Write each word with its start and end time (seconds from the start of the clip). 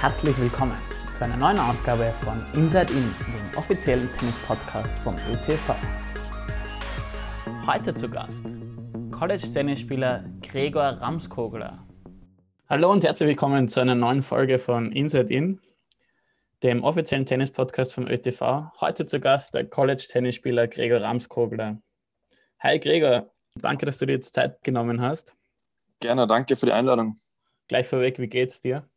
herzlich 0.00 0.40
willkommen 0.40 0.78
zu 1.12 1.24
einer 1.24 1.36
neuen 1.36 1.58
Ausgabe 1.58 2.06
von 2.06 2.42
Inside 2.54 2.90
In, 2.90 3.02
dem 3.02 3.58
offiziellen 3.58 4.10
Tennis-Podcast 4.14 4.96
vom 4.96 5.14
ÖTV. 5.30 5.74
Heute 7.66 7.92
zu 7.92 8.08
Gast 8.08 8.46
College-Tennisspieler 9.10 10.24
Gregor 10.40 10.84
Ramskogler. 11.02 11.86
Hallo 12.70 12.90
und 12.90 13.04
herzlich 13.04 13.28
willkommen 13.28 13.68
zu 13.68 13.80
einer 13.80 13.94
neuen 13.94 14.22
Folge 14.22 14.58
von 14.58 14.90
Inside 14.90 15.34
In, 15.34 15.60
dem 16.62 16.82
offiziellen 16.82 17.26
Tennis-Podcast 17.26 17.92
vom 17.92 18.08
ÖTV. 18.08 18.72
Heute 18.80 19.04
zu 19.04 19.20
Gast 19.20 19.52
der 19.52 19.66
College-Tennisspieler 19.66 20.66
Gregor 20.68 21.02
Ramskogler. 21.02 21.78
Hi 22.60 22.80
Gregor, 22.80 23.30
danke, 23.54 23.84
dass 23.84 23.98
du 23.98 24.06
dir 24.06 24.14
jetzt 24.14 24.32
Zeit 24.32 24.62
genommen 24.62 25.02
hast. 25.02 25.36
Gerne, 26.00 26.26
danke 26.26 26.56
für 26.56 26.64
die 26.64 26.72
Einladung. 26.72 27.18
Gleich 27.68 27.86
vorweg, 27.86 28.18
wie 28.18 28.28
geht's 28.28 28.62
dir? 28.62 28.88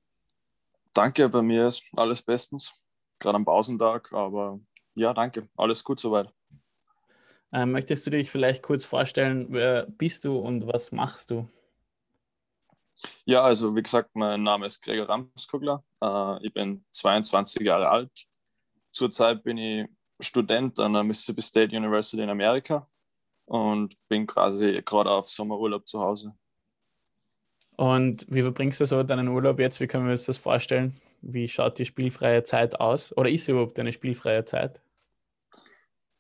Danke, 0.94 1.28
bei 1.30 1.42
mir 1.42 1.68
ist 1.68 1.84
alles 1.96 2.22
bestens. 2.22 2.74
Gerade 3.20 3.36
am 3.36 3.46
Pausentag, 3.46 4.12
aber 4.14 4.60
ja, 4.96 5.14
danke. 5.14 5.50
Alles 5.56 5.84
gut 5.84 6.00
soweit. 6.00 6.32
Ähm, 7.52 7.72
möchtest 7.72 8.06
du 8.06 8.12
dich 8.12 8.30
vielleicht 8.30 8.64
kurz 8.64 8.86
vorstellen, 8.86 9.48
wer 9.50 9.86
bist 9.86 10.26
du 10.26 10.38
und 10.38 10.68
was 10.68 10.92
machst 10.92 11.32
du? 11.32 11.48
Ja, 13.26 13.44
also 13.44 13.76
wie 13.76 13.84
gesagt, 13.84 14.12
mein 14.14 14.44
Name 14.44 14.66
ist 14.66 14.82
Gregor 14.82 15.10
Ramskugler. 15.10 15.84
Äh, 16.02 16.46
ich 16.46 16.54
bin 16.54 16.86
22 16.92 17.64
Jahre 17.64 17.90
alt. 17.90 18.28
Zurzeit 18.92 19.44
bin 19.44 19.58
ich 19.58 19.88
Student 20.20 20.80
an 20.80 20.94
der 20.94 21.04
Mississippi 21.04 21.42
State 21.42 21.76
University 21.76 22.22
in 22.22 22.30
Amerika 22.30 22.88
und 23.46 23.96
bin 24.08 24.28
quasi 24.28 24.82
gerade 24.86 25.10
auf 25.10 25.28
Sommerurlaub 25.28 25.88
zu 25.88 26.00
Hause. 26.00 26.36
Und 27.76 28.26
wie 28.30 28.44
verbringst 28.44 28.80
du 28.80 28.86
so 28.86 29.04
deinen 29.04 29.28
Urlaub 29.28 29.60
jetzt? 29.60 29.80
Wie 29.80 29.88
können 29.88 30.06
wir 30.06 30.12
uns 30.12 30.26
das 30.26 30.38
vorstellen? 30.38 31.00
Wie 31.22 31.48
schaut 31.48 31.78
die 31.80 31.86
spielfreie 31.86 32.44
Zeit 32.44 32.80
aus? 32.80 33.16
Oder 33.18 33.30
ist 33.30 33.46
sie 33.46 33.52
überhaupt 33.52 33.80
eine 33.80 33.94
spielfreie 33.94 34.46
Zeit? 34.46 34.82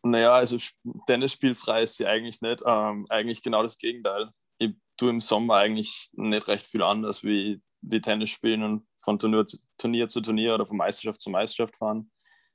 Naja, 0.01 0.33
also 0.33 0.57
Tennis 1.07 1.33
spielfrei 1.33 1.83
ist 1.83 1.97
sie 1.97 2.05
eigentlich 2.05 2.41
nicht. 2.41 2.63
Ähm, 2.65 3.05
eigentlich 3.09 3.41
genau 3.41 3.63
das 3.63 3.77
Gegenteil. 3.77 4.31
Ich 4.57 4.71
tue 4.97 5.09
im 5.09 5.21
Sommer 5.21 5.55
eigentlich 5.55 6.09
nicht 6.13 6.47
recht 6.47 6.65
viel 6.65 6.83
anders 6.83 7.23
wie, 7.23 7.61
wie 7.81 8.01
Tennis 8.01 8.29
spielen 8.29 8.63
und 8.63 8.87
von 9.01 9.19
Turnier 9.19 9.45
zu, 9.45 9.57
Turnier 9.77 10.07
zu 10.07 10.21
Turnier 10.21 10.55
oder 10.55 10.65
von 10.65 10.77
Meisterschaft 10.77 11.21
zu 11.21 11.29
Meisterschaft 11.29 11.77
fahren. 11.77 12.11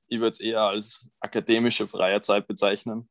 Ich 0.08 0.18
würde 0.18 0.30
es 0.30 0.40
eher 0.40 0.62
als 0.62 1.06
akademische 1.20 1.86
freie 1.86 2.20
Zeit 2.20 2.46
bezeichnen. 2.46 3.08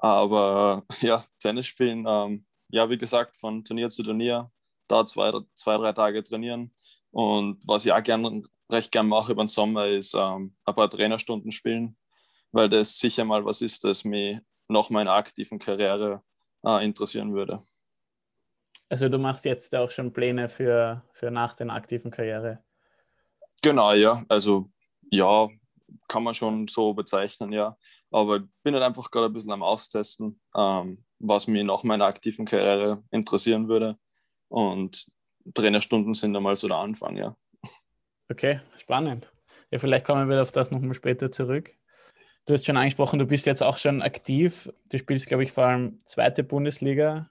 Aber 0.00 0.84
ja, 1.00 1.24
Tennis 1.40 1.66
spielen, 1.66 2.04
ähm, 2.06 2.46
ja, 2.68 2.88
wie 2.90 2.98
gesagt, 2.98 3.36
von 3.36 3.64
Turnier 3.64 3.88
zu 3.88 4.02
Turnier, 4.02 4.50
da 4.88 5.04
zwei, 5.04 5.32
zwei 5.54 5.76
drei 5.76 5.92
Tage 5.92 6.22
trainieren. 6.22 6.72
Und 7.10 7.58
was 7.66 7.86
ich 7.86 7.92
auch 7.92 8.02
gern, 8.02 8.42
recht 8.70 8.92
gern 8.92 9.08
mache 9.08 9.32
über 9.32 9.44
den 9.44 9.48
Sommer, 9.48 9.86
ist 9.86 10.14
ähm, 10.14 10.54
ein 10.64 10.74
paar 10.74 10.90
Trainerstunden 10.90 11.50
spielen, 11.52 11.96
weil 12.52 12.68
das 12.68 12.98
sicher 12.98 13.24
mal 13.24 13.44
was 13.44 13.62
ist, 13.62 13.84
das 13.84 14.04
mich 14.04 14.38
nach 14.68 14.90
meiner 14.90 15.12
aktiven 15.12 15.58
Karriere 15.58 16.22
äh, 16.64 16.84
interessieren 16.84 17.34
würde. 17.34 17.62
Also 18.88 19.08
du 19.08 19.18
machst 19.18 19.44
jetzt 19.44 19.74
auch 19.74 19.90
schon 19.90 20.12
Pläne 20.12 20.48
für, 20.48 21.02
für 21.12 21.30
nach 21.30 21.54
der 21.54 21.70
aktiven 21.70 22.10
Karriere? 22.10 22.62
Genau, 23.62 23.92
ja. 23.92 24.24
Also 24.28 24.70
ja, 25.10 25.48
kann 26.08 26.22
man 26.22 26.34
schon 26.34 26.68
so 26.68 26.94
bezeichnen, 26.94 27.52
ja. 27.52 27.76
Aber 28.10 28.36
ich 28.36 28.42
bin 28.62 28.74
halt 28.74 28.84
einfach 28.84 29.10
gerade 29.10 29.26
ein 29.26 29.32
bisschen 29.32 29.52
am 29.52 29.62
Austesten, 29.62 30.40
ähm, 30.56 31.04
was 31.18 31.46
mich 31.46 31.64
nach 31.64 31.82
meiner 31.82 32.04
aktiven 32.04 32.44
Karriere 32.44 33.02
interessieren 33.10 33.68
würde. 33.68 33.98
Und 34.48 35.06
Trainerstunden 35.54 36.14
sind 36.14 36.36
einmal 36.36 36.56
so 36.56 36.68
der 36.68 36.78
Anfang, 36.78 37.16
ja. 37.16 37.36
Okay, 38.28 38.60
spannend. 38.76 39.32
Ja, 39.70 39.78
vielleicht 39.78 40.04
kommen 40.04 40.28
wir 40.28 40.42
auf 40.42 40.52
das 40.52 40.70
nochmal 40.70 40.94
später 40.94 41.30
zurück. 41.30 41.74
Du 42.46 42.54
hast 42.54 42.64
schon 42.64 42.76
angesprochen, 42.76 43.18
du 43.18 43.26
bist 43.26 43.46
jetzt 43.46 43.62
auch 43.62 43.78
schon 43.78 44.02
aktiv. 44.02 44.70
Du 44.90 44.98
spielst, 44.98 45.26
glaube 45.26 45.42
ich, 45.42 45.52
vor 45.52 45.64
allem 45.66 46.00
zweite 46.04 46.44
Bundesliga 46.44 47.30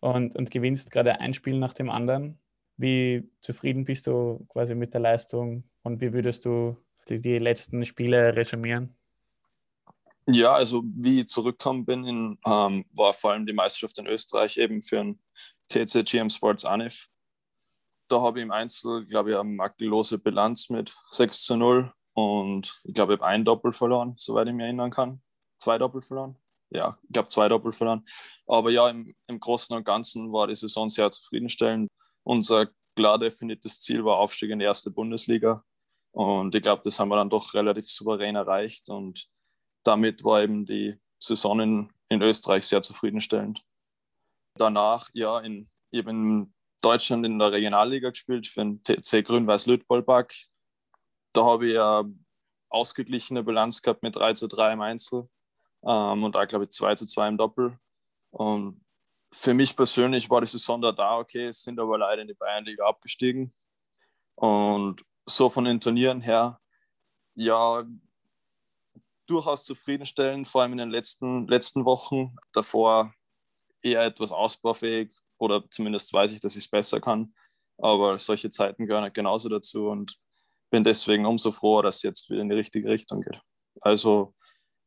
und, 0.00 0.34
und 0.36 0.50
gewinnst 0.50 0.90
gerade 0.90 1.20
ein 1.20 1.34
Spiel 1.34 1.58
nach 1.58 1.74
dem 1.74 1.90
anderen. 1.90 2.38
Wie 2.76 3.28
zufrieden 3.40 3.84
bist 3.84 4.06
du 4.06 4.46
quasi 4.48 4.74
mit 4.74 4.94
der 4.94 5.00
Leistung 5.00 5.64
und 5.82 6.00
wie 6.00 6.12
würdest 6.12 6.44
du 6.44 6.76
die, 7.08 7.20
die 7.20 7.38
letzten 7.38 7.84
Spiele 7.84 8.34
resümieren? 8.36 8.96
Ja, 10.26 10.54
also 10.54 10.82
wie 10.84 11.20
ich 11.20 11.28
zurückgekommen 11.28 11.86
bin, 11.86 12.04
in, 12.04 12.38
ähm, 12.46 12.84
war 12.92 13.14
vor 13.14 13.32
allem 13.32 13.46
die 13.46 13.52
Meisterschaft 13.52 13.98
in 13.98 14.06
Österreich 14.06 14.58
eben 14.58 14.82
für 14.82 15.00
einen 15.00 15.18
TC 15.68 16.04
GM 16.04 16.30
Sports 16.30 16.64
Anif. 16.64 17.08
Da 18.08 18.20
habe 18.20 18.38
ich 18.38 18.42
im 18.42 18.50
Einzel, 18.50 19.04
glaube 19.04 19.30
ich, 19.30 19.36
eine 19.36 19.48
makellose 19.48 20.18
Bilanz 20.18 20.70
mit 20.70 20.96
6 21.10 21.42
zu 21.42 21.56
0 21.56 21.92
und 22.14 22.80
ich 22.84 22.94
glaube, 22.94 23.14
ich 23.14 23.20
habe 23.20 23.28
ein 23.28 23.44
Doppel 23.44 23.72
verloren, 23.72 24.14
soweit 24.16 24.48
ich 24.48 24.54
mich 24.54 24.64
erinnern 24.64 24.90
kann. 24.90 25.20
Zwei 25.58 25.78
Doppel 25.78 26.00
verloren? 26.00 26.36
Ja, 26.70 26.98
ich 27.02 27.12
glaube, 27.12 27.28
zwei 27.28 27.48
Doppel 27.48 27.72
verloren. 27.72 28.04
Aber 28.46 28.70
ja, 28.70 28.88
im, 28.88 29.14
im 29.26 29.38
Großen 29.38 29.76
und 29.76 29.84
Ganzen 29.84 30.32
war 30.32 30.46
die 30.46 30.54
Saison 30.54 30.88
sehr 30.88 31.10
zufriedenstellend. 31.10 31.90
Unser 32.24 32.68
klar 32.96 33.18
definiertes 33.18 33.80
Ziel 33.80 34.04
war 34.04 34.18
Aufstieg 34.18 34.50
in 34.50 34.58
die 34.58 34.64
erste 34.64 34.90
Bundesliga. 34.90 35.64
Und 36.12 36.54
ich 36.54 36.62
glaube, 36.62 36.82
das 36.84 36.98
haben 36.98 37.08
wir 37.08 37.16
dann 37.16 37.30
doch 37.30 37.54
relativ 37.54 37.88
souverän 37.88 38.36
erreicht. 38.36 38.90
Und 38.90 39.28
damit 39.84 40.24
war 40.24 40.42
eben 40.42 40.66
die 40.66 40.98
Saison 41.18 41.60
in, 41.60 41.92
in 42.08 42.22
Österreich 42.22 42.66
sehr 42.66 42.82
zufriedenstellend 42.82 43.62
danach, 44.60 45.08
ja, 45.12 45.38
in, 45.40 45.68
in 45.90 46.52
Deutschland 46.80 47.26
in 47.26 47.38
der 47.38 47.52
Regionalliga 47.52 48.10
gespielt 48.10 48.46
für 48.46 48.60
den 48.60 48.82
TC 48.82 49.24
Grün-Weiß 49.24 49.66
Lütbollbach. 49.66 50.28
Da 51.32 51.44
habe 51.44 51.68
ich 51.68 51.78
eine 51.78 52.14
ausgeglichene 52.68 53.42
Bilanz 53.42 53.82
gehabt 53.82 54.02
mit 54.02 54.16
3 54.16 54.34
zu 54.34 54.46
3 54.46 54.74
im 54.74 54.80
Einzel 54.80 55.28
ähm, 55.84 56.24
und 56.24 56.34
da 56.34 56.44
glaube 56.44 56.64
ich 56.64 56.70
2 56.70 56.94
zu 56.96 57.06
2 57.06 57.28
im 57.28 57.38
Doppel. 57.38 57.78
Und 58.30 58.84
für 59.32 59.54
mich 59.54 59.76
persönlich 59.76 60.30
war 60.30 60.40
die 60.40 60.46
Saison 60.46 60.80
da, 60.80 60.92
da 60.92 61.18
okay, 61.18 61.50
sind 61.52 61.78
aber 61.78 61.98
leider 61.98 62.22
in 62.22 62.28
die 62.28 62.34
Bayernliga 62.34 62.84
abgestiegen. 62.84 63.52
Und 64.34 65.02
so 65.26 65.48
von 65.48 65.64
den 65.64 65.80
Turnieren 65.80 66.20
her, 66.20 66.60
ja, 67.34 67.84
durchaus 69.26 69.64
zufriedenstellend, 69.64 70.48
vor 70.48 70.62
allem 70.62 70.72
in 70.72 70.78
den 70.78 70.90
letzten, 70.90 71.46
letzten 71.46 71.84
Wochen. 71.84 72.36
Davor 72.52 73.12
eher 73.82 74.04
etwas 74.04 74.32
ausbaufähig 74.32 75.12
oder 75.38 75.64
zumindest 75.70 76.12
weiß 76.12 76.32
ich, 76.32 76.40
dass 76.40 76.56
ich 76.56 76.64
es 76.64 76.70
besser 76.70 77.00
kann. 77.00 77.34
Aber 77.78 78.18
solche 78.18 78.50
Zeiten 78.50 78.86
gehören 78.86 79.04
halt 79.04 79.14
genauso 79.14 79.48
dazu 79.48 79.88
und 79.88 80.18
bin 80.70 80.84
deswegen 80.84 81.26
umso 81.26 81.52
froher, 81.52 81.84
dass 81.84 81.96
es 81.96 82.02
jetzt 82.02 82.30
wieder 82.30 82.42
in 82.42 82.48
die 82.48 82.56
richtige 82.56 82.88
Richtung 82.88 83.22
geht. 83.22 83.40
Also 83.80 84.34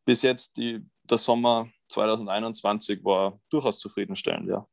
bis 0.05 0.21
jetzt 0.21 0.57
die, 0.57 0.85
der 1.03 1.17
Sommer 1.17 1.69
2021 1.89 3.03
war 3.03 3.39
durchaus 3.49 3.79
zufriedenstellend, 3.79 4.49
ja. 4.49 4.67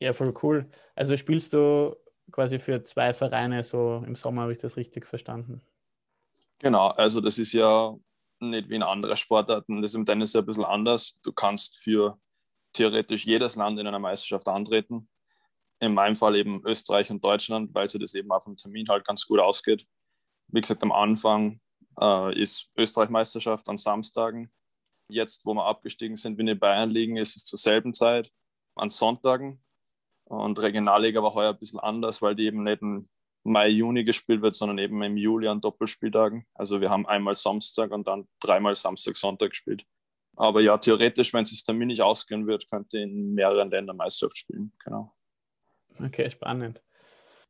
Ja, 0.00 0.12
voll 0.12 0.32
cool. 0.42 0.70
Also 0.94 1.16
spielst 1.16 1.52
du 1.52 1.96
quasi 2.30 2.58
für 2.58 2.82
zwei 2.84 3.12
Vereine 3.12 3.64
so 3.64 4.02
im 4.06 4.16
Sommer, 4.16 4.42
habe 4.42 4.52
ich 4.52 4.58
das 4.58 4.76
richtig 4.76 5.06
verstanden? 5.06 5.60
Genau, 6.60 6.88
also 6.88 7.20
das 7.20 7.38
ist 7.38 7.52
ja 7.52 7.96
nicht 8.40 8.68
wie 8.68 8.76
in 8.76 8.82
anderen 8.82 9.16
Sportarten, 9.16 9.82
das 9.82 9.92
ist 9.92 9.94
im 9.96 10.06
Tennis 10.06 10.32
ja 10.32 10.40
ein 10.40 10.46
bisschen 10.46 10.64
anders. 10.64 11.18
Du 11.22 11.32
kannst 11.32 11.78
für 11.78 12.18
theoretisch 12.72 13.24
jedes 13.26 13.56
Land 13.56 13.78
in 13.78 13.86
einer 13.86 13.98
Meisterschaft 13.98 14.48
antreten. 14.48 15.08
In 15.80 15.94
meinem 15.94 16.16
Fall 16.16 16.36
eben 16.36 16.62
Österreich 16.64 17.10
und 17.10 17.24
Deutschland, 17.24 17.74
weil 17.74 17.88
sie 17.88 17.98
das 17.98 18.14
eben 18.14 18.30
auf 18.32 18.44
dem 18.44 18.56
Termin 18.56 18.86
halt 18.88 19.06
ganz 19.06 19.26
gut 19.26 19.40
ausgeht. 19.40 19.86
Wie 20.48 20.60
gesagt, 20.60 20.82
am 20.82 20.92
Anfang 20.92 21.60
äh, 22.00 22.40
ist 22.40 22.70
Österreich-Meisterschaft 22.76 23.68
an 23.68 23.76
Samstagen. 23.76 24.50
Jetzt, 25.08 25.46
wo 25.46 25.54
wir 25.54 25.64
abgestiegen 25.64 26.16
sind, 26.16 26.36
wenn 26.38 26.48
in 26.48 26.58
Bayern 26.58 26.90
liegen, 26.90 27.16
ist 27.16 27.36
es 27.36 27.44
zur 27.44 27.58
selben 27.58 27.94
Zeit 27.94 28.30
an 28.74 28.88
Sonntagen. 28.88 29.62
Und 30.24 30.60
Regionalliga 30.60 31.22
war 31.22 31.34
heuer 31.34 31.50
ein 31.50 31.58
bisschen 31.58 31.80
anders, 31.80 32.20
weil 32.20 32.34
die 32.34 32.46
eben 32.46 32.62
nicht 32.62 32.82
im 32.82 33.08
Mai, 33.44 33.68
Juni 33.68 34.04
gespielt 34.04 34.42
wird, 34.42 34.54
sondern 34.54 34.78
eben 34.78 35.02
im 35.02 35.16
Juli 35.16 35.48
an 35.48 35.60
Doppelspieltagen. 35.60 36.46
Also 36.54 36.80
wir 36.80 36.90
haben 36.90 37.06
einmal 37.06 37.34
Samstag 37.34 37.92
und 37.92 38.06
dann 38.06 38.28
dreimal 38.40 38.74
Samstag, 38.74 39.16
Sonntag 39.16 39.50
gespielt. 39.50 39.84
Aber 40.38 40.60
ja, 40.60 40.78
theoretisch, 40.78 41.34
wenn 41.34 41.42
es 41.42 41.50
sich 41.50 41.64
Termin 41.64 41.88
nicht 41.88 42.00
ausgehen 42.00 42.46
wird, 42.46 42.70
könnte 42.70 43.00
in 43.00 43.34
mehreren 43.34 43.70
Ländern 43.70 43.96
Meisterschaft 43.96 44.38
spielen. 44.38 44.72
Genau. 44.84 45.12
Okay, 45.98 46.30
spannend. 46.30 46.80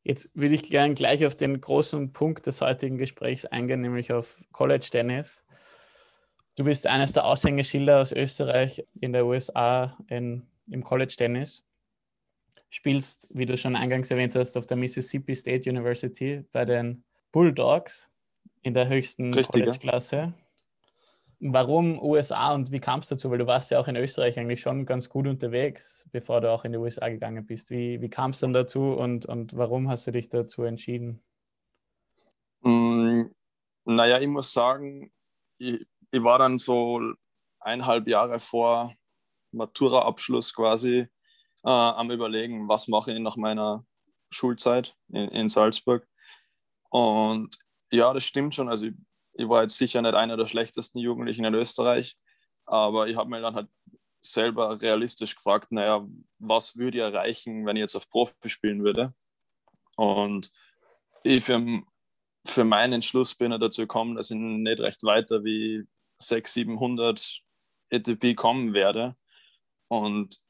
Jetzt 0.04 0.30
würde 0.32 0.54
ich 0.54 0.62
gerne 0.62 0.94
gleich 0.94 1.26
auf 1.26 1.36
den 1.36 1.60
großen 1.60 2.14
Punkt 2.14 2.46
des 2.46 2.62
heutigen 2.62 2.96
Gesprächs 2.96 3.44
eingehen, 3.44 3.82
nämlich 3.82 4.10
auf 4.10 4.42
College 4.52 4.86
Tennis. 4.90 5.44
Du 6.56 6.64
bist 6.64 6.86
eines 6.86 7.12
der 7.12 7.26
Aushängeschilder 7.26 8.00
aus 8.00 8.10
Österreich 8.10 8.82
in 9.00 9.12
der 9.12 9.26
USA 9.26 9.98
in, 10.08 10.46
im 10.70 10.82
College 10.82 11.14
Tennis. 11.14 11.66
Spielst, 12.70 13.28
wie 13.30 13.44
du 13.44 13.58
schon 13.58 13.76
eingangs 13.76 14.10
erwähnt 14.10 14.34
hast, 14.34 14.56
auf 14.56 14.66
der 14.66 14.78
Mississippi 14.78 15.34
State 15.34 15.68
University 15.68 16.42
bei 16.52 16.64
den 16.64 17.04
Bulldogs 17.32 18.10
in 18.62 18.72
der 18.72 18.88
höchsten 18.88 19.30
College-Klasse. 19.30 20.32
Warum 21.40 22.02
USA 22.02 22.52
und 22.52 22.72
wie 22.72 22.80
kam 22.80 23.00
es 23.00 23.08
dazu? 23.08 23.30
Weil 23.30 23.38
du 23.38 23.46
warst 23.46 23.70
ja 23.70 23.78
auch 23.78 23.86
in 23.86 23.94
Österreich 23.94 24.38
eigentlich 24.38 24.60
schon 24.60 24.86
ganz 24.86 25.08
gut 25.08 25.28
unterwegs, 25.28 26.04
bevor 26.10 26.40
du 26.40 26.50
auch 26.50 26.64
in 26.64 26.72
die 26.72 26.78
USA 26.78 27.08
gegangen 27.08 27.46
bist. 27.46 27.70
Wie, 27.70 28.00
wie 28.00 28.10
kam 28.10 28.32
es 28.32 28.40
dann 28.40 28.52
dazu 28.52 28.80
und, 28.80 29.24
und 29.26 29.56
warum 29.56 29.88
hast 29.88 30.06
du 30.08 30.10
dich 30.10 30.28
dazu 30.28 30.64
entschieden? 30.64 31.22
Mm, 32.62 33.26
naja, 33.84 34.18
ich 34.18 34.26
muss 34.26 34.52
sagen, 34.52 35.12
ich, 35.58 35.86
ich 36.10 36.22
war 36.24 36.40
dann 36.40 36.58
so 36.58 37.00
eineinhalb 37.60 38.08
Jahre 38.08 38.40
vor 38.40 38.94
Matura-Abschluss 39.52 40.52
quasi 40.52 41.06
äh, 41.64 41.70
am 41.70 42.10
Überlegen, 42.10 42.68
was 42.68 42.88
mache 42.88 43.12
ich 43.12 43.20
nach 43.20 43.36
meiner 43.36 43.84
Schulzeit 44.30 44.96
in, 45.08 45.28
in 45.28 45.48
Salzburg. 45.48 46.06
Und 46.90 47.56
ja, 47.92 48.12
das 48.12 48.24
stimmt 48.24 48.54
schon. 48.54 48.68
Also 48.68 48.86
ich, 48.86 48.94
ich 49.38 49.48
war 49.48 49.62
jetzt 49.62 49.76
sicher 49.76 50.02
nicht 50.02 50.14
einer 50.14 50.36
der 50.36 50.46
schlechtesten 50.46 50.98
Jugendlichen 50.98 51.44
in 51.44 51.54
Österreich, 51.54 52.18
aber 52.66 53.08
ich 53.08 53.16
habe 53.16 53.30
mir 53.30 53.40
dann 53.40 53.54
halt 53.54 53.68
selber 54.20 54.80
realistisch 54.82 55.36
gefragt, 55.36 55.70
naja, 55.70 56.04
was 56.40 56.76
würde 56.76 56.98
ich 56.98 57.04
erreichen, 57.04 57.64
wenn 57.64 57.76
ich 57.76 57.82
jetzt 57.82 57.94
auf 57.94 58.10
Profi 58.10 58.48
spielen 58.48 58.82
würde? 58.82 59.14
Und 59.96 60.50
ich 61.22 61.44
für, 61.44 61.82
für 62.44 62.64
meinen 62.64 62.94
Entschluss 62.94 63.36
bin 63.36 63.52
ich 63.52 63.60
dazu 63.60 63.82
gekommen, 63.82 64.16
dass 64.16 64.32
ich 64.32 64.36
nicht 64.36 64.80
recht 64.80 65.04
weiter 65.04 65.44
wie 65.44 65.86
600, 66.20 66.48
700 66.48 67.42
ATP 67.92 68.34
kommen 68.34 68.74
werde. 68.74 69.16
Und 69.86 70.40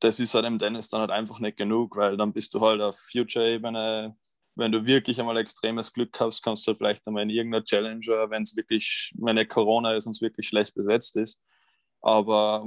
das 0.00 0.18
ist 0.18 0.34
halt 0.34 0.44
im 0.44 0.58
Tennis 0.58 0.88
dann 0.88 1.00
halt 1.00 1.12
einfach 1.12 1.38
nicht 1.38 1.56
genug, 1.56 1.96
weil 1.96 2.16
dann 2.16 2.32
bist 2.32 2.52
du 2.54 2.60
halt 2.60 2.80
auf 2.80 2.98
Future-Ebene. 3.12 4.16
Wenn 4.56 4.72
du 4.72 4.86
wirklich 4.86 5.18
einmal 5.18 5.36
extremes 5.36 5.92
Glück 5.92 6.18
hast, 6.20 6.42
kannst 6.42 6.66
du 6.66 6.74
vielleicht 6.74 7.06
einmal 7.06 7.24
in 7.24 7.30
irgendeiner 7.30 7.64
Challenger, 7.64 8.30
wenn 8.30 8.42
es 8.42 8.56
wirklich, 8.56 9.12
wenn 9.16 9.34
nicht 9.34 9.50
Corona 9.50 9.94
ist 9.94 10.06
und 10.06 10.12
es 10.12 10.22
wirklich 10.22 10.48
schlecht 10.48 10.74
besetzt 10.74 11.16
ist. 11.16 11.40
Aber 12.00 12.66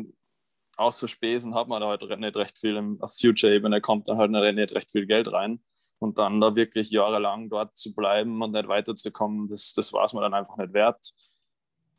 außer 0.78 1.08
Spesen 1.08 1.56
hat 1.56 1.68
man 1.68 1.82
da 1.82 1.88
halt 1.88 2.20
nicht 2.20 2.36
recht 2.36 2.58
viel. 2.58 2.98
Auf 3.00 3.16
Future-Ebene 3.20 3.82
kommt 3.82 4.08
dann 4.08 4.18
halt 4.18 4.32
nicht 4.32 4.74
recht 4.74 4.92
viel 4.92 5.06
Geld 5.06 5.32
rein. 5.32 5.62
Und 6.00 6.20
dann 6.20 6.40
da 6.40 6.56
wirklich 6.56 6.92
jahrelang 6.92 7.50
dort 7.50 7.76
zu 7.76 7.94
bleiben 7.96 8.42
und 8.42 8.52
nicht 8.52 8.68
weiterzukommen, 8.68 9.50
das, 9.50 9.74
das 9.74 9.92
war 9.94 10.06
es 10.06 10.14
mir 10.14 10.22
dann 10.22 10.36
einfach 10.36 10.58
nicht 10.58 10.74
wert. 10.74 11.12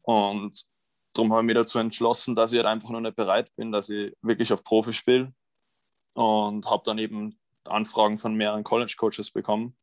Und 0.02 0.66
darum 1.14 1.32
habe 1.32 1.42
ich 1.42 1.46
mich 1.46 1.56
dazu 1.56 1.80
entschlossen, 1.80 2.36
dass 2.36 2.52
ich 2.52 2.58
halt 2.58 2.68
einfach 2.68 2.90
noch 2.90 3.00
nicht 3.00 3.16
bereit 3.16 3.50
bin, 3.56 3.72
dass 3.72 3.88
ich 3.88 4.14
wirklich 4.22 4.52
auf 4.52 4.62
Profi 4.62 4.92
spiele. 4.92 5.32
Und 6.14 6.66
habe 6.70 6.82
dann 6.84 6.98
eben 6.98 7.38
Anfragen 7.68 8.18
von 8.18 8.34
mehreren 8.34 8.64
College-Coaches 8.64 9.30
bekommen. 9.30 9.76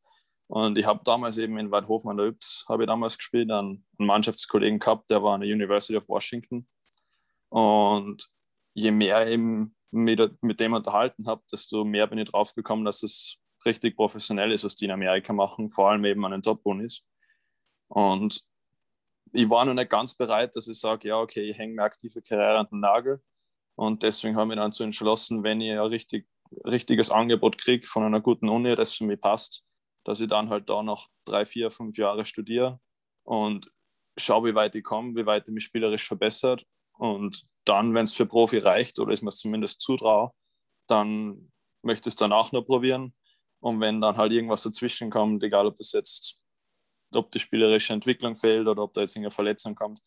Und 0.48 0.78
ich 0.78 0.86
habe 0.86 1.02
damals 1.04 1.38
eben 1.38 1.58
in 1.58 1.72
Weidhofen 1.72 2.12
an 2.12 2.18
der 2.18 2.28
Yps, 2.28 2.66
habe 2.70 2.84
ich 2.84 2.88
damals 2.88 3.18
gespielt, 3.18 3.50
einen, 3.52 3.86
Mannschaftskollegen 3.98 4.80
gehabt, 4.80 5.10
der 5.10 5.24
war 5.24 5.36
an 5.36 5.42
der 5.42 5.50
University 5.50 5.98
of 5.98 6.08
Washington. 6.08 6.68
Und 7.50 8.30
je 8.74 8.92
mehr 8.92 9.26
ich 9.26 9.34
eben 9.34 9.76
mit, 9.92 10.44
mit 10.44 10.60
dem 10.60 10.74
unterhalten 10.74 11.26
habe, 11.26 11.42
desto 11.52 11.84
mehr 11.84 12.08
bin 12.08 12.20
ich 12.20 12.30
drauf 12.30 12.54
gekommen, 12.54 12.86
dass 12.86 13.02
es 13.02 13.40
richtig 13.66 13.96
professionell 13.96 14.52
ist, 14.52 14.64
was 14.64 14.76
die 14.76 14.86
in 14.86 14.92
Amerika 14.92 15.34
machen, 15.34 15.70
vor 15.72 15.90
allem 15.90 16.06
eben 16.06 16.24
an 16.26 16.32
den 16.32 16.42
Top-Unis. 16.44 17.04
Und 17.88 18.42
ich 19.34 19.50
war 19.50 19.66
noch 19.66 19.74
nicht 19.74 19.90
ganz 19.90 20.14
bereit, 20.14 20.56
dass 20.56 20.68
ich 20.68 20.80
sage, 20.80 21.08
ja, 21.08 21.20
okay, 21.20 21.50
ich 21.50 21.58
hänge 21.58 21.74
mir 21.74 21.84
aktive 21.84 22.22
Karriere 22.22 22.60
an 22.60 22.68
den 22.72 22.80
Nagel. 22.80 23.22
Und 23.76 24.04
deswegen 24.04 24.36
habe 24.38 24.54
ich 24.54 24.60
dann 24.60 24.72
zu 24.72 24.84
entschlossen, 24.84 25.44
wenn 25.44 25.60
ich 25.62 25.72
ein 25.72 25.80
richtig, 25.80 26.28
richtiges 26.63 27.12
Angebot 27.12 27.57
kriege 27.57 27.86
von 27.86 28.04
einer 28.04 28.22
guten 28.22 28.50
Uni, 28.50 28.75
das 28.75 28.94
für 28.94 29.06
mich 29.06 29.19
passt, 29.19 29.63
dass 30.04 30.19
ich 30.19 30.28
dann 30.28 30.50
halt 30.50 30.69
da 30.69 30.84
noch 30.84 31.07
drei, 31.25 31.46
vier, 31.46 31.72
fünf 31.72 31.98
Jahre 31.98 32.25
studiere 32.25 32.80
und 33.24 33.72
schaue, 34.18 34.50
wie 34.50 34.56
weit 34.56 34.75
ich 34.75 34.84
komme, 34.84 35.16
wie 35.16 35.25
weit 35.25 35.48
ich 35.48 35.54
mich 35.54 35.66
spielerisch 35.66 36.07
verbessert. 36.07 36.66
Und 36.98 37.44
dann, 37.66 37.94
wenn 37.94 38.04
es 38.04 38.13
für 38.13 38.25
Profi 38.25 38.60
reicht 38.60 39.00
oder 39.00 39.12
ich 39.12 39.22
mir 39.22 39.30
es 39.30 39.40
zumindest 39.40 39.81
zutraue, 39.81 40.31
dann 40.88 41.52
möchte 41.81 42.10
ich 42.10 42.13
es 42.13 42.16
danach 42.16 42.52
noch 42.52 42.63
probieren. 42.63 43.13
Und 43.60 43.81
wenn 43.81 44.00
dann 44.00 44.18
halt 44.18 44.31
irgendwas 44.31 44.63
dazwischen 44.63 45.10
kommt, 45.10 45.44
egal 45.44 45.66
ob 45.66 45.78
das 45.78 45.92
jetzt 45.92 46.40
ob 47.13 47.31
die 47.31 47.40
spielerische 47.40 47.94
Entwicklung 47.94 48.36
fehlt 48.36 48.68
oder 48.68 48.84
ob 48.84 48.94
da 48.94 49.01
jetzt 49.01 49.16
eine 49.16 49.31
Verletzung 49.31 49.75
kommt, 49.75 50.01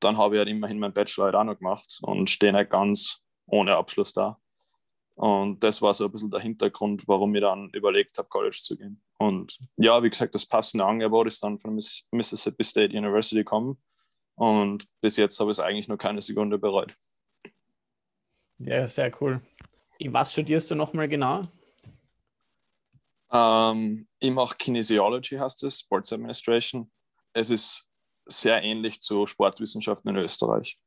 dann 0.00 0.16
habe 0.16 0.34
ich 0.34 0.38
halt 0.38 0.48
immerhin 0.48 0.78
meinen 0.78 0.94
Bachelor 0.94 1.26
halt 1.26 1.34
auch 1.34 1.44
noch 1.44 1.58
gemacht 1.58 1.98
und 2.02 2.30
stehe 2.30 2.52
nicht 2.52 2.70
ganz 2.70 3.20
ohne 3.46 3.76
Abschluss 3.76 4.12
da. 4.12 4.38
Und 5.20 5.62
das 5.62 5.82
war 5.82 5.92
so 5.92 6.06
ein 6.06 6.12
bisschen 6.12 6.30
der 6.30 6.40
Hintergrund, 6.40 7.06
warum 7.06 7.34
ich 7.34 7.42
dann 7.42 7.68
überlegt 7.74 8.16
habe, 8.16 8.30
College 8.30 8.58
zu 8.62 8.74
gehen. 8.74 9.02
Und 9.18 9.58
ja, 9.76 10.02
wie 10.02 10.08
gesagt, 10.08 10.34
das 10.34 10.46
passende 10.46 10.86
Angebot 10.86 11.26
ist 11.26 11.42
dann 11.42 11.58
von 11.58 11.74
Mississippi 11.74 12.64
State 12.64 12.96
University 12.96 13.36
gekommen. 13.36 13.76
Und 14.36 14.86
bis 15.02 15.18
jetzt 15.18 15.38
habe 15.38 15.50
ich 15.50 15.58
es 15.58 15.60
eigentlich 15.60 15.88
nur 15.88 15.98
keine 15.98 16.22
Sekunde 16.22 16.56
bereut. 16.56 16.96
Ja, 18.60 18.88
sehr 18.88 19.12
cool. 19.20 19.42
Was 20.06 20.32
studierst 20.32 20.70
du 20.70 20.74
nochmal 20.74 21.06
genau? 21.06 21.42
Ähm, 23.30 24.08
ich 24.20 24.30
mache 24.30 24.56
Kinesiology, 24.56 25.36
heißt 25.36 25.64
es, 25.64 25.80
Sports 25.80 26.14
Administration. 26.14 26.90
Es 27.34 27.50
ist 27.50 27.90
sehr 28.24 28.62
ähnlich 28.62 29.02
zu 29.02 29.26
Sportwissenschaften 29.26 30.08
in 30.08 30.16
Österreich. 30.16 30.80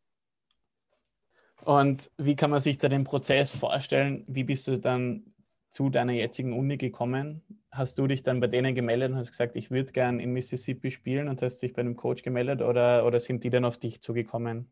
Und 1.65 2.11
wie 2.17 2.35
kann 2.35 2.49
man 2.49 2.59
sich 2.59 2.77
da 2.77 2.89
den 2.89 3.05
Prozess 3.05 3.55
vorstellen? 3.55 4.25
Wie 4.27 4.43
bist 4.43 4.67
du 4.67 4.77
dann 4.77 5.33
zu 5.71 5.89
deiner 5.89 6.11
jetzigen 6.11 6.53
Uni 6.53 6.77
gekommen? 6.77 7.41
Hast 7.71 7.97
du 7.97 8.05
dich 8.05 8.21
dann 8.21 8.41
bei 8.41 8.47
denen 8.47 8.75
gemeldet 8.75 9.11
und 9.11 9.17
hast 9.17 9.31
gesagt, 9.31 9.55
ich 9.55 9.71
würde 9.71 9.91
gern 9.93 10.19
in 10.19 10.33
Mississippi 10.33 10.91
spielen 10.91 11.29
und 11.29 11.41
hast 11.41 11.59
dich 11.59 11.73
bei 11.73 11.81
einem 11.81 11.95
Coach 11.95 12.21
gemeldet 12.21 12.61
oder, 12.61 13.05
oder 13.05 13.19
sind 13.19 13.43
die 13.43 13.49
dann 13.49 13.65
auf 13.65 13.77
dich 13.77 14.01
zugekommen? 14.01 14.71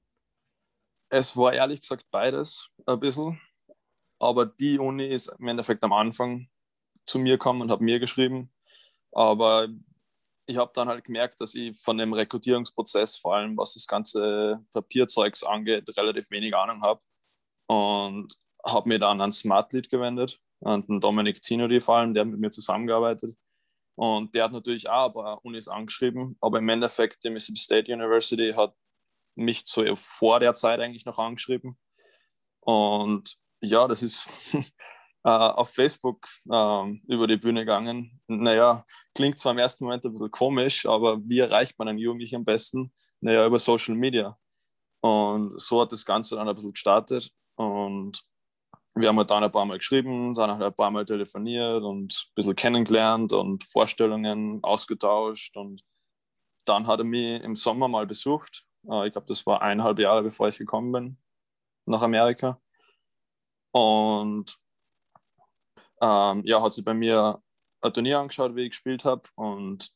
Es 1.10 1.36
war 1.36 1.54
ehrlich 1.54 1.80
gesagt 1.80 2.06
beides 2.12 2.70
ein 2.86 3.00
bisschen. 3.00 3.40
Aber 4.20 4.46
die 4.46 4.78
Uni 4.78 5.08
ist 5.08 5.34
im 5.40 5.48
Endeffekt 5.48 5.84
am 5.84 5.94
Anfang 5.94 6.50
zu 7.06 7.20
mir 7.20 7.34
gekommen 7.38 7.62
und 7.62 7.72
habe 7.72 7.84
mir 7.84 8.00
geschrieben. 8.00 8.52
Aber 9.14 9.68
ich 10.52 10.58
habe 10.58 10.72
dann 10.74 10.90
halt 10.90 11.04
gemerkt, 11.04 11.42
dass 11.42 11.56
ich 11.56 11.80
von 11.80 11.98
dem 11.98 12.14
Rekrutierungsprozess, 12.14 13.18
vor 13.18 13.36
allem 13.36 13.58
was 13.58 13.74
das 13.74 13.88
ganze 13.88 14.64
Papierzeugs 14.72 15.44
angeht, 15.44 15.86
relativ 15.98 16.30
wenig 16.30 16.56
Ahnung 16.56 16.82
habe. 16.82 17.02
Und 17.68 18.36
habe 18.64 18.90
mir 18.90 19.00
dann 19.00 19.22
an 19.22 19.32
Smartlead 19.32 19.90
gewendet, 19.90 20.40
an 20.62 20.86
den 20.86 21.00
Dominik 21.00 21.44
Zinodi 21.44 21.80
vor 21.80 21.98
allem, 21.98 22.14
der 22.14 22.26
mit 22.26 22.40
mir 22.40 22.52
zusammengearbeitet. 22.52 23.36
Und 23.96 24.36
der 24.36 24.46
hat 24.46 24.52
natürlich 24.52 24.90
auch 24.90 25.08
ein 25.08 25.14
paar 25.14 25.46
Unis 25.46 25.68
angeschrieben, 25.68 26.38
aber 26.42 26.60
im 26.60 26.70
Endeffekt 26.70 27.24
die 27.24 27.30
Mississippi 27.30 27.60
State 27.60 27.94
University 27.94 28.54
hat 28.54 28.76
mich 29.36 29.66
zu, 29.66 29.96
vor 29.96 30.40
der 30.40 30.54
Zeit 30.54 30.80
eigentlich 30.80 31.06
noch 31.06 31.18
angeschrieben. 31.18 31.78
Und 32.60 33.38
ja, 33.62 33.88
das 33.88 34.04
ist 34.04 34.28
auf 35.30 35.70
Facebook 35.70 36.28
äh, 36.50 36.92
über 37.08 37.28
die 37.28 37.38
Bühne 37.38 37.62
gegangen. 37.62 38.20
Naja, 38.28 38.84
klingt 39.16 39.38
zwar 39.38 39.52
im 39.52 39.60
ersten 39.60 39.86
Moment 39.86 40.04
ein 40.06 40.12
bisschen 40.12 40.32
komisch, 40.32 40.86
aber 40.86 41.20
wie 41.24 41.40
erreicht 41.40 41.78
man 41.78 41.88
einen 41.88 42.00
Jugendlichen 42.00 42.38
am 42.38 42.46
besten? 42.46 42.92
Naja, 43.20 43.46
über 43.46 43.60
Social 43.60 43.96
Media. 43.96 44.38
Und 45.02 45.60
so 45.60 45.82
hat 45.82 45.92
das 45.92 46.06
Ganze 46.06 46.36
dann 46.36 46.48
ein 46.48 46.56
bisschen 46.56 46.74
gestartet. 46.74 47.32
Und 47.56 48.24
wir 48.96 49.08
haben 49.08 49.18
halt 49.18 49.32
dann 49.32 49.44
ein 49.44 49.52
paar 49.52 49.66
Mal 49.66 49.78
geschrieben, 49.78 50.34
dann 50.34 50.52
halt 50.52 50.64
ein 50.64 50.76
paar 50.76 50.92
Mal 50.92 51.06
telefoniert 51.06 51.84
und 51.84 52.14
ein 52.14 52.34
bisschen 52.36 52.56
kennengelernt 52.56 53.34
und 53.34 53.64
Vorstellungen 53.64 54.60
ausgetauscht. 54.64 55.56
Und 55.56 55.84
dann 56.66 56.88
hat 56.88 57.00
er 57.00 57.06
mich 57.06 57.42
im 57.44 57.56
Sommer 57.56 57.88
mal 57.88 58.08
besucht. 58.08 58.66
Äh, 58.90 59.08
ich 59.08 59.14
glaube, 59.14 59.28
das 59.28 59.46
war 59.46 59.62
eineinhalb 59.62 60.00
Jahre, 60.00 60.24
bevor 60.24 60.50
ich 60.50 60.58
gekommen 60.58 60.92
bin 60.92 61.18
nach 61.86 62.02
Amerika. 62.02 62.60
Und 63.72 64.61
ähm, 66.02 66.42
ja, 66.46 66.62
hat 66.62 66.74
sie 66.74 66.82
bei 66.82 66.94
mir 66.94 67.42
ein 67.82 67.94
Turnier 67.94 68.20
angeschaut, 68.20 68.56
wie 68.56 68.64
ich 68.64 68.72
gespielt 68.72 69.06
habe 69.06 69.24
und 69.36 69.92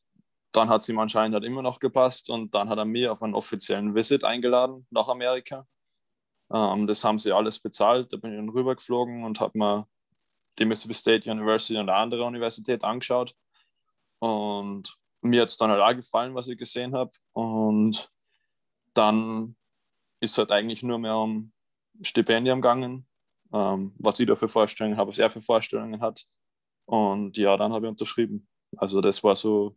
dann 0.52 0.68
hat 0.68 0.80
es 0.80 0.88
ihm 0.88 0.98
anscheinend 0.98 1.34
halt 1.34 1.44
immer 1.44 1.62
noch 1.62 1.80
gepasst 1.80 2.30
und 2.30 2.54
dann 2.54 2.68
hat 2.68 2.78
er 2.78 2.84
mir 2.84 3.12
auf 3.12 3.22
einen 3.22 3.34
offiziellen 3.34 3.94
Visit 3.94 4.24
eingeladen 4.24 4.86
nach 4.90 5.08
Amerika. 5.08 5.66
Ähm, 6.52 6.86
das 6.86 7.04
haben 7.04 7.18
sie 7.18 7.32
alles 7.32 7.58
bezahlt, 7.58 8.12
da 8.12 8.16
bin 8.16 8.32
ich 8.32 8.38
dann 8.38 8.48
rübergeflogen 8.48 9.24
und 9.24 9.40
habe 9.40 9.58
mir 9.58 9.88
die 10.58 10.64
Mississippi 10.64 10.94
State 10.94 11.30
University 11.30 11.76
und 11.76 11.88
eine 11.88 11.98
andere 11.98 12.24
Universität 12.24 12.84
angeschaut 12.84 13.34
und 14.20 14.96
mir 15.20 15.42
hat 15.42 15.48
es 15.48 15.56
dann 15.56 15.70
halt 15.70 15.82
auch 15.82 15.96
gefallen, 15.96 16.34
was 16.34 16.48
ich 16.48 16.56
gesehen 16.56 16.94
habe 16.94 17.10
und 17.32 18.10
dann 18.94 19.56
ist 20.20 20.38
halt 20.38 20.50
eigentlich 20.50 20.82
nur 20.82 20.98
mehr 20.98 21.16
um 21.16 21.52
Stipendium 22.00 22.62
gegangen 22.62 23.06
ähm, 23.52 23.94
was 23.98 24.20
ich 24.20 24.26
da 24.26 24.36
für 24.36 24.48
Vorstellungen 24.48 24.96
habe, 24.96 25.10
was 25.10 25.18
er 25.18 25.30
für 25.30 25.42
Vorstellungen 25.42 26.00
hat. 26.00 26.24
Und 26.86 27.36
ja, 27.36 27.56
dann 27.56 27.72
habe 27.72 27.86
ich 27.86 27.90
unterschrieben. 27.90 28.46
Also 28.76 29.00
das 29.00 29.22
war 29.24 29.36
so 29.36 29.76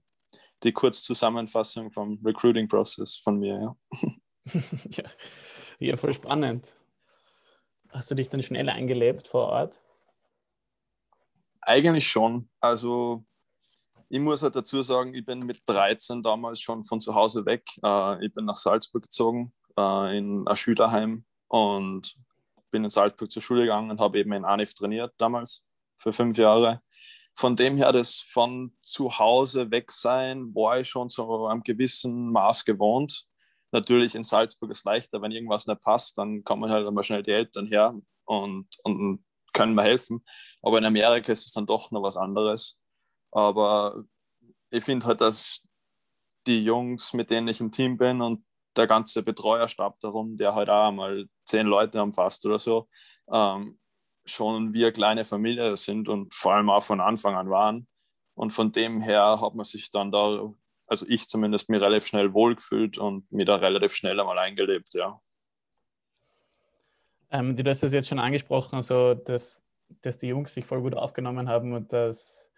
die 0.63 0.71
Kurzzusammenfassung 0.71 1.91
vom 1.91 2.19
Recruiting-Prozess 2.23 3.15
von 3.15 3.39
mir, 3.39 3.61
ja. 3.61 4.01
ja. 4.91 5.03
ja, 5.79 5.97
voll 5.97 6.13
spannend. 6.13 6.73
Hast 7.89 8.11
du 8.11 8.15
dich 8.15 8.29
dann 8.29 8.43
schnell 8.43 8.69
eingelebt 8.69 9.27
vor 9.27 9.47
Ort? 9.47 9.81
Eigentlich 11.61 12.07
schon. 12.07 12.49
Also 12.59 13.25
ich 14.09 14.19
muss 14.19 14.43
halt 14.43 14.55
dazu 14.55 14.81
sagen, 14.81 15.13
ich 15.13 15.25
bin 15.25 15.39
mit 15.39 15.61
13 15.67 16.23
damals 16.23 16.59
schon 16.59 16.83
von 16.83 16.99
zu 16.99 17.15
Hause 17.15 17.45
weg. 17.45 17.63
Äh, 17.83 18.25
ich 18.25 18.33
bin 18.33 18.45
nach 18.45 18.55
Salzburg 18.55 19.03
gezogen, 19.03 19.53
äh, 19.77 20.17
in 20.17 20.47
ein 20.47 20.55
Schülerheim 20.55 21.25
und 21.47 22.15
bin 22.71 22.83
in 22.83 22.89
Salzburg 22.89 23.31
zur 23.31 23.41
Schule 23.41 23.61
gegangen 23.61 23.91
und 23.91 23.99
habe 23.99 24.19
eben 24.19 24.33
in 24.33 24.45
ANIF 24.45 24.73
trainiert 24.73 25.13
damals 25.17 25.65
für 25.97 26.13
fünf 26.13 26.37
Jahre. 26.37 26.81
von 27.35 27.55
dem 27.55 27.77
her, 27.77 27.93
das 27.93 28.19
von 28.19 28.73
zu 28.81 29.17
Hause 29.17 29.71
weg 29.71 29.91
sein, 29.93 30.53
war 30.53 30.79
ich 30.81 30.89
schon 30.89 31.07
zu 31.09 31.45
einem 31.45 31.63
gewissen 31.63 32.31
Maß 32.31 32.65
gewohnt. 32.65 33.25
Natürlich 33.71 34.15
in 34.15 34.23
Salzburg 34.23 34.71
ist 34.71 34.83
leichter, 34.83 35.21
wenn 35.21 35.31
irgendwas 35.31 35.65
nicht 35.67 35.81
passt, 35.81 36.17
dann 36.17 36.43
kommen 36.43 36.69
halt 36.69 36.85
immer 36.87 37.03
schnell 37.03 37.23
die 37.23 37.31
Eltern 37.31 37.67
her 37.67 37.95
und, 38.25 38.67
und 38.83 39.23
können 39.53 39.73
mir 39.75 39.83
helfen. 39.83 40.25
Aber 40.61 40.79
in 40.79 40.85
Amerika 40.85 41.31
ist 41.31 41.45
es 41.45 41.53
dann 41.53 41.65
doch 41.65 41.91
noch 41.91 42.03
was 42.03 42.17
anderes. 42.17 42.77
Aber 43.31 44.03
ich 44.71 44.83
finde 44.83 45.05
halt, 45.05 45.21
dass 45.21 45.63
die 46.47 46.63
Jungs, 46.63 47.13
mit 47.13 47.29
denen 47.29 47.47
ich 47.47 47.61
im 47.61 47.71
Team 47.71 47.97
bin 47.97 48.21
und 48.21 48.43
der 48.75 48.87
ganze 48.87 49.23
Betreuerstab 49.23 49.99
darum, 49.99 50.37
der 50.37 50.55
halt 50.55 50.69
auch 50.69 50.91
mal 50.91 51.25
zehn 51.45 51.67
Leute 51.67 52.01
umfasst 52.01 52.45
oder 52.45 52.59
so, 52.59 52.87
ähm, 53.31 53.79
schon 54.25 54.73
wir 54.73 54.91
kleine 54.91 55.25
Familie 55.25 55.75
sind 55.75 56.07
und 56.07 56.33
vor 56.33 56.53
allem 56.53 56.69
auch 56.69 56.83
von 56.83 57.01
Anfang 57.01 57.35
an 57.35 57.49
waren. 57.49 57.87
Und 58.35 58.51
von 58.51 58.71
dem 58.71 59.01
her 59.01 59.39
hat 59.41 59.55
man 59.55 59.65
sich 59.65 59.91
dann 59.91 60.11
da, 60.11 60.53
also 60.87 61.05
ich 61.09 61.27
zumindest, 61.27 61.69
mir 61.69 61.81
relativ 61.81 62.07
schnell 62.07 62.33
wohlgefühlt 62.33 62.97
und 62.97 63.29
mir 63.31 63.45
da 63.45 63.55
relativ 63.55 63.93
schnell 63.93 64.19
einmal 64.19 64.37
eingelebt, 64.37 64.93
ja. 64.93 65.19
Ähm, 67.31 67.55
du 67.55 67.69
hast 67.69 67.83
das 67.83 67.93
jetzt 67.93 68.07
schon 68.07 68.19
angesprochen, 68.19 68.81
so 68.81 69.13
dass, 69.13 69.63
dass 70.01 70.17
die 70.17 70.27
Jungs 70.27 70.53
sich 70.53 70.65
voll 70.65 70.81
gut 70.81 70.95
aufgenommen 70.95 71.49
haben 71.49 71.73
und 71.73 71.93
dass, 71.93 72.51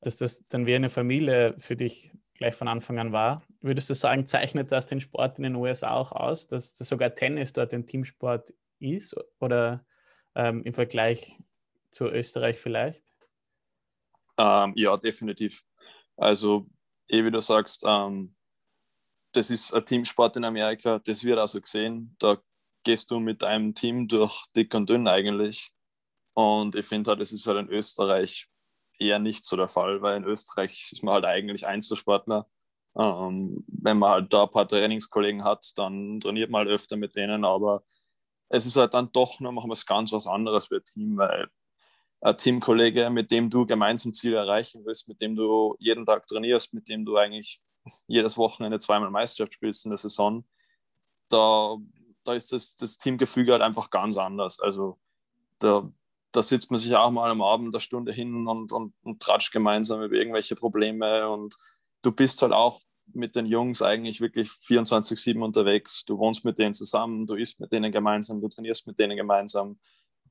dass 0.00 0.16
das 0.16 0.46
dann 0.48 0.66
wie 0.66 0.74
eine 0.74 0.88
Familie 0.88 1.54
für 1.58 1.76
dich 1.76 2.12
gleich 2.38 2.54
von 2.54 2.68
Anfang 2.68 2.98
an 2.98 3.12
war. 3.12 3.42
Würdest 3.60 3.90
du 3.90 3.94
sagen, 3.94 4.26
zeichnet 4.26 4.72
das 4.72 4.86
den 4.86 5.00
Sport 5.00 5.38
in 5.38 5.42
den 5.42 5.56
USA 5.56 5.92
auch 5.92 6.12
aus, 6.12 6.48
dass, 6.48 6.74
dass 6.74 6.88
sogar 6.88 7.14
Tennis 7.14 7.52
dort 7.52 7.74
ein 7.74 7.86
Teamsport 7.86 8.54
ist? 8.78 9.14
Oder 9.40 9.84
ähm, 10.34 10.62
im 10.62 10.72
Vergleich 10.72 11.38
zu 11.90 12.06
Österreich 12.06 12.58
vielleicht? 12.58 13.02
Ähm, 14.38 14.72
ja, 14.76 14.96
definitiv. 14.96 15.64
Also, 16.16 16.68
eh 17.08 17.24
wie 17.24 17.30
du 17.30 17.40
sagst, 17.40 17.82
ähm, 17.86 18.34
das 19.32 19.50
ist 19.50 19.74
ein 19.74 19.84
Teamsport 19.84 20.36
in 20.36 20.44
Amerika, 20.44 21.00
das 21.00 21.24
wird 21.24 21.38
also 21.38 21.60
gesehen. 21.60 22.14
Da 22.18 22.38
gehst 22.84 23.10
du 23.10 23.18
mit 23.18 23.42
deinem 23.42 23.74
Team 23.74 24.06
durch 24.06 24.44
dick 24.56 24.74
und 24.74 24.88
dünn 24.88 25.08
eigentlich. 25.08 25.72
Und 26.34 26.76
ich 26.76 26.86
finde 26.86 27.10
halt, 27.10 27.20
das 27.20 27.32
ist 27.32 27.46
halt 27.46 27.58
in 27.58 27.68
Österreich 27.68 28.48
eher 28.98 29.18
nicht 29.18 29.44
so 29.44 29.56
der 29.56 29.68
Fall, 29.68 30.02
weil 30.02 30.16
in 30.16 30.24
Österreich 30.24 30.90
ist 30.92 31.02
man 31.02 31.14
halt 31.14 31.24
eigentlich 31.24 31.66
Einzelsportler. 31.66 32.46
Ähm, 32.96 33.64
wenn 33.68 33.98
man 33.98 34.10
halt 34.10 34.32
da 34.32 34.44
ein 34.44 34.50
paar 34.50 34.66
Trainingskollegen 34.66 35.44
hat, 35.44 35.72
dann 35.76 36.20
trainiert 36.20 36.50
man 36.50 36.60
halt 36.60 36.70
öfter 36.70 36.96
mit 36.96 37.16
denen, 37.16 37.44
aber 37.44 37.82
es 38.48 38.66
ist 38.66 38.76
halt 38.76 38.94
dann 38.94 39.12
doch 39.12 39.40
noch 39.40 39.52
mal 39.52 39.76
ganz 39.86 40.12
was 40.12 40.26
anderes 40.26 40.66
für 40.66 40.76
ein 40.76 40.84
Team, 40.84 41.16
weil 41.16 41.48
ein 42.20 42.36
Teamkollege, 42.36 43.10
mit 43.10 43.30
dem 43.30 43.50
du 43.50 43.66
gemeinsam 43.66 44.12
Ziele 44.12 44.36
erreichen 44.36 44.84
willst, 44.84 45.08
mit 45.08 45.20
dem 45.20 45.36
du 45.36 45.76
jeden 45.78 46.04
Tag 46.06 46.26
trainierst, 46.26 46.74
mit 46.74 46.88
dem 46.88 47.04
du 47.04 47.16
eigentlich 47.16 47.60
jedes 48.06 48.36
Wochenende 48.36 48.78
zweimal 48.78 49.10
Meisterschaft 49.10 49.54
spielst 49.54 49.84
in 49.84 49.90
der 49.90 49.98
Saison, 49.98 50.44
da, 51.28 51.76
da 52.24 52.34
ist 52.34 52.52
das, 52.52 52.74
das 52.76 52.98
Teamgefüge 52.98 53.52
halt 53.52 53.62
einfach 53.62 53.90
ganz 53.90 54.16
anders. 54.16 54.60
Also 54.60 54.98
da, 55.58 55.90
da 56.32 56.42
sitzt 56.42 56.70
man 56.70 56.78
sich 56.78 56.94
auch 56.94 57.10
mal 57.10 57.30
am 57.30 57.42
Abend 57.42 57.74
eine 57.74 57.80
Stunde 57.80 58.12
hin 58.12 58.46
und, 58.46 58.72
und, 58.72 58.94
und 59.02 59.20
tratscht 59.20 59.52
gemeinsam 59.52 60.02
über 60.02 60.14
irgendwelche 60.14 60.56
Probleme 60.56 61.28
und 61.28 61.54
du 62.02 62.12
bist 62.12 62.42
halt 62.42 62.52
auch 62.52 62.80
mit 63.14 63.36
den 63.36 63.46
Jungs 63.46 63.82
eigentlich 63.82 64.20
wirklich 64.20 64.48
24-7 64.48 65.42
unterwegs. 65.42 66.04
Du 66.04 66.18
wohnst 66.18 66.44
mit 66.44 66.58
denen 66.58 66.74
zusammen, 66.74 67.26
du 67.26 67.34
isst 67.34 67.60
mit 67.60 67.72
denen 67.72 67.92
gemeinsam, 67.92 68.40
du 68.40 68.48
trainierst 68.48 68.86
mit 68.86 68.98
denen 68.98 69.16
gemeinsam, 69.16 69.78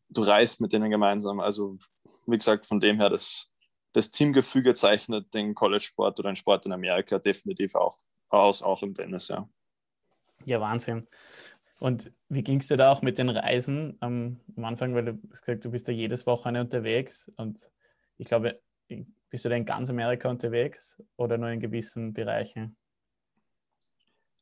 du 0.10 0.22
reist 0.22 0.62
mit 0.62 0.74
denen 0.74 0.92
gemeinsam. 0.92 1.39
Also, 1.39 1.77
wie 2.25 2.38
gesagt, 2.38 2.66
von 2.66 2.80
dem 2.80 3.00
her, 3.00 3.10
das, 3.10 3.50
das 3.94 4.12
Teamgefüge 4.12 4.74
zeichnet 4.74 5.34
den 5.34 5.56
College-Sport 5.56 6.20
oder 6.20 6.32
den 6.32 6.36
Sport 6.36 6.66
in 6.66 6.72
Amerika 6.72 7.20
definitiv 7.20 7.75
auch 7.75 7.98
aus, 8.30 8.62
auch 8.62 8.84
im 8.84 8.94
Tennis, 8.94 9.30
ja. 9.30 9.50
Ja, 10.46 10.62
Wahnsinn. 10.62 11.08
Und 11.79 12.12
wie 12.29 12.43
ging 12.43 12.60
es 12.60 12.67
dir 12.67 12.77
da 12.77 12.91
auch 12.91 13.01
mit 13.01 13.17
den 13.17 13.29
Reisen 13.29 13.98
am, 14.00 14.39
am 14.55 14.65
Anfang? 14.65 14.96
Weil 14.96 15.05
du 15.05 15.19
hast 15.31 15.41
gesagt, 15.41 15.65
du 15.65 15.72
bist 15.72 15.88
da 15.88 15.91
jedes 15.91 16.25
Wochenende 16.25 16.62
unterwegs 16.62 17.31
und 17.38 17.69
ich 18.17 18.27
glaube, 18.27 18.60
bist 19.29 19.46
du 19.46 19.50
da 19.50 19.55
in 19.55 19.65
ganz 19.65 19.89
Amerika 19.89 20.29
unterwegs 20.29 21.01
oder 21.17 21.38
nur 21.38 21.50
in 21.50 21.60
gewissen 21.60 22.13
Bereichen? 22.13 22.75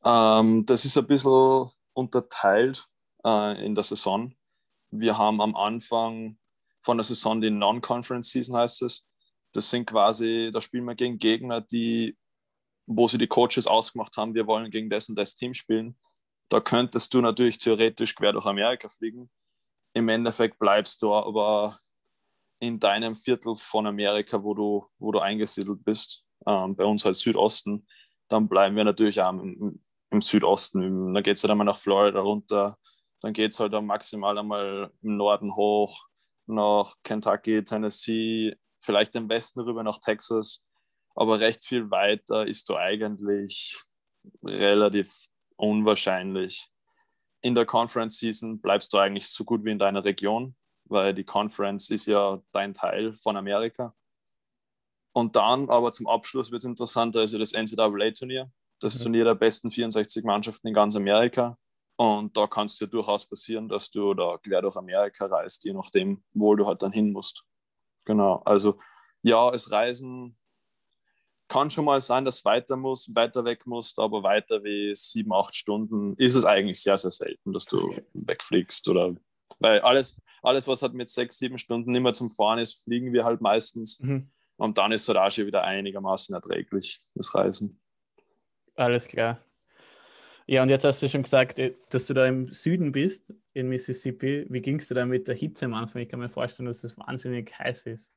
Ähm, 0.04 0.66
das 0.66 0.86
ist 0.86 0.98
ein 0.98 1.08
bisschen 1.08 1.70
unterteilt 1.94 2.88
äh, 3.26 3.66
in 3.66 3.76
der 3.76 3.84
Saison. 3.84 4.34
Wir 4.92 5.18
haben 5.18 5.42
am 5.42 5.56
Anfang 5.56 6.38
von 6.80 6.98
der 6.98 7.04
Saison 7.04 7.42
die 7.42 7.50
Non-Conference 7.50 8.30
Season, 8.30 8.56
heißt 8.56 8.84
es. 8.84 9.04
Das 9.52 9.70
sind 9.70 9.88
quasi, 9.88 10.52
da 10.54 10.62
spielen 10.62 10.86
wir 10.86 10.96
gegen 10.96 11.18
Gegner, 11.18 11.62
die, 11.62 12.16
wo 12.86 13.08
sie 13.08 13.18
die 13.18 13.28
Coaches 13.28 13.68
ausgemacht 13.68 14.16
haben, 14.16 14.36
wir 14.36 14.46
wollen 14.46 14.70
gegen 14.70 14.90
das 14.90 15.10
und 15.10 15.16
das 15.16 15.34
Team 15.34 15.54
spielen. 15.54 15.98
Da 16.50 16.60
könntest 16.60 17.14
du 17.14 17.22
natürlich 17.22 17.58
theoretisch 17.58 18.16
quer 18.16 18.34
durch 18.34 18.46
Amerika 18.46 18.90
fliegen. 18.90 19.30
Im 19.94 20.10
Endeffekt 20.10 20.60
bleibst 20.60 21.02
du 21.02 21.14
aber 21.14 21.80
in 22.60 22.80
deinem 22.80 23.16
Viertel 23.16 23.56
von 23.56 23.88
Amerika, 23.88 24.44
wo 24.44 24.54
du, 24.54 24.86
wo 24.98 25.12
du 25.12 25.20
eingesiedelt 25.20 25.84
bist, 25.84 26.24
ähm, 26.46 26.76
bei 26.76 26.86
uns 26.86 27.04
halt 27.06 27.16
Südosten, 27.16 27.88
dann 28.28 28.48
bleiben 28.48 28.76
wir 28.76 28.84
natürlich 28.84 29.22
auch 29.22 29.32
im, 29.32 29.84
im 30.12 30.22
Südosten. 30.22 31.14
Dann 31.14 31.24
geht 31.24 31.38
es 31.38 31.44
halt 31.44 31.52
einmal 31.52 31.66
nach 31.66 31.78
Florida 31.78 32.20
runter, 32.20 32.78
dann 33.22 33.34
geht 33.34 33.52
es 33.52 33.60
halt 33.60 33.74
dann 33.74 33.86
maximal 33.86 34.38
einmal 34.38 34.92
im 35.02 35.18
Norden 35.18 35.56
hoch, 35.56 36.08
nach 36.48 36.96
Kentucky, 37.04 37.64
Tennessee, 37.64 38.56
vielleicht 38.80 39.16
im 39.16 39.30
Westen 39.30 39.62
rüber 39.62 39.84
nach 39.84 40.00
Texas. 40.00 40.64
Aber 41.16 41.40
recht 41.40 41.66
viel 41.66 41.90
weiter 41.90 42.46
ist 42.46 42.70
du 42.70 42.76
eigentlich 42.76 43.78
relativ 44.44 45.12
unwahrscheinlich. 45.58 46.70
In 47.42 47.56
der 47.56 47.66
Conference 47.66 48.18
Season 48.18 48.60
bleibst 48.60 48.94
du 48.94 48.98
eigentlich 48.98 49.28
so 49.28 49.44
gut 49.44 49.64
wie 49.64 49.72
in 49.72 49.80
deiner 49.80 50.04
Region 50.04 50.56
weil 50.86 51.14
die 51.14 51.24
Conference 51.24 51.90
ist 51.90 52.06
ja 52.06 52.42
dein 52.52 52.74
Teil 52.74 53.16
von 53.16 53.38
Amerika. 53.38 53.94
Und 55.14 55.36
dann 55.36 55.70
aber 55.70 55.92
zum 55.92 56.08
Abschluss 56.08 56.52
wird 56.52 56.60
es 56.60 56.66
interessanter, 56.66 57.22
also 57.22 57.38
das 57.38 57.54
NCAA-Turnier, 57.54 58.52
das 58.80 59.00
mhm. 59.00 59.04
Turnier 59.04 59.24
der 59.24 59.36
besten 59.36 59.72
64 59.72 60.24
Mannschaften 60.24 60.68
in 60.68 60.74
ganz 60.74 60.96
Amerika. 60.96 61.58
Und 61.98 62.36
da 62.36 62.46
kann 62.46 62.66
es 62.66 62.78
dir 62.78 62.88
durchaus 62.88 63.26
passieren, 63.26 63.70
dass 63.70 63.90
du 63.90 64.14
da 64.14 64.38
quer 64.38 64.62
durch 64.62 64.76
Amerika 64.76 65.26
reist, 65.28 65.64
je 65.64 65.74
nachdem, 65.74 66.24
wo 66.34 66.54
du 66.56 66.68
halt 66.68 66.82
dann 66.82 66.92
hin 66.92 67.14
musst. 67.14 67.46
Genau, 68.06 68.42
also 68.46 68.78
ja, 69.22 69.50
es 69.52 69.72
Reisen 69.72 70.38
kann 71.48 71.70
schon 71.70 71.86
mal 71.86 72.02
sein, 72.02 72.26
dass 72.26 72.44
weiter 72.46 72.76
muss, 72.76 73.14
weiter 73.14 73.46
weg 73.46 73.66
musst, 73.66 74.00
aber 74.00 74.24
weiter 74.24 74.64
wie 74.64 74.94
sieben, 74.96 75.34
acht 75.34 75.56
Stunden 75.56 76.16
ist 76.18 76.36
es 76.36 76.46
eigentlich 76.46 76.82
sehr, 76.82 76.98
sehr 76.98 77.12
selten, 77.12 77.54
dass 77.54 77.66
du 77.66 77.86
okay. 77.86 78.04
wegfliegst 78.14 78.88
oder 78.88 79.16
weil 79.60 79.80
alles, 79.82 80.22
alles, 80.42 80.68
was 80.68 80.82
halt 80.82 80.94
mit 80.94 81.10
sechs, 81.10 81.38
sieben 81.38 81.58
Stunden 81.58 81.92
nicht 81.92 82.02
mehr 82.02 82.14
zum 82.14 82.30
Fahren 82.30 82.60
ist, 82.60 82.84
fliegen 82.84 83.14
wir 83.14 83.26
halt 83.26 83.42
meistens. 83.42 84.00
Mhm. 84.00 84.32
Und 84.58 84.78
dann 84.78 84.92
ist 84.92 85.08
halt 85.08 85.18
auch 85.18 85.30
schon 85.30 85.46
wieder 85.46 85.64
einigermaßen 85.64 86.34
erträglich, 86.34 87.02
das 87.14 87.34
Reisen. 87.36 87.80
Alles 88.76 89.08
klar. 89.08 89.44
Ja, 90.48 90.62
und 90.62 90.70
jetzt 90.70 90.86
hast 90.86 91.02
du 91.02 91.10
schon 91.10 91.24
gesagt, 91.24 91.58
äh, 91.58 91.74
dass 91.90 92.06
du 92.08 92.14
da 92.14 92.26
im 92.28 92.54
Süden 92.54 92.92
bist, 92.92 93.34
in 93.54 93.68
Mississippi. 93.68 94.46
Wie 94.50 94.62
ging 94.62 94.80
es 94.80 94.88
dir 94.88 94.96
da 94.96 95.06
mit 95.06 95.28
der 95.28 95.36
Hitze 95.36 95.66
am 95.66 95.74
Anfang? 95.74 96.04
Ich 96.04 96.10
kann 96.10 96.20
mir 96.20 96.30
vorstellen, 96.30 96.68
dass 96.68 96.84
es 96.84 96.98
wahnsinnig 96.98 97.58
heiß 97.58 97.88
ist. 97.88 98.14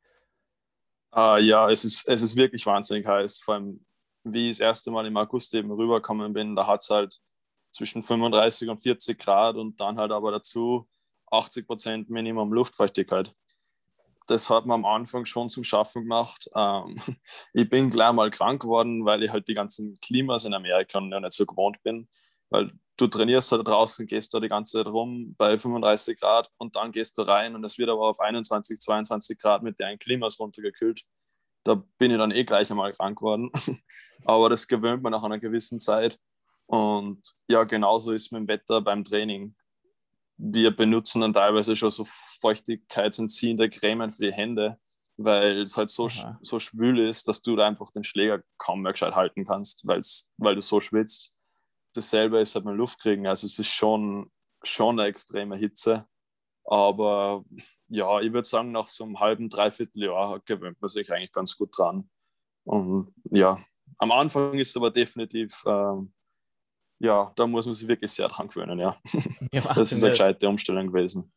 Uh, 1.15 1.38
ja, 1.38 1.71
es 1.71 1.85
ist, 1.85 2.07
es 2.09 2.23
ist 2.23 2.37
wirklich 2.37 2.67
wahnsinnig 2.67 3.07
heiß. 3.07 3.38
Vor 3.38 3.55
allem, 3.55 3.85
wie 4.25 4.50
ich 4.50 4.59
das 4.59 4.61
erste 4.61 4.91
Mal 4.91 5.07
im 5.07 5.17
August 5.17 5.55
eben 5.55 5.71
rübergekommen 5.71 6.33
bin, 6.33 6.55
da 6.55 6.67
hat 6.67 6.83
es 6.83 6.91
halt 6.91 7.19
zwischen 7.71 8.03
35 8.03 8.69
und 8.69 8.79
40 8.79 9.19
Grad 9.19 9.57
und 9.57 9.81
dann 9.81 9.99
halt 9.99 10.12
aber 10.12 10.33
dazu 10.33 10.87
80 11.31 11.67
Prozent 11.67 12.11
Minimum 12.11 12.53
Luftfeuchtigkeit. 12.53 13.33
Das 14.27 14.50
hat 14.50 14.67
man 14.67 14.85
am 14.85 14.85
Anfang 14.85 15.25
schon 15.25 15.49
zum 15.49 15.65
Schaffen 15.65 16.03
gemacht. 16.03 16.49
Ähm, 16.55 16.97
ich 17.55 17.69
bin 17.69 17.88
gleich 17.88 18.12
mal 18.12 18.31
krank 18.31 18.62
geworden, 18.62 19.05
weil 19.05 19.23
ich 19.23 19.31
halt 19.31 19.49
die 19.49 19.55
ganzen 19.55 19.99
Klimas 20.00 20.45
in 20.45 20.55
Amerika 20.55 21.00
noch 21.00 21.21
nicht 21.21 21.33
so 21.33 21.47
gewohnt 21.47 21.83
bin. 21.83 22.09
Weil 22.50 22.73
du 22.97 23.07
trainierst 23.07 23.52
halt 23.52 23.67
draußen, 23.67 24.07
gehst 24.07 24.33
da 24.35 24.40
die 24.40 24.49
ganze 24.49 24.78
Zeit 24.78 24.87
rum 24.87 25.35
bei 25.37 25.59
35 25.59 26.19
Grad 26.19 26.50
und 26.59 26.76
dann 26.76 26.93
gehst 26.93 27.19
du 27.19 27.23
rein 27.23 27.55
und 27.55 27.64
es 27.64 27.78
wird 27.78 27.90
aber 27.90 28.09
auf 28.09 28.21
21, 28.21 28.81
22 28.81 29.38
Grad 29.38 29.62
mit 29.62 29.78
deinen 29.78 29.99
Klimas 29.99 30.38
runtergekühlt. 30.40 31.02
Da 31.64 31.83
bin 31.99 32.11
ich 32.11 32.19
dann 32.19 32.31
eh 32.31 32.45
gleich 32.45 32.71
einmal 32.71 32.93
krank 32.93 33.19
geworden. 33.19 33.50
aber 34.25 34.49
das 34.49 34.67
gewöhnt 34.67 35.02
man 35.02 35.12
nach 35.12 35.23
einer 35.23 35.38
gewissen 35.38 35.78
Zeit. 35.78 36.19
Und 36.67 37.23
ja, 37.49 37.64
genauso 37.64 38.12
ist 38.12 38.33
mit 38.33 38.40
dem 38.40 38.49
Wetter 38.49 38.81
beim 38.81 39.05
Training 39.05 39.55
wir 40.38 40.75
benutzen 40.75 41.21
dann 41.21 41.35
teilweise 41.35 41.76
schon 41.76 41.90
so 41.90 42.07
feuchtigkeitsentziehende 42.40 43.69
Cremen 43.69 44.12
für 44.12 44.26
die 44.26 44.33
Hände, 44.33 44.78
weil 45.17 45.62
es 45.62 45.76
halt 45.76 45.90
so, 45.90 46.09
so 46.40 46.61
schwül 46.61 47.09
ist, 47.09 47.26
dass 47.26 47.43
du 47.43 47.57
da 47.57 47.67
einfach 47.67 47.90
den 47.90 48.05
Schläger 48.05 48.43
kaum 48.57 48.83
mehr 48.83 48.93
gescheit 48.93 49.17
halten 49.17 49.45
kannst, 49.45 49.87
weil 49.87 50.55
du 50.55 50.62
so 50.62 50.81
schwitzt. 50.81 51.35
Dasselbe 51.99 52.38
ist 52.38 52.55
halt 52.55 52.64
mit 52.64 52.76
Luftkriegen. 52.76 53.26
Also 53.26 53.47
es 53.47 53.59
ist 53.59 53.69
schon, 53.69 54.31
schon 54.62 54.99
eine 54.99 55.09
extreme 55.09 55.57
Hitze. 55.57 56.07
Aber 56.64 57.45
ja, 57.88 58.21
ich 58.21 58.33
würde 58.33 58.47
sagen, 58.47 58.73
nach 58.73 58.88
so 58.88 59.05
einem 59.05 59.19
halben, 59.19 59.49
dreiviertel 59.49 60.05
Jahr 60.05 60.40
gewöhnt 60.45 60.81
man 60.81 60.88
sich 60.88 61.12
eigentlich 61.12 61.33
ganz 61.33 61.57
gut 61.57 61.76
dran. 61.76 62.09
Und 62.64 63.12
ja, 63.31 63.59
am 63.97 64.12
Anfang 64.12 64.55
ist 64.55 64.69
es 64.69 64.76
aber 64.76 64.90
definitiv, 64.90 65.62
ähm, 65.67 66.12
ja, 67.00 67.33
da 67.35 67.47
muss 67.47 67.67
man 67.67 67.75
sich 67.75 67.88
wirklich 67.88 68.12
sehr 68.12 68.28
dran 68.28 68.49
gewöhnen, 68.49 68.78
ja. 68.78 69.00
ja 69.52 69.75
das 69.75 69.93
ist 69.93 70.02
eine 70.02 70.12
gescheite 70.12 70.49
Umstellung 70.49 70.88
gewesen. 70.88 71.33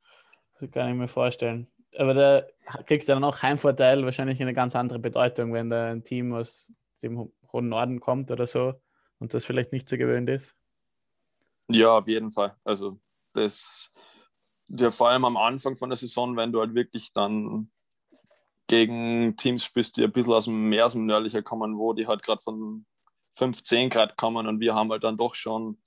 Das 0.60 0.70
kann 0.70 0.90
ich 0.90 0.96
mir 0.96 1.08
vorstellen. 1.08 1.72
Aber 1.98 2.14
da 2.14 2.46
kriegst 2.86 3.10
du 3.10 3.14
dann 3.14 3.24
auch 3.24 3.42
Heimvorteil, 3.42 4.04
wahrscheinlich 4.04 4.42
eine 4.42 4.54
ganz 4.54 4.76
andere 4.76 5.00
Bedeutung, 5.00 5.54
wenn 5.54 5.70
da 5.70 5.92
ein 5.92 6.04
Team 6.04 6.34
aus 6.34 6.72
dem 7.02 7.32
hohen 7.52 7.70
Norden 7.70 8.00
kommt 8.00 8.30
oder 8.30 8.46
so 8.46 8.74
und 9.22 9.34
das 9.34 9.46
vielleicht 9.46 9.72
nicht 9.72 9.88
so 9.88 9.98
gewöhnt 9.98 10.30
ist. 10.30 10.56
Ja, 11.70 12.00
auf 12.00 12.08
jeden 12.08 12.32
Fall. 12.32 12.58
Also 12.64 13.00
das, 13.34 13.94
ja, 14.68 14.90
vor 14.90 15.10
allem 15.10 15.26
am 15.26 15.38
Anfang 15.38 15.78
von 15.78 15.90
der 15.90 15.96
Saison, 15.96 16.36
wenn 16.36 16.52
du 16.52 16.60
halt 16.60 16.74
wirklich 16.74 17.14
dann 17.14 17.72
gegen 18.68 19.36
Teams 19.38 19.64
spielst, 19.64 19.96
die 19.98 20.04
ein 20.04 20.12
bisschen 20.12 20.34
aus 20.34 20.46
dem 20.46 20.70
Meer, 20.70 20.88
aus 20.88 20.94
dem 20.94 21.06
nördlicher 21.06 21.44
kommen, 21.44 21.78
wo 21.78 21.94
die 21.94 22.08
halt 22.08 22.24
gerade 22.24 22.42
von 22.42 22.86
15 23.34 23.92
Grad 23.92 24.18
kommen 24.18 24.48
und 24.48 24.60
wir 24.60 24.74
haben 24.74 24.92
halt 24.92 25.04
dann 25.04 25.18
doch 25.18 25.36
schon 25.36 25.82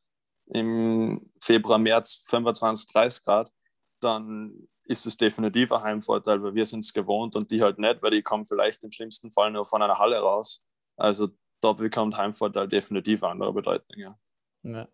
im 0.47 1.31
Februar, 1.43 1.79
März 1.79 2.25
25, 2.29 2.93
30 2.93 3.25
Grad, 3.25 3.53
dann 4.00 4.69
ist 4.85 5.07
es 5.07 5.17
definitiv 5.17 5.73
ein 5.73 5.83
Heimvorteil, 5.83 6.43
weil 6.43 6.55
wir 6.55 6.67
sind 6.67 6.85
es 6.85 6.93
gewohnt 6.93 7.35
und 7.35 7.50
die 7.50 7.62
halt 7.62 7.79
nicht, 7.79 8.00
weil 8.00 8.12
die 8.12 8.23
kommen 8.23 8.45
vielleicht 8.45 8.85
im 8.85 8.93
schlimmsten 8.93 9.33
Fall 9.33 9.50
nur 9.50 9.67
von 9.67 9.83
einer 9.83 9.99
Halle 9.99 10.21
raus. 10.21 10.62
Also 10.97 11.31
da 11.64 11.73
bekommt 11.73 12.16
Heimvorteil 12.16 12.68
definitiv 12.68 13.23
andere 13.23 13.52
Bedeutung, 13.52 13.99
ja. 13.99 14.18
ja. 14.62 14.88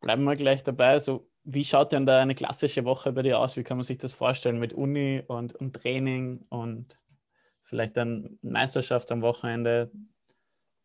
Bleiben 0.00 0.24
wir 0.24 0.36
gleich 0.36 0.64
dabei. 0.64 0.98
So, 0.98 1.30
wie 1.44 1.64
schaut 1.64 1.92
denn 1.92 2.06
da 2.06 2.20
eine 2.20 2.34
klassische 2.34 2.84
Woche 2.84 3.12
bei 3.12 3.22
dir 3.22 3.38
aus? 3.38 3.56
Wie 3.56 3.62
kann 3.62 3.76
man 3.76 3.84
sich 3.84 3.98
das 3.98 4.12
vorstellen 4.12 4.58
mit 4.58 4.72
Uni 4.72 5.22
und, 5.26 5.54
und 5.54 5.74
Training 5.74 6.44
und 6.48 6.98
vielleicht 7.62 7.96
dann 7.96 8.38
Meisterschaft 8.42 9.10
am 9.12 9.22
Wochenende? 9.22 9.90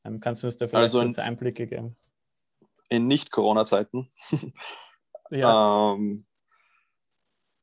Ähm, 0.03 0.19
kannst 0.19 0.43
du 0.43 0.47
uns 0.47 0.57
da 0.57 0.67
vielleicht 0.67 0.81
also 0.81 1.01
in, 1.01 1.17
Einblicke 1.17 1.67
geben? 1.67 1.97
In 2.89 3.07
Nicht-Corona-Zeiten. 3.07 4.11
ja. 5.31 5.93
ähm, 5.93 6.25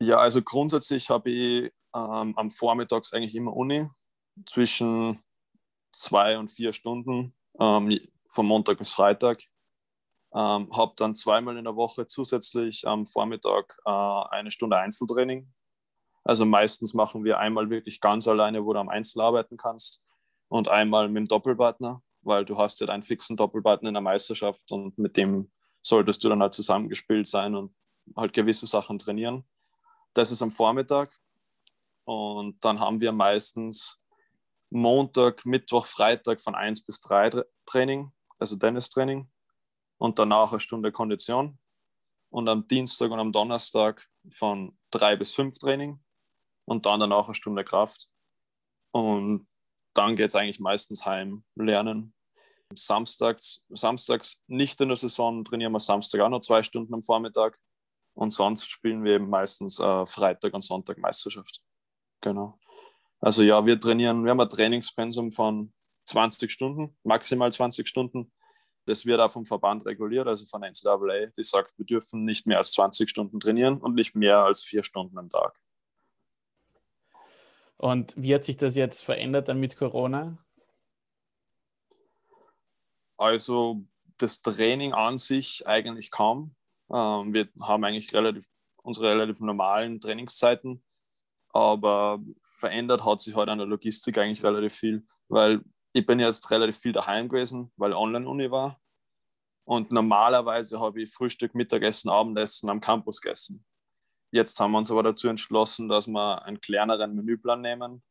ja, 0.01 0.19
also 0.19 0.43
grundsätzlich 0.43 1.09
habe 1.09 1.31
ich 1.31 1.73
ähm, 1.95 2.35
am 2.37 2.51
Vormittags 2.51 3.13
eigentlich 3.13 3.35
immer 3.35 3.57
Uni 3.57 3.89
zwischen 4.47 5.24
zwei 5.99 6.39
und 6.39 6.49
vier 6.49 6.73
Stunden 6.73 7.35
ähm, 7.61 7.99
von 8.29 8.47
Montag 8.47 8.79
bis 8.79 8.93
Freitag. 8.93 9.43
Ähm, 10.35 10.69
habe 10.77 10.95
dann 10.97 11.15
zweimal 11.15 11.57
in 11.57 11.65
der 11.65 11.77
Woche 11.77 12.07
zusätzlich 12.07 12.87
am 12.87 13.07
Vormittag 13.07 13.77
äh, 13.87 13.91
eine 13.91 14.51
Stunde 14.51 14.77
Einzeltraining. 14.77 15.49
Also 16.25 16.45
meistens 16.45 16.95
machen 16.95 17.23
wir 17.23 17.39
einmal 17.39 17.71
wirklich 17.71 18.01
ganz 18.01 18.27
alleine, 18.27 18.65
wo 18.65 18.73
du 18.73 18.81
am 18.81 18.89
Einzel 18.89 19.21
arbeiten 19.21 19.57
kannst 19.57 20.05
und 20.49 20.69
einmal 20.69 21.09
mit 21.09 21.17
dem 21.19 21.29
Doppelpartner, 21.29 22.03
weil 22.23 22.45
du 22.45 22.59
hast 22.59 22.81
ja 22.81 22.89
einen 22.89 23.03
fixen 23.03 23.37
Doppelpartner 23.37 23.89
in 23.89 23.95
der 23.95 24.01
Meisterschaft 24.01 24.73
und 24.73 24.99
mit 24.99 25.17
dem 25.17 25.53
solltest 25.83 26.25
du 26.25 26.29
dann 26.29 26.41
halt 26.41 26.55
zusammengespielt 26.55 27.27
sein 27.27 27.55
und 27.55 27.75
halt 28.17 28.33
gewisse 28.33 28.67
Sachen 28.67 28.99
trainieren. 28.99 29.45
Das 30.15 30.31
ist 30.31 30.43
am 30.43 30.51
Vormittag 30.51 31.15
und 32.05 32.65
dann 32.65 32.81
haben 32.81 33.01
wir 33.01 33.13
meistens 33.13 34.01
Montag, 34.75 35.47
Mittwoch, 35.47 35.87
Freitag 35.87 36.41
von 36.41 36.57
1 36.57 36.85
bis 36.85 37.01
3 37.01 37.45
Training, 37.65 38.11
also 38.39 38.57
Tennistraining 38.57 39.31
und 39.99 40.19
danach 40.19 40.51
eine 40.51 40.59
Stunde 40.59 40.91
Kondition. 40.91 41.59
Und 42.31 42.49
am 42.49 42.67
Dienstag 42.67 43.13
und 43.13 43.21
am 43.21 43.31
Donnerstag 43.31 44.05
von 44.33 44.77
3 44.91 45.15
bis 45.15 45.33
5 45.33 45.59
Training 45.59 46.03
und 46.65 46.87
dann 46.87 46.99
danach 46.99 47.27
eine 47.27 47.35
Stunde 47.35 47.63
Kraft. 47.63 48.09
Und 48.91 49.47
dann 49.95 50.17
geht 50.17 50.27
es 50.27 50.35
eigentlich 50.35 50.59
meistens 50.59 51.07
heim 51.07 51.45
lernen. 51.55 52.13
Samstags, 52.75 53.65
samstags 53.69 54.43
nicht 54.49 54.81
in 54.81 54.89
der 54.89 54.97
Saison 54.97 55.45
trainieren 55.45 55.71
wir 55.71 55.79
Samstag 55.79 56.21
auch 56.23 56.29
noch 56.29 56.41
zwei 56.41 56.65
Stunden 56.65 56.93
am 56.93 57.05
Vormittag. 57.05 57.57
Und 58.15 58.33
sonst 58.33 58.69
spielen 58.69 59.05
wir 59.05 59.15
eben 59.15 59.31
meistens 59.31 59.79
äh, 59.79 60.07
Freitag 60.07 60.53
und 60.53 60.63
Sonntag 60.63 60.99
Meisterschaft. 60.99 61.61
Genau. 62.21 62.59
Also 63.25 63.43
ja, 63.43 63.65
wir 63.65 63.81
trainieren, 63.81 64.23
wir 64.23 64.33
haben 64.33 64.41
ein 64.41 64.51
Trainingspensum 64.51 65.31
von 65.31 65.73
20 66.05 66.53
Stunden, 66.53 66.95
maximal 67.05 67.51
20 67.51 67.89
Stunden. 67.89 68.31
Das 68.85 69.07
wird 69.07 69.19
auch 69.19 69.31
vom 69.31 69.47
Verband 69.47 69.87
reguliert, 69.87 70.29
also 70.29 70.45
von 70.45 70.61
NCAA, 70.61 71.29
die 71.35 71.43
sagt, 71.43 71.73
wir 71.79 71.87
dürfen 71.87 72.27
nicht 72.27 72.47
mehr 72.47 72.59
als 72.59 72.73
20 72.73 73.09
Stunden 73.09 73.41
trainieren 73.41 73.79
und 73.79 73.95
nicht 73.95 74.15
mehr 74.15 74.41
als 74.41 74.63
vier 74.63 74.83
Stunden 74.83 75.17
am 75.17 75.31
Tag. 75.31 75.59
Und 77.79 78.13
wie 78.15 78.35
hat 78.35 78.45
sich 78.45 78.59
das 78.59 78.77
jetzt 78.77 79.03
verändert 79.03 79.49
dann 79.49 79.59
mit 79.59 79.79
Corona? 79.79 80.37
Also 83.17 83.87
das 84.19 84.43
Training 84.43 84.93
an 84.93 85.17
sich 85.17 85.67
eigentlich 85.67 86.11
kaum. 86.11 86.55
Ähm, 86.93 87.33
wir 87.33 87.49
haben 87.63 87.85
eigentlich 87.85 88.13
relativ, 88.13 88.45
unsere 88.83 89.13
relativ 89.13 89.41
normalen 89.41 89.99
Trainingszeiten 89.99 90.85
aber 91.55 92.19
verändert 92.43 93.05
hat 93.05 93.21
sich 93.21 93.35
halt 93.37 93.49
an 93.49 93.59
der 93.59 93.67
Logistik 93.67 94.19
eigentlich 94.19 94.43
relativ 94.43 94.75
viel, 94.75 95.07
weil 95.29 95.63
ich 95.93 96.05
bin 96.05 96.19
jetzt 96.19 96.51
relativ 96.51 96.79
viel 96.79 96.93
daheim 96.93 97.29
gewesen, 97.29 97.73
weil 97.77 97.93
Online-Uni 97.93 98.51
war. 98.51 98.81
Und 99.65 99.93
normalerweise 99.93 100.81
habe 100.81 101.03
ich 101.03 101.15
Frühstück, 101.15 101.55
Mittagessen, 101.55 102.11
Abendessen 102.11 102.69
am 102.69 102.81
Campus 102.81 103.21
gegessen. 103.21 103.65
Jetzt 104.33 104.59
haben 104.59 104.73
wir 104.73 104.79
uns 104.79 104.91
aber 104.91 105.05
dazu 105.05 105.29
entschlossen, 105.29 105.89
dass 105.89 106.09
wir 106.09 106.43
einen 106.43 106.61
kleineren 106.61 107.15
Menüplan 107.15 107.61
nehmen, 107.61 108.03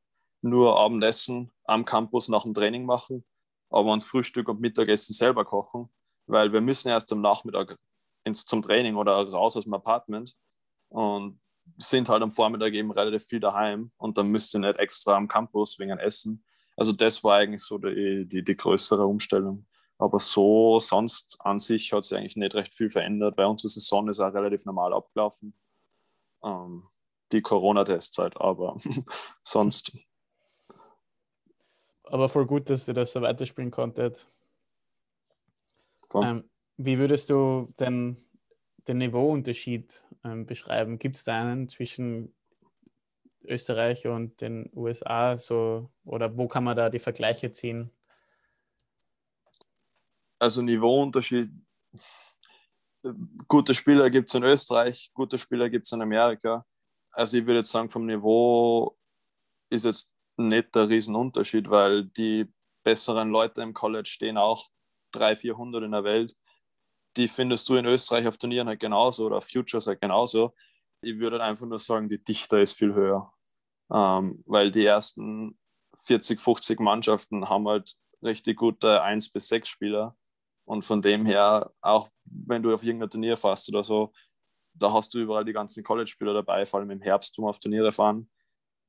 nur 0.41 0.79
Abendessen 0.79 1.51
am 1.65 1.83
Campus 1.83 2.29
nach 2.29 2.43
dem 2.43 2.53
Training 2.53 2.85
machen, 2.85 3.25
aber 3.69 3.91
uns 3.91 4.05
Frühstück 4.05 4.47
und 4.47 4.61
Mittagessen 4.61 5.13
selber 5.13 5.43
kochen, 5.43 5.89
weil 6.27 6.53
wir 6.53 6.61
müssen 6.61 6.87
erst 6.87 7.11
am 7.11 7.19
Nachmittag 7.19 7.77
ins, 8.23 8.45
zum 8.45 8.61
Training 8.61 8.95
oder 8.95 9.11
raus 9.29 9.57
aus 9.57 9.65
dem 9.65 9.73
Apartment. 9.73 10.33
Und 10.87 11.41
sind 11.77 12.09
halt 12.09 12.23
am 12.23 12.31
Vormittag 12.31 12.73
eben 12.73 12.91
relativ 12.91 13.25
viel 13.25 13.39
daheim 13.39 13.91
und 13.97 14.17
dann 14.17 14.27
müsst 14.29 14.53
ihr 14.55 14.59
nicht 14.59 14.79
extra 14.79 15.15
am 15.15 15.27
Campus 15.27 15.79
wegen 15.79 15.97
Essen. 15.97 16.43
Also 16.75 16.91
das 16.91 17.23
war 17.23 17.37
eigentlich 17.37 17.63
so 17.63 17.77
die, 17.77 18.25
die, 18.25 18.43
die 18.43 18.57
größere 18.57 19.05
Umstellung. 19.05 19.65
Aber 19.97 20.19
so 20.19 20.79
sonst 20.79 21.37
an 21.41 21.59
sich 21.59 21.93
hat 21.93 22.03
sich 22.03 22.17
eigentlich 22.17 22.35
nicht 22.35 22.55
recht 22.55 22.73
viel 22.73 22.89
verändert, 22.89 23.37
weil 23.37 23.45
unsere 23.45 23.69
Saison 23.69 24.09
ist 24.09 24.19
auch 24.19 24.33
relativ 24.33 24.65
normal 24.65 24.93
abgelaufen. 24.93 25.53
Ähm, 26.43 26.87
die 27.31 27.41
Corona-Testzeit, 27.41 28.39
aber 28.39 28.77
sonst. 29.43 29.91
Aber 32.05 32.29
voll 32.29 32.45
gut, 32.45 32.69
dass 32.69 32.87
ihr 32.87 32.93
das 32.93 33.13
so 33.13 33.21
weiterspielen 33.21 33.71
konntet. 33.71 34.27
Ähm, 36.13 36.49
wie 36.77 36.99
würdest 36.99 37.29
du 37.29 37.73
denn 37.79 38.17
den 38.87 38.97
Niveauunterschied 38.97 40.03
ähm, 40.23 40.45
beschreiben? 40.45 40.99
Gibt 40.99 41.17
es 41.17 41.23
da 41.23 41.41
einen 41.41 41.69
zwischen 41.69 42.33
Österreich 43.45 44.07
und 44.07 44.39
den 44.41 44.69
USA 44.73 45.37
so 45.37 45.89
oder 46.05 46.37
wo 46.37 46.47
kann 46.47 46.63
man 46.63 46.77
da 46.77 46.89
die 46.89 46.99
Vergleiche 46.99 47.51
ziehen? 47.51 47.91
Also 50.39 50.61
Niveauunterschied. 50.61 51.49
Gute 53.47 53.73
Spieler 53.73 54.09
gibt 54.09 54.29
es 54.29 54.35
in 54.35 54.43
Österreich, 54.43 55.11
gute 55.13 55.37
Spieler 55.37 55.69
gibt 55.69 55.85
es 55.85 55.91
in 55.91 56.01
Amerika. 56.01 56.65
Also 57.11 57.37
ich 57.37 57.45
würde 57.45 57.59
jetzt 57.59 57.71
sagen, 57.71 57.91
vom 57.91 58.05
Niveau 58.05 58.97
ist 59.69 59.83
jetzt 59.83 60.13
nicht 60.37 60.73
der 60.73 60.87
Riesenunterschied, 60.87 61.69
weil 61.69 62.05
die 62.05 62.51
besseren 62.83 63.29
Leute 63.29 63.61
im 63.61 63.73
College 63.73 64.09
stehen 64.09 64.37
auch 64.37 64.69
300, 65.11 65.39
400 65.39 65.83
in 65.83 65.91
der 65.91 66.03
Welt 66.03 66.35
die 67.17 67.27
findest 67.27 67.67
du 67.69 67.75
in 67.75 67.85
Österreich 67.85 68.27
auf 68.27 68.37
Turnieren 68.37 68.67
halt 68.67 68.79
genauso 68.79 69.25
oder 69.25 69.37
auf 69.37 69.47
Futures 69.49 69.87
halt 69.87 70.01
genauso. 70.01 70.53
Ich 71.01 71.19
würde 71.19 71.39
halt 71.39 71.49
einfach 71.49 71.65
nur 71.65 71.79
sagen, 71.79 72.09
die 72.09 72.23
Dichte 72.23 72.59
ist 72.59 72.73
viel 72.73 72.93
höher, 72.93 73.31
ähm, 73.91 74.43
weil 74.45 74.71
die 74.71 74.85
ersten 74.85 75.57
40, 76.05 76.39
50 76.39 76.79
Mannschaften 76.79 77.49
haben 77.49 77.67
halt 77.67 77.95
richtig 78.23 78.57
gute 78.57 79.01
1 79.01 79.31
bis 79.31 79.47
6 79.49 79.67
Spieler 79.67 80.15
und 80.65 80.83
von 80.83 81.01
dem 81.01 81.25
her, 81.25 81.71
auch 81.81 82.09
wenn 82.25 82.63
du 82.63 82.73
auf 82.73 82.83
irgendein 82.83 83.09
Turnier 83.09 83.37
fährst 83.37 83.69
oder 83.69 83.83
so, 83.83 84.13
da 84.73 84.91
hast 84.91 85.13
du 85.13 85.19
überall 85.19 85.45
die 85.45 85.53
ganzen 85.53 85.83
College-Spieler 85.83 86.33
dabei, 86.33 86.65
vor 86.65 86.79
allem 86.79 86.91
im 86.91 87.01
Herbst, 87.01 87.37
wo 87.37 87.47
auf 87.47 87.59
Turniere 87.59 87.91
fahren. 87.91 88.29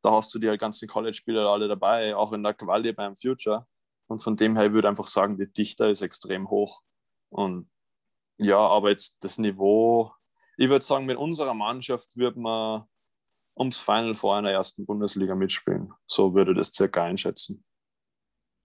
Da 0.03 0.13
hast 0.13 0.35
du 0.35 0.39
die 0.39 0.57
ganzen 0.57 0.89
College-Spieler 0.89 1.47
alle 1.47 1.69
dabei, 1.69 2.17
auch 2.17 2.33
in 2.33 2.43
der 2.43 2.55
Quali 2.55 2.93
beim 2.93 3.17
Future. 3.17 3.67
Und 4.07 4.23
von 4.23 4.37
dem 4.37 4.57
her 4.57 4.73
würde 4.73 4.87
ich 4.87 4.91
einfach 4.91 5.07
sagen, 5.07 5.39
die 5.39 5.51
Dichte 5.51 5.87
ist 5.87 6.03
extrem 6.03 6.49
hoch. 6.49 6.81
Und 7.31 7.69
ja, 8.39 8.59
aber 8.59 8.91
jetzt 8.91 9.25
das 9.25 9.39
Niveau, 9.39 10.13
ich 10.57 10.69
würde 10.69 10.85
sagen, 10.85 11.07
mit 11.07 11.17
unserer 11.17 11.55
Mannschaft 11.55 12.17
würde 12.17 12.41
man 12.41 12.85
ums 13.57 13.79
Final 13.79 14.15
vor 14.15 14.37
einer 14.37 14.51
ersten 14.51 14.85
Bundesliga 14.85 15.35
mitspielen. 15.35 15.93
So 16.07 16.35
würde 16.35 16.55
das 16.55 16.73
circa 16.73 17.05
einschätzen. 17.05 17.65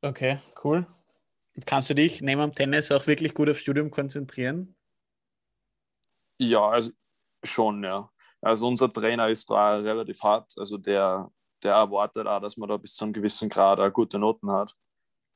Okay, 0.01 0.39
cool. 0.63 0.87
Kannst 1.65 1.89
du 1.89 1.95
dich 1.95 2.21
neben 2.21 2.41
dem 2.41 2.55
Tennis 2.55 2.91
auch 2.91 3.05
wirklich 3.05 3.33
gut 3.33 3.49
aufs 3.49 3.59
Studium 3.59 3.91
konzentrieren? 3.91 4.75
Ja, 6.39 6.69
also 6.69 6.91
schon, 7.43 7.83
ja. 7.83 8.09
Also 8.41 8.67
unser 8.67 8.91
Trainer 8.91 9.27
ist 9.29 9.49
da 9.49 9.75
relativ 9.77 10.21
hart. 10.23 10.53
Also 10.57 10.77
der, 10.77 11.29
der 11.61 11.73
erwartet 11.73 12.27
auch, 12.27 12.39
dass 12.39 12.55
man 12.55 12.69
da 12.69 12.77
bis 12.77 12.93
zu 12.93 13.03
einem 13.03 13.13
gewissen 13.13 13.49
Grad 13.49 13.79
auch 13.79 13.91
gute 13.91 14.17
Noten 14.17 14.49
hat. 14.49 14.73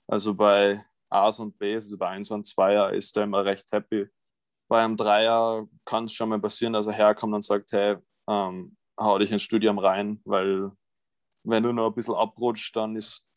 Also 0.07 0.33
bei 0.33 0.83
A's 1.09 1.39
und 1.39 1.57
B's, 1.57 1.85
also 1.85 1.97
bei 1.97 2.07
1 2.09 2.31
und 2.31 2.45
2er 2.45 2.91
ist 2.91 3.15
er 3.17 3.23
immer 3.23 3.43
recht 3.43 3.69
happy. 3.71 4.07
Bei 4.67 4.83
einem 4.83 4.97
Dreier 4.97 5.67
kann 5.85 6.05
es 6.05 6.13
schon 6.13 6.29
mal 6.29 6.39
passieren, 6.39 6.73
dass 6.73 6.87
er 6.87 6.93
herkommt 6.93 7.33
und 7.33 7.43
sagt, 7.43 7.71
hey, 7.71 7.97
ähm, 8.27 8.75
hau 8.99 9.17
dich 9.17 9.31
ins 9.31 9.41
Studium 9.43 9.79
rein, 9.79 10.21
weil 10.25 10.71
wenn 11.43 11.63
du 11.63 11.73
noch 11.73 11.87
ein 11.87 11.95
bisschen 11.95 12.15
abrutscht, 12.15 12.75
dann 12.75 12.95
ist 12.95 13.27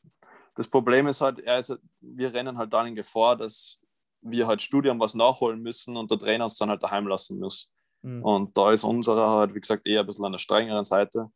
das 0.57 0.69
Problem 0.69 1.07
ist 1.07 1.21
halt, 1.21 1.39
ist, 1.39 1.79
wir 2.01 2.33
rennen 2.33 2.57
halt 2.57 2.73
dann 2.73 2.87
in 2.87 2.95
Gefahr, 2.95 3.37
dass 3.37 3.79
wir 4.23 4.47
halt 4.47 4.63
Studium 4.63 4.99
was 4.99 5.15
nachholen 5.15 5.61
müssen 5.63 5.97
und 5.97 6.11
der 6.11 6.19
Trainer 6.19 6.45
uns 6.45 6.57
dann 6.57 6.71
halt 6.71 6.83
daheim 6.83 7.07
lassen 7.07 7.39
muss. 7.39 7.71
Mhm. 8.03 8.25
Und 8.25 8.57
da 8.57 8.73
ist 8.73 8.83
unserer 8.83 9.31
halt, 9.33 9.55
wie 9.55 9.61
gesagt, 9.61 9.87
eher 9.87 10.01
ein 10.01 10.07
bisschen 10.07 10.25
an 10.25 10.33
der 10.33 10.39
strengeren 10.39 10.83
Seite. 10.83 11.31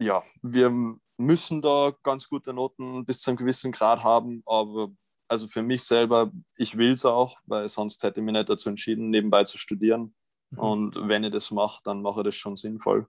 Ja, 0.00 0.22
wir 0.42 0.70
müssen 1.16 1.62
da 1.62 1.92
ganz 2.02 2.28
gute 2.28 2.52
Noten 2.52 3.04
bis 3.04 3.20
zu 3.20 3.30
einem 3.30 3.38
gewissen 3.38 3.72
Grad 3.72 4.02
haben, 4.02 4.42
aber 4.46 4.90
also 5.28 5.48
für 5.48 5.62
mich 5.62 5.82
selber, 5.82 6.30
ich 6.56 6.76
will 6.76 6.92
es 6.92 7.04
auch, 7.04 7.38
weil 7.46 7.68
sonst 7.68 8.02
hätte 8.02 8.20
ich 8.20 8.24
mich 8.24 8.32
nicht 8.32 8.48
dazu 8.48 8.68
entschieden, 8.68 9.10
nebenbei 9.10 9.44
zu 9.44 9.58
studieren. 9.58 10.14
Mhm. 10.50 10.58
Und 10.58 11.08
wenn 11.08 11.24
ich 11.24 11.32
das 11.32 11.50
mache, 11.50 11.80
dann 11.84 12.02
mache 12.02 12.20
ich 12.20 12.24
das 12.26 12.36
schon 12.36 12.56
sinnvoll. 12.56 13.06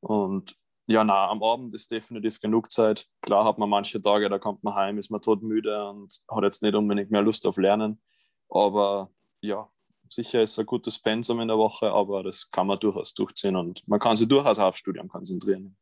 Und 0.00 0.56
ja, 0.86 1.04
na, 1.04 1.28
am 1.28 1.42
Abend 1.42 1.72
ist 1.74 1.90
definitiv 1.90 2.40
genug 2.40 2.70
Zeit. 2.70 3.06
Klar 3.20 3.44
hat 3.44 3.58
man 3.58 3.68
manche 3.68 4.02
Tage, 4.02 4.28
da 4.28 4.38
kommt 4.38 4.64
man 4.64 4.74
heim, 4.74 4.98
ist 4.98 5.10
man 5.10 5.22
todmüde 5.22 5.88
und 5.88 6.20
hat 6.28 6.42
jetzt 6.42 6.62
nicht 6.62 6.74
unbedingt 6.74 7.10
mehr 7.10 7.22
Lust 7.22 7.46
auf 7.46 7.56
Lernen. 7.56 8.02
Aber 8.48 9.10
ja, 9.40 9.70
sicher 10.08 10.42
ist 10.42 10.58
ein 10.58 10.66
gutes 10.66 10.98
Pensum 10.98 11.40
in 11.40 11.48
der 11.48 11.56
Woche, 11.58 11.90
aber 11.90 12.22
das 12.22 12.50
kann 12.50 12.66
man 12.66 12.78
durchaus 12.78 13.14
durchziehen 13.14 13.56
und 13.56 13.86
man 13.86 14.00
kann 14.00 14.16
sich 14.16 14.28
durchaus 14.28 14.58
auf 14.58 14.76
Studium 14.76 15.08
konzentrieren. 15.08 15.76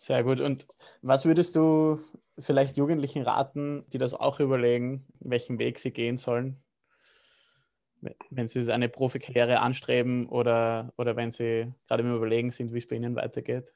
Sehr 0.00 0.22
gut. 0.22 0.40
Und 0.40 0.66
was 1.02 1.24
würdest 1.24 1.56
du 1.56 1.98
vielleicht 2.38 2.76
Jugendlichen 2.76 3.22
raten, 3.22 3.84
die 3.88 3.98
das 3.98 4.14
auch 4.14 4.40
überlegen, 4.40 5.06
welchen 5.20 5.58
Weg 5.58 5.78
sie 5.78 5.90
gehen 5.90 6.16
sollen? 6.16 6.62
Wenn 8.30 8.46
sie 8.46 8.72
eine 8.72 8.88
Profikarriere 8.88 9.58
anstreben 9.58 10.28
oder, 10.28 10.92
oder 10.96 11.16
wenn 11.16 11.32
sie 11.32 11.72
gerade 11.88 12.04
im 12.04 12.14
Überlegen 12.14 12.52
sind, 12.52 12.72
wie 12.72 12.78
es 12.78 12.86
bei 12.86 12.96
ihnen 12.96 13.16
weitergeht? 13.16 13.72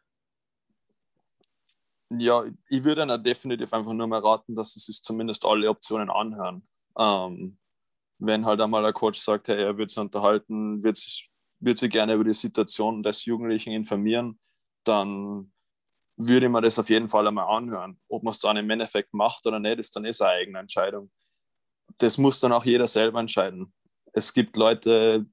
Ja, 2.10 2.44
ich 2.68 2.84
würde 2.84 3.02
ihnen 3.02 3.22
definitiv 3.22 3.72
einfach 3.72 3.92
nur 3.92 4.06
mal 4.06 4.20
raten, 4.20 4.54
dass 4.54 4.74
sie 4.74 4.80
sich 4.80 5.02
zumindest 5.02 5.44
alle 5.44 5.68
Optionen 5.68 6.10
anhören. 6.10 6.62
Ähm, 6.96 7.58
wenn 8.18 8.46
halt 8.46 8.60
einmal 8.60 8.82
der 8.82 8.92
Coach 8.92 9.18
sagt, 9.18 9.48
hey, 9.48 9.62
er 9.62 9.76
wird 9.76 9.90
sich 9.90 9.98
unterhalten, 9.98 10.82
wird 10.82 10.96
sich, 10.96 11.30
wird 11.58 11.78
sich 11.78 11.90
gerne 11.90 12.14
über 12.14 12.24
die 12.24 12.32
Situation 12.32 13.02
des 13.02 13.24
Jugendlichen 13.24 13.72
informieren, 13.72 14.38
dann 14.84 15.51
würde 16.26 16.48
mir 16.48 16.60
das 16.60 16.78
auf 16.78 16.90
jeden 16.90 17.08
Fall 17.08 17.26
einmal 17.26 17.48
anhören. 17.48 17.98
Ob 18.08 18.22
man 18.22 18.32
es 18.32 18.40
dann 18.40 18.56
im 18.56 18.70
Endeffekt 18.70 19.12
macht 19.14 19.46
oder 19.46 19.58
nicht, 19.58 19.78
ist 19.78 19.94
dann 19.94 20.04
eh 20.04 20.12
seine 20.12 20.32
eigene 20.32 20.58
Entscheidung. 20.58 21.10
Das 21.98 22.18
muss 22.18 22.40
dann 22.40 22.52
auch 22.52 22.64
jeder 22.64 22.86
selber 22.86 23.20
entscheiden. 23.20 23.72
Es 24.12 24.32
gibt 24.32 24.56
Leute, 24.56 25.26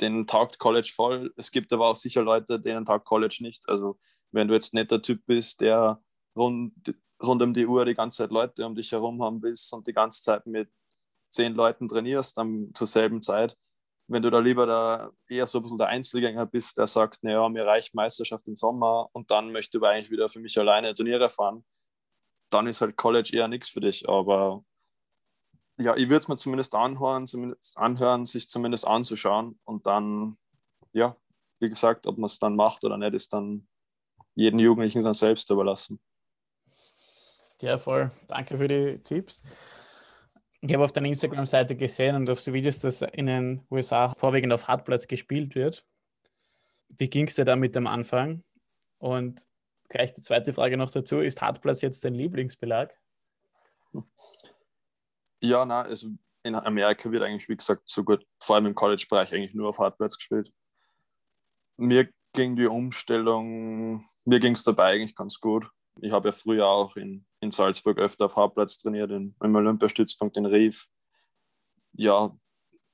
denen 0.00 0.26
taugt 0.26 0.58
College 0.58 0.92
voll. 0.94 1.32
Es 1.36 1.50
gibt 1.50 1.72
aber 1.72 1.88
auch 1.88 1.96
sicher 1.96 2.22
Leute, 2.22 2.60
denen 2.60 2.84
taugt 2.84 3.06
College 3.06 3.38
nicht. 3.40 3.68
Also 3.68 3.98
wenn 4.32 4.48
du 4.48 4.54
jetzt 4.54 4.74
nicht 4.74 4.90
der 4.90 5.02
Typ 5.02 5.24
bist, 5.26 5.60
der 5.60 6.02
rund, 6.36 6.72
rund 7.22 7.42
um 7.42 7.54
die 7.54 7.66
Uhr 7.66 7.84
die 7.84 7.94
ganze 7.94 8.18
Zeit 8.18 8.30
Leute 8.30 8.66
um 8.66 8.74
dich 8.74 8.90
herum 8.92 9.22
haben 9.22 9.42
willst 9.42 9.72
und 9.72 9.86
die 9.86 9.92
ganze 9.92 10.22
Zeit 10.22 10.46
mit 10.46 10.70
zehn 11.30 11.54
Leuten 11.54 11.88
trainierst 11.88 12.36
dann 12.36 12.70
zur 12.74 12.86
selben 12.86 13.22
Zeit, 13.22 13.56
wenn 14.12 14.22
du 14.22 14.30
da 14.30 14.38
lieber 14.38 14.66
da 14.66 15.10
eher 15.28 15.46
so 15.46 15.58
ein 15.58 15.62
bisschen 15.62 15.78
der 15.78 15.88
Einzelgänger 15.88 16.46
bist, 16.46 16.78
der 16.78 16.86
sagt, 16.86 17.22
naja, 17.24 17.48
mir 17.48 17.66
reicht 17.66 17.94
Meisterschaft 17.94 18.46
im 18.48 18.56
Sommer 18.56 19.08
und 19.12 19.30
dann 19.30 19.52
möchte 19.52 19.78
ich 19.78 19.84
eigentlich 19.84 20.10
wieder 20.10 20.28
für 20.28 20.40
mich 20.40 20.58
alleine 20.58 20.94
Turniere 20.94 21.30
fahren, 21.30 21.64
dann 22.50 22.66
ist 22.66 22.80
halt 22.80 22.96
College 22.96 23.30
eher 23.32 23.48
nichts 23.48 23.70
für 23.70 23.80
dich. 23.80 24.08
Aber 24.08 24.64
ja, 25.78 25.96
ich 25.96 26.04
würde 26.04 26.18
es 26.18 26.28
mir 26.28 26.36
zumindest 26.36 26.74
anhören, 26.74 27.26
zumindest 27.26 27.78
anhören, 27.78 28.24
sich 28.24 28.48
zumindest 28.48 28.86
anzuschauen 28.86 29.58
und 29.64 29.86
dann, 29.86 30.36
ja, 30.92 31.16
wie 31.60 31.68
gesagt, 31.68 32.06
ob 32.06 32.18
man 32.18 32.26
es 32.26 32.38
dann 32.38 32.56
macht 32.56 32.84
oder 32.84 32.98
nicht, 32.98 33.14
ist 33.14 33.32
dann 33.32 33.66
jeden 34.34 34.58
Jugendlichen 34.58 35.02
dann 35.02 35.14
selbst 35.14 35.50
überlassen. 35.50 36.00
Ja, 37.60 37.78
voll. 37.78 38.10
Danke 38.26 38.58
für 38.58 38.66
die 38.66 38.98
Tipps. 38.98 39.40
Ich 40.64 40.72
habe 40.72 40.84
auf 40.84 40.92
deiner 40.92 41.08
Instagram-Seite 41.08 41.74
gesehen 41.74 42.14
und 42.14 42.30
auf 42.30 42.40
so 42.40 42.52
Videos, 42.52 42.78
dass 42.78 43.02
in 43.02 43.26
den 43.26 43.66
USA 43.68 44.14
vorwiegend 44.14 44.52
auf 44.52 44.68
Hartplatz 44.68 45.08
gespielt 45.08 45.56
wird. 45.56 45.84
Wie 46.88 47.10
ging 47.10 47.26
es 47.26 47.34
dir 47.34 47.44
da 47.44 47.56
mit 47.56 47.74
dem 47.74 47.88
Anfang? 47.88 48.44
Und 48.98 49.44
gleich 49.88 50.14
die 50.14 50.22
zweite 50.22 50.52
Frage 50.52 50.76
noch 50.76 50.90
dazu: 50.90 51.18
Ist 51.18 51.42
Hartplatz 51.42 51.82
jetzt 51.82 52.04
dein 52.04 52.14
Lieblingsbelag? 52.14 52.94
Ja, 55.40 55.64
na, 55.64 55.82
also 55.82 56.10
in 56.44 56.54
Amerika 56.54 57.10
wird 57.10 57.24
eigentlich, 57.24 57.48
wie 57.48 57.56
gesagt, 57.56 57.82
so 57.86 58.04
gut, 58.04 58.24
vor 58.40 58.54
allem 58.54 58.66
im 58.66 58.74
College-Bereich, 58.76 59.34
eigentlich 59.34 59.54
nur 59.54 59.70
auf 59.70 59.78
Hartplatz 59.78 60.16
gespielt. 60.16 60.52
Mir 61.76 62.08
ging 62.32 62.54
die 62.54 62.66
Umstellung, 62.66 64.08
mir 64.24 64.38
ging 64.38 64.52
es 64.52 64.62
dabei 64.62 64.92
eigentlich 64.92 65.16
ganz 65.16 65.40
gut. 65.40 65.68
Ich 66.00 66.12
habe 66.12 66.28
ja 66.28 66.32
früher 66.32 66.68
auch 66.68 66.96
in, 66.96 67.26
in 67.42 67.50
Salzburg 67.50 67.98
öfter 67.98 68.26
auf 68.26 68.36
Hauptplatz 68.36 68.78
trainiert, 68.78 69.10
in, 69.10 69.34
im 69.42 69.54
Olympiastützpunkt 69.54 70.36
in 70.36 70.46
Rief. 70.46 70.86
Ja, 71.92 72.34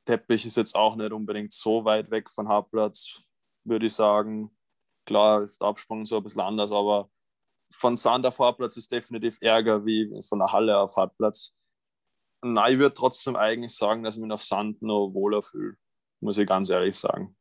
Teppich 0.04 0.46
ist 0.46 0.56
jetzt 0.56 0.74
auch 0.74 0.96
nicht 0.96 1.12
unbedingt 1.12 1.52
so 1.52 1.84
weit 1.84 2.10
weg 2.10 2.30
von 2.30 2.48
Hauptplatz, 2.48 3.20
würde 3.64 3.86
ich 3.86 3.92
sagen. 3.92 4.50
Klar 5.04 5.42
ist 5.42 5.60
der 5.60 5.68
Absprung 5.68 6.06
so 6.06 6.16
ein 6.16 6.22
bisschen 6.22 6.40
anders, 6.40 6.72
aber 6.72 7.10
von 7.70 7.94
Sand 7.96 8.24
auf 8.24 8.38
Hauptplatz 8.38 8.78
ist 8.78 8.90
definitiv 8.90 9.36
ärger 9.42 9.84
wie 9.84 10.22
von 10.26 10.38
der 10.38 10.50
Halle 10.50 10.78
auf 10.78 10.96
Hartplatz. 10.96 11.54
Nein, 12.42 12.72
ich 12.72 12.78
würde 12.78 12.94
trotzdem 12.94 13.36
eigentlich 13.36 13.76
sagen, 13.76 14.02
dass 14.02 14.16
ich 14.16 14.22
mich 14.22 14.32
auf 14.32 14.42
Sand 14.42 14.80
noch 14.80 15.12
wohler 15.12 15.42
fühle, 15.42 15.76
muss 16.20 16.38
ich 16.38 16.46
ganz 16.46 16.70
ehrlich 16.70 16.96
sagen. 16.96 17.36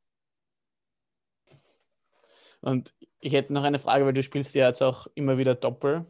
Und 2.59 2.93
ich 3.21 3.31
hätte 3.31 3.53
noch 3.53 3.63
eine 3.63 3.79
Frage, 3.79 4.05
weil 4.05 4.13
du 4.13 4.23
spielst 4.23 4.55
ja 4.55 4.67
jetzt 4.67 4.81
auch 4.81 5.07
immer 5.15 5.37
wieder 5.37 5.55
Doppel. 5.55 6.05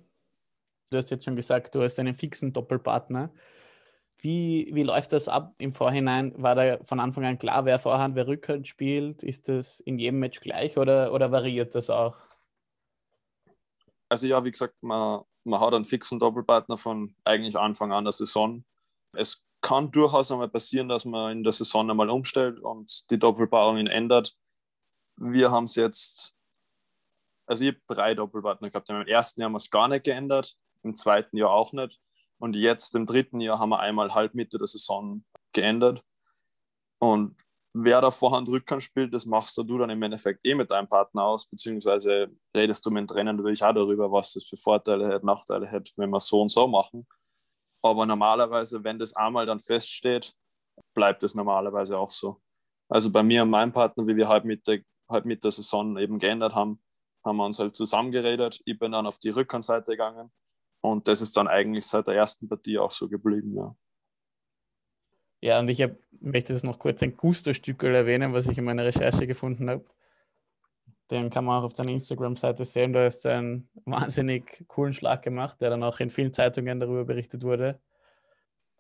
Du 0.90 0.98
hast 0.98 1.10
jetzt 1.10 1.26
schon 1.26 1.36
gesagt, 1.36 1.76
du 1.76 1.82
hast 1.82 2.00
einen 2.00 2.14
fixen 2.14 2.54
Doppelpartner. 2.54 3.32
Wie, 4.20 4.70
wie 4.74 4.84
läuft 4.84 5.14
das 5.14 5.28
ab 5.28 5.54
im 5.58 5.74
Vorhinein? 5.74 6.34
War 6.42 6.56
da 6.56 6.80
von 6.84 7.00
Anfang 7.00 7.26
an 7.26 7.38
klar, 7.38 7.66
wer 7.66 7.78
Vorhand, 7.78 8.16
wer 8.16 8.28
Rückhand 8.28 8.68
spielt? 8.68 9.22
Ist 9.22 9.50
das 9.50 9.80
in 9.82 10.00
jedem 10.00 10.20
Match 10.20 10.40
gleich 10.40 10.78
oder, 10.78 11.14
oder 11.14 11.32
variiert 11.32 11.76
das 11.76 11.90
auch? 11.90 12.16
Also 14.10 14.26
ja, 14.26 14.44
wie 14.44 14.52
gesagt, 14.52 14.76
man, 14.82 15.22
man 15.44 15.60
hat 15.60 15.74
einen 15.74 15.86
fixen 15.86 16.20
Doppelpartner 16.20 16.78
von 16.78 17.16
eigentlich 17.26 17.58
Anfang 17.58 17.92
an 17.92 18.06
der 18.06 18.14
Saison. 18.14 18.64
Es 19.14 19.46
kann 19.62 19.92
durchaus 19.92 20.32
einmal 20.32 20.50
passieren, 20.50 20.88
dass 20.88 21.06
man 21.06 21.38
in 21.38 21.44
der 21.44 21.52
Saison 21.52 21.90
einmal 21.90 22.10
umstellt 22.10 22.60
und 22.60 23.12
die 23.12 23.20
Doppelpaarungen 23.20 23.88
ändert. 23.88 24.36
Wir 25.18 25.52
haben 25.52 25.66
es 25.66 25.76
jetzt 25.76 26.38
also 27.48 27.64
ich 27.64 27.72
habe 27.72 27.82
drei 27.88 28.14
Doppelpartner 28.14 28.70
gehabt. 28.70 28.90
Im 28.90 29.08
ersten 29.08 29.40
Jahr 29.40 29.48
haben 29.48 29.54
wir 29.54 29.58
es 29.58 29.72
gar 29.72 29.88
nicht 29.88 30.04
geändert, 30.04 30.56
im 30.84 30.96
zweiten 30.96 31.38
Jahr 31.38 31.52
auch 31.52 31.74
nicht. 31.74 32.00
Und 32.40 32.56
jetzt 32.56 32.96
im 32.96 33.06
dritten 33.06 33.42
Jahr 33.42 33.60
haben 33.60 33.70
wir 33.70 33.80
einmal 33.80 34.14
halb 34.14 34.36
Mitte 34.36 34.58
der 34.58 34.68
Saison 34.68 35.24
geändert. 35.54 36.04
Und 37.00 37.36
wer 37.74 38.02
da 38.02 38.12
Vorhand 38.12 38.50
Rückhand 38.50 38.84
spielt, 38.84 39.14
das 39.14 39.26
machst 39.26 39.58
du 39.58 39.78
dann 39.78 39.90
im 39.90 40.02
Endeffekt 40.02 40.46
eh 40.46 40.56
mit 40.56 40.72
deinem 40.72 40.88
Partner 40.88 41.24
aus, 41.24 41.48
beziehungsweise 41.48 42.30
redest 42.56 42.86
du 42.86 42.92
mit 42.92 43.02
dem 43.02 43.08
Trainer 43.08 43.34
natürlich 43.34 43.64
auch 43.64 43.74
darüber, 43.74 44.12
was 44.12 44.34
das 44.34 44.46
für 44.46 44.58
Vorteile 44.58 45.08
hat, 45.14 45.24
Nachteile 45.24 45.70
hat, 45.70 45.92
wenn 45.98 46.10
wir 46.10 46.20
so 46.20 46.42
und 46.42 46.50
so 46.50 46.68
machen. 46.68 47.08
Aber 47.84 48.06
normalerweise, 48.06 48.84
wenn 48.84 49.00
das 49.00 49.16
einmal 49.16 49.46
dann 49.46 49.60
feststeht, 49.60 50.34
bleibt 50.94 51.24
es 51.24 51.36
normalerweise 51.36 51.98
auch 51.98 52.10
so. 52.10 52.42
Also 52.90 53.12
bei 53.12 53.24
mir 53.24 53.44
und 53.44 53.50
meinem 53.50 53.72
Partner, 53.72 54.08
wie 54.08 54.16
wir 54.16 54.28
halb 54.28 54.46
Mitte, 54.46 54.84
halb 55.10 55.26
Mitte 55.26 55.42
der 55.42 55.52
Saison 55.52 55.98
eben 55.98 56.20
geändert 56.20 56.56
haben, 56.56 56.82
haben 57.24 57.38
wir 57.38 57.46
uns 57.46 57.60
halt 57.60 57.76
zusammengeredet. 57.76 58.62
Ich 58.66 58.80
bin 58.80 58.92
dann 58.92 59.06
auf 59.06 59.20
die 59.20 59.30
Rückhandseite 59.30 59.92
gegangen 59.92 60.32
und 60.92 61.08
das 61.08 61.22
ist 61.22 61.36
dann 61.38 61.48
eigentlich 61.48 61.86
seit 61.86 62.08
der 62.08 62.16
ersten 62.16 62.48
Partie 62.48 62.78
auch 62.78 62.92
so 62.92 63.08
geblieben. 63.08 63.56
Ja, 63.56 63.76
ja 65.42 65.60
und 65.60 65.70
ich 65.70 65.82
hab, 65.82 65.92
möchte 66.20 66.54
jetzt 66.54 66.64
noch 66.64 66.80
kurz 66.80 67.02
ein 67.04 67.16
Gusto-Stückel 67.16 67.94
erwähnen, 67.94 68.34
was 68.34 68.48
ich 68.48 68.58
in 68.58 68.66
meiner 68.66 68.86
Recherche 68.86 69.28
gefunden 69.28 69.70
habe. 69.70 69.86
Den 71.10 71.30
kann 71.30 71.46
man 71.46 71.60
auch 71.60 71.64
auf 71.64 71.74
deiner 71.74 71.92
Instagram-Seite 71.92 72.66
sehen. 72.66 72.92
Da 72.92 73.08
du 73.08 73.30
einen 73.30 73.70
wahnsinnig 73.86 74.66
coolen 74.68 74.94
Schlag 74.94 75.22
gemacht, 75.22 75.62
der 75.62 75.70
dann 75.70 75.84
auch 75.84 76.00
in 76.00 76.10
vielen 76.10 76.34
Zeitungen 76.34 76.80
darüber 76.80 77.06
berichtet 77.06 77.44
wurde. 77.44 77.80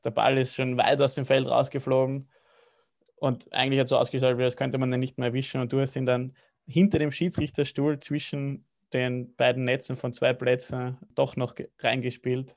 Der 0.03 0.11
Ball 0.11 0.37
ist 0.37 0.55
schon 0.55 0.77
weit 0.77 1.01
aus 1.01 1.15
dem 1.15 1.25
Feld 1.25 1.47
rausgeflogen 1.47 2.29
und 3.15 3.51
eigentlich 3.51 3.79
hat 3.79 3.87
so 3.87 3.97
ausgeschaut, 3.97 4.39
als 4.39 4.57
könnte 4.57 4.77
man 4.77 4.91
den 4.91 4.99
nicht 4.99 5.17
mehr 5.17 5.29
erwischen 5.29 5.59
und 5.59 5.73
du 5.73 5.81
hast 5.81 5.95
ihn 5.95 6.05
dann 6.05 6.35
hinter 6.65 6.99
dem 6.99 7.11
Schiedsrichterstuhl 7.11 7.99
zwischen 7.99 8.65
den 8.93 9.35
beiden 9.35 9.63
Netzen 9.63 9.95
von 9.95 10.13
zwei 10.13 10.33
Plätzen 10.33 10.97
doch 11.15 11.35
noch 11.35 11.55
reingespielt. 11.79 12.55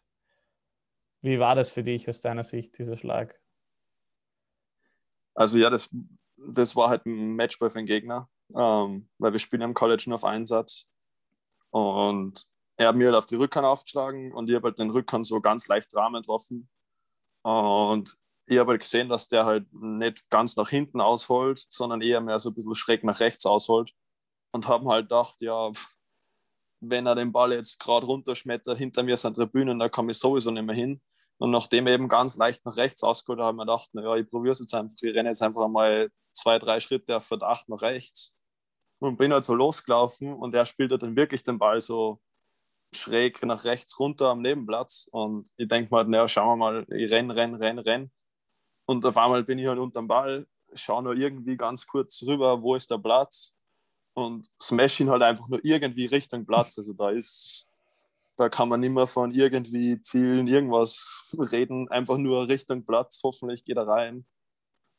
Wie 1.22 1.38
war 1.38 1.54
das 1.54 1.68
für 1.68 1.82
dich 1.82 2.08
aus 2.08 2.20
deiner 2.20 2.44
Sicht, 2.44 2.78
dieser 2.78 2.96
Schlag? 2.96 3.38
Also 5.34 5.58
ja, 5.58 5.70
das 5.70 5.88
das 6.46 6.76
war 6.76 6.88
halt 6.88 7.06
ein 7.06 7.34
Matchball 7.36 7.70
für 7.70 7.78
den 7.78 7.86
Gegner, 7.86 8.28
ähm, 8.54 9.08
weil 9.18 9.32
wir 9.32 9.38
spielen 9.38 9.62
im 9.62 9.74
College 9.74 10.04
nur 10.06 10.16
auf 10.16 10.24
Einsatz. 10.24 10.86
Und 11.70 12.46
er 12.76 12.88
hat 12.88 12.96
mir 12.96 13.06
halt 13.06 13.16
auf 13.16 13.26
die 13.26 13.36
Rückhand 13.36 13.66
aufgeschlagen 13.66 14.32
und 14.32 14.48
ich 14.48 14.56
habe 14.56 14.68
halt 14.68 14.78
den 14.78 14.90
Rückhand 14.90 15.26
so 15.26 15.40
ganz 15.40 15.68
leicht 15.68 15.94
Rahmen 15.94 16.22
getroffen. 16.22 16.68
Und 17.42 18.16
ich 18.46 18.58
habe 18.58 18.72
halt 18.72 18.80
gesehen, 18.80 19.08
dass 19.08 19.28
der 19.28 19.44
halt 19.44 19.72
nicht 19.72 20.28
ganz 20.30 20.56
nach 20.56 20.68
hinten 20.68 21.00
ausholt, 21.00 21.64
sondern 21.68 22.00
eher 22.00 22.20
mehr 22.20 22.38
so 22.38 22.50
ein 22.50 22.54
bisschen 22.54 22.74
schräg 22.74 23.04
nach 23.04 23.20
rechts 23.20 23.46
ausholt. 23.46 23.92
Und 24.52 24.66
haben 24.66 24.88
halt 24.88 25.04
gedacht, 25.04 25.40
ja, 25.40 25.70
wenn 26.80 27.06
er 27.06 27.14
den 27.14 27.32
Ball 27.32 27.52
jetzt 27.52 27.78
gerade 27.78 28.06
runterschmettert, 28.06 28.78
hinter 28.78 29.02
mir 29.02 29.16
sind 29.16 29.34
Tribünen, 29.34 29.78
da 29.78 29.88
komme 29.88 30.12
ich 30.12 30.18
sowieso 30.18 30.50
nicht 30.50 30.64
mehr 30.64 30.74
hin. 30.74 31.00
Und 31.38 31.50
nachdem 31.50 31.86
er 31.86 31.94
eben 31.94 32.08
ganz 32.08 32.36
leicht 32.36 32.64
nach 32.66 32.76
rechts 32.76 33.02
ausgeholt 33.02 33.40
hat, 33.40 33.46
habe 33.46 33.56
ich 33.56 33.58
mir 33.94 34.02
gedacht, 34.02 34.20
ich 34.20 34.30
probiere 34.30 34.52
es 34.52 34.60
jetzt 34.60 34.74
einfach. 34.74 34.94
Ich 35.00 35.14
renne 35.14 35.30
jetzt 35.30 35.42
einfach 35.42 35.68
mal 35.68 36.10
zwei, 36.32 36.58
drei 36.58 36.80
Schritte 36.80 37.16
auf 37.16 37.24
Verdacht 37.24 37.68
nach 37.68 37.80
rechts. 37.80 38.34
Und 38.98 39.16
bin 39.16 39.32
halt 39.32 39.44
so 39.44 39.54
losgelaufen 39.54 40.34
und 40.34 40.54
er 40.54 40.66
spielte 40.66 40.98
dann 40.98 41.16
wirklich 41.16 41.42
den 41.42 41.58
Ball 41.58 41.80
so 41.80 42.20
schräg 42.94 43.42
nach 43.44 43.64
rechts 43.64 43.98
runter 43.98 44.28
am 44.28 44.42
Nebenplatz. 44.42 45.08
Und 45.10 45.48
ich 45.56 45.68
denke 45.68 45.90
mal, 45.90 46.04
naja, 46.04 46.28
schauen 46.28 46.48
wir 46.48 46.56
mal, 46.56 46.86
ich 46.90 47.10
renn, 47.10 47.30
renn, 47.30 47.54
renn, 47.54 47.78
renn. 47.78 48.10
Und 48.84 49.06
auf 49.06 49.16
einmal 49.16 49.42
bin 49.44 49.58
ich 49.58 49.66
halt 49.66 49.78
unterm 49.78 50.08
Ball, 50.08 50.46
schaue 50.74 51.02
nur 51.02 51.14
irgendwie 51.14 51.56
ganz 51.56 51.86
kurz 51.86 52.22
rüber, 52.22 52.60
wo 52.60 52.74
ist 52.74 52.90
der 52.90 52.98
Platz 52.98 53.54
und 54.20 54.48
smash 54.60 55.00
ihn 55.00 55.10
halt 55.10 55.22
einfach 55.22 55.48
nur 55.48 55.60
irgendwie 55.64 56.06
Richtung 56.06 56.46
Platz. 56.46 56.78
Also 56.78 56.92
da 56.92 57.10
ist 57.10 57.70
da 58.40 58.48
kann 58.48 58.70
man 58.70 58.80
nicht 58.80 58.92
mehr 58.92 59.06
von 59.06 59.32
irgendwie 59.32 60.00
Zielen, 60.00 60.46
irgendwas 60.46 61.30
reden, 61.38 61.90
einfach 61.90 62.16
nur 62.16 62.48
Richtung 62.48 62.86
Platz, 62.86 63.20
hoffentlich 63.22 63.66
geht 63.66 63.76
er 63.76 63.86
rein. 63.86 64.24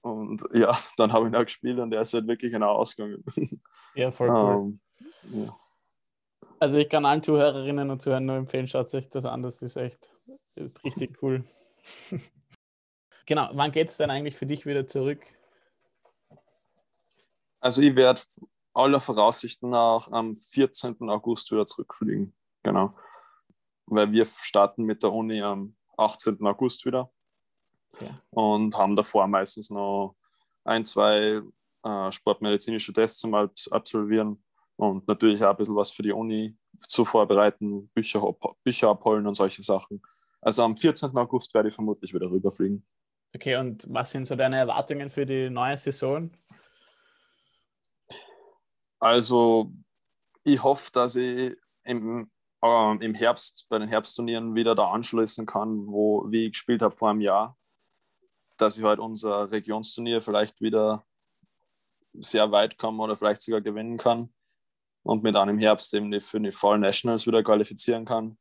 Und 0.01 0.43
ja, 0.53 0.77
dann 0.97 1.11
habe 1.11 1.25
ich 1.25 1.31
ihn 1.31 1.35
auch 1.35 1.45
gespielt 1.45 1.79
und 1.79 1.91
er 1.91 2.01
ist 2.01 2.13
halt 2.13 2.27
wirklich 2.27 2.51
genau 2.51 2.73
ausgegangen. 2.73 3.23
Ja, 3.95 4.11
voll 4.11 4.29
cool. 4.29 4.55
Um, 4.55 4.79
ja. 5.33 5.59
Also 6.59 6.77
ich 6.77 6.87
kann 6.87 7.03
allen 7.03 7.23
Zuhörerinnen 7.23 7.89
und 7.89 8.01
Zuhörern 8.01 8.25
nur 8.25 8.35
empfehlen, 8.35 8.67
schaut 8.67 8.91
sich 8.91 9.09
das 9.09 9.25
an, 9.25 9.41
das 9.41 9.63
ist 9.63 9.75
echt 9.75 10.07
ist 10.55 10.83
richtig 10.83 11.21
cool. 11.23 11.43
genau, 13.25 13.49
wann 13.53 13.71
geht 13.71 13.89
es 13.89 13.97
denn 13.97 14.11
eigentlich 14.11 14.35
für 14.35 14.45
dich 14.45 14.67
wieder 14.67 14.85
zurück? 14.85 15.25
Also 17.59 17.81
ich 17.81 17.95
werde 17.95 18.21
aller 18.73 18.99
Voraussichten 18.99 19.69
nach 19.69 20.11
am 20.11 20.35
14. 20.35 20.97
August 21.09 21.51
wieder 21.51 21.65
zurückfliegen. 21.65 22.33
Genau 22.63 22.91
weil 23.91 24.11
wir 24.11 24.25
starten 24.25 24.83
mit 24.83 25.03
der 25.03 25.11
Uni 25.11 25.41
am 25.41 25.75
18. 25.97 26.43
August 26.47 26.85
wieder 26.85 27.11
ja. 27.99 28.21
und 28.29 28.75
haben 28.75 28.95
davor 28.95 29.27
meistens 29.27 29.69
noch 29.69 30.15
ein, 30.63 30.85
zwei 30.85 31.41
äh, 31.83 32.11
sportmedizinische 32.11 32.93
Tests 32.93 33.19
zum 33.19 33.35
absolvieren 33.35 34.41
und 34.77 35.07
natürlich 35.07 35.43
auch 35.43 35.49
ein 35.49 35.57
bisschen 35.57 35.75
was 35.75 35.91
für 35.91 36.03
die 36.03 36.13
Uni 36.13 36.57
zu 36.79 37.03
vorbereiten, 37.03 37.89
Bücher, 37.89 38.21
Bücher 38.63 38.89
abholen 38.89 39.27
und 39.27 39.33
solche 39.33 39.61
Sachen. 39.61 40.01
Also 40.39 40.63
am 40.63 40.77
14. 40.77 41.15
August 41.17 41.53
werde 41.53 41.69
ich 41.69 41.75
vermutlich 41.75 42.13
wieder 42.13 42.31
rüberfliegen. 42.31 42.85
Okay, 43.35 43.57
und 43.57 43.85
was 43.89 44.11
sind 44.11 44.25
so 44.25 44.35
deine 44.35 44.57
Erwartungen 44.57 45.09
für 45.09 45.25
die 45.25 45.49
neue 45.49 45.77
Saison? 45.77 46.31
Also, 49.01 49.73
ich 50.43 50.63
hoffe, 50.63 50.91
dass 50.93 51.17
ich 51.17 51.57
im 51.83 52.31
ähm, 52.63 53.01
im 53.01 53.15
Herbst 53.15 53.65
bei 53.69 53.79
den 53.79 53.89
Herbstturnieren 53.89 54.55
wieder 54.55 54.75
da 54.75 54.91
anschließen 54.91 55.45
kann, 55.45 55.87
wo 55.87 56.25
wie 56.29 56.45
ich 56.45 56.51
gespielt 56.53 56.81
habe 56.81 56.95
vor 56.95 57.09
einem 57.09 57.21
Jahr, 57.21 57.57
dass 58.57 58.77
ich 58.77 58.83
halt 58.83 58.99
unser 58.99 59.51
Regionsturnier 59.51 60.21
vielleicht 60.21 60.61
wieder 60.61 61.03
sehr 62.13 62.51
weit 62.51 62.77
komme 62.77 63.01
oder 63.01 63.17
vielleicht 63.17 63.41
sogar 63.41 63.61
gewinnen 63.61 63.97
kann 63.97 64.33
und 65.03 65.23
mit 65.23 65.35
einem 65.35 65.57
Herbst 65.57 65.93
eben 65.93 66.21
für 66.21 66.39
die 66.39 66.51
Fall 66.51 66.77
Nationals 66.77 67.25
wieder 67.25 67.43
qualifizieren 67.43 68.05
kann. 68.05 68.37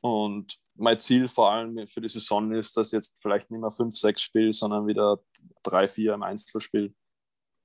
Und 0.00 0.58
mein 0.74 0.98
Ziel 0.98 1.28
vor 1.28 1.52
allem 1.52 1.86
für 1.86 2.00
die 2.00 2.08
Saison 2.08 2.52
ist, 2.52 2.76
dass 2.76 2.92
jetzt 2.92 3.18
vielleicht 3.20 3.50
nicht 3.50 3.60
mehr 3.60 3.70
5, 3.70 3.94
6 3.94 4.22
spiele, 4.22 4.52
sondern 4.54 4.86
wieder 4.86 5.18
3, 5.64 5.88
4 5.88 6.14
im 6.14 6.22
Einzelspiel. 6.22 6.94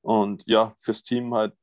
Und 0.01 0.43
ja, 0.47 0.73
fürs 0.77 1.03
Team 1.03 1.33
halt 1.33 1.53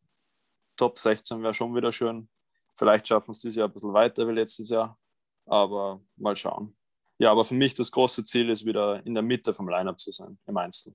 Top 0.76 0.98
16 0.98 1.42
wäre 1.42 1.54
schon 1.54 1.74
wieder 1.74 1.92
schön. 1.92 2.28
Vielleicht 2.74 3.08
schaffen 3.08 3.32
es 3.32 3.40
dieses 3.40 3.56
Jahr 3.56 3.68
ein 3.68 3.72
bisschen 3.72 3.92
weiter 3.92 4.26
wie 4.26 4.32
letztes 4.32 4.68
Jahr, 4.70 4.98
aber 5.46 6.00
mal 6.16 6.36
schauen. 6.36 6.76
Ja, 7.18 7.30
aber 7.30 7.44
für 7.44 7.54
mich 7.54 7.74
das 7.74 7.90
große 7.92 8.24
Ziel 8.24 8.50
ist 8.50 8.64
wieder 8.64 9.04
in 9.06 9.14
der 9.14 9.22
Mitte 9.22 9.54
vom 9.54 9.68
Lineup 9.68 10.00
zu 10.00 10.10
sein, 10.10 10.38
im 10.46 10.56
Einzel. 10.56 10.94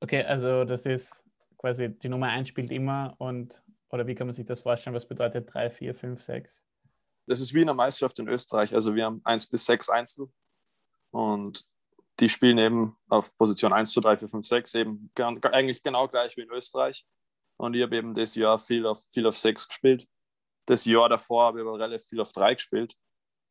Okay, 0.00 0.22
also 0.24 0.64
das 0.64 0.86
ist 0.86 1.24
quasi 1.56 1.88
die 1.88 2.08
Nummer 2.08 2.28
1 2.28 2.48
spielt 2.48 2.70
immer 2.70 3.14
und 3.18 3.62
oder 3.88 4.06
wie 4.06 4.14
kann 4.14 4.26
man 4.26 4.34
sich 4.34 4.46
das 4.46 4.60
vorstellen? 4.60 4.96
Was 4.96 5.06
bedeutet 5.06 5.52
3, 5.52 5.70
4, 5.70 5.94
5, 5.94 6.22
6? 6.22 6.62
Das 7.26 7.40
ist 7.40 7.54
wie 7.54 7.60
in 7.60 7.66
der 7.66 7.74
Meisterschaft 7.74 8.18
in 8.18 8.28
Österreich. 8.28 8.74
Also 8.74 8.94
wir 8.94 9.04
haben 9.04 9.20
1 9.24 9.46
bis 9.48 9.66
6 9.66 9.90
Einzel 9.90 10.28
und 11.10 11.66
die 12.20 12.28
spielen 12.28 12.58
eben 12.58 12.96
auf 13.08 13.36
Position 13.36 13.72
1, 13.72 13.92
2, 13.92 14.00
3, 14.00 14.16
4, 14.18 14.28
5, 14.28 14.46
6 14.46 14.74
eben 14.74 15.10
eigentlich 15.52 15.82
genau 15.82 16.08
gleich 16.08 16.36
wie 16.36 16.42
in 16.42 16.50
Österreich. 16.50 17.06
Und 17.62 17.74
ich 17.74 17.82
habe 17.82 17.96
eben 17.96 18.14
das 18.14 18.34
Jahr 18.34 18.58
viel 18.58 18.86
auf, 18.86 19.02
viel 19.12 19.26
auf 19.26 19.36
6 19.36 19.68
gespielt 19.68 20.06
das 20.66 20.84
Jahr 20.84 21.08
davor 21.08 21.46
habe 21.46 21.60
ich 21.60 21.66
aber 21.66 21.78
relativ 21.78 22.08
viel 22.08 22.20
auf 22.20 22.32
drei 22.32 22.54
gespielt. 22.54 22.94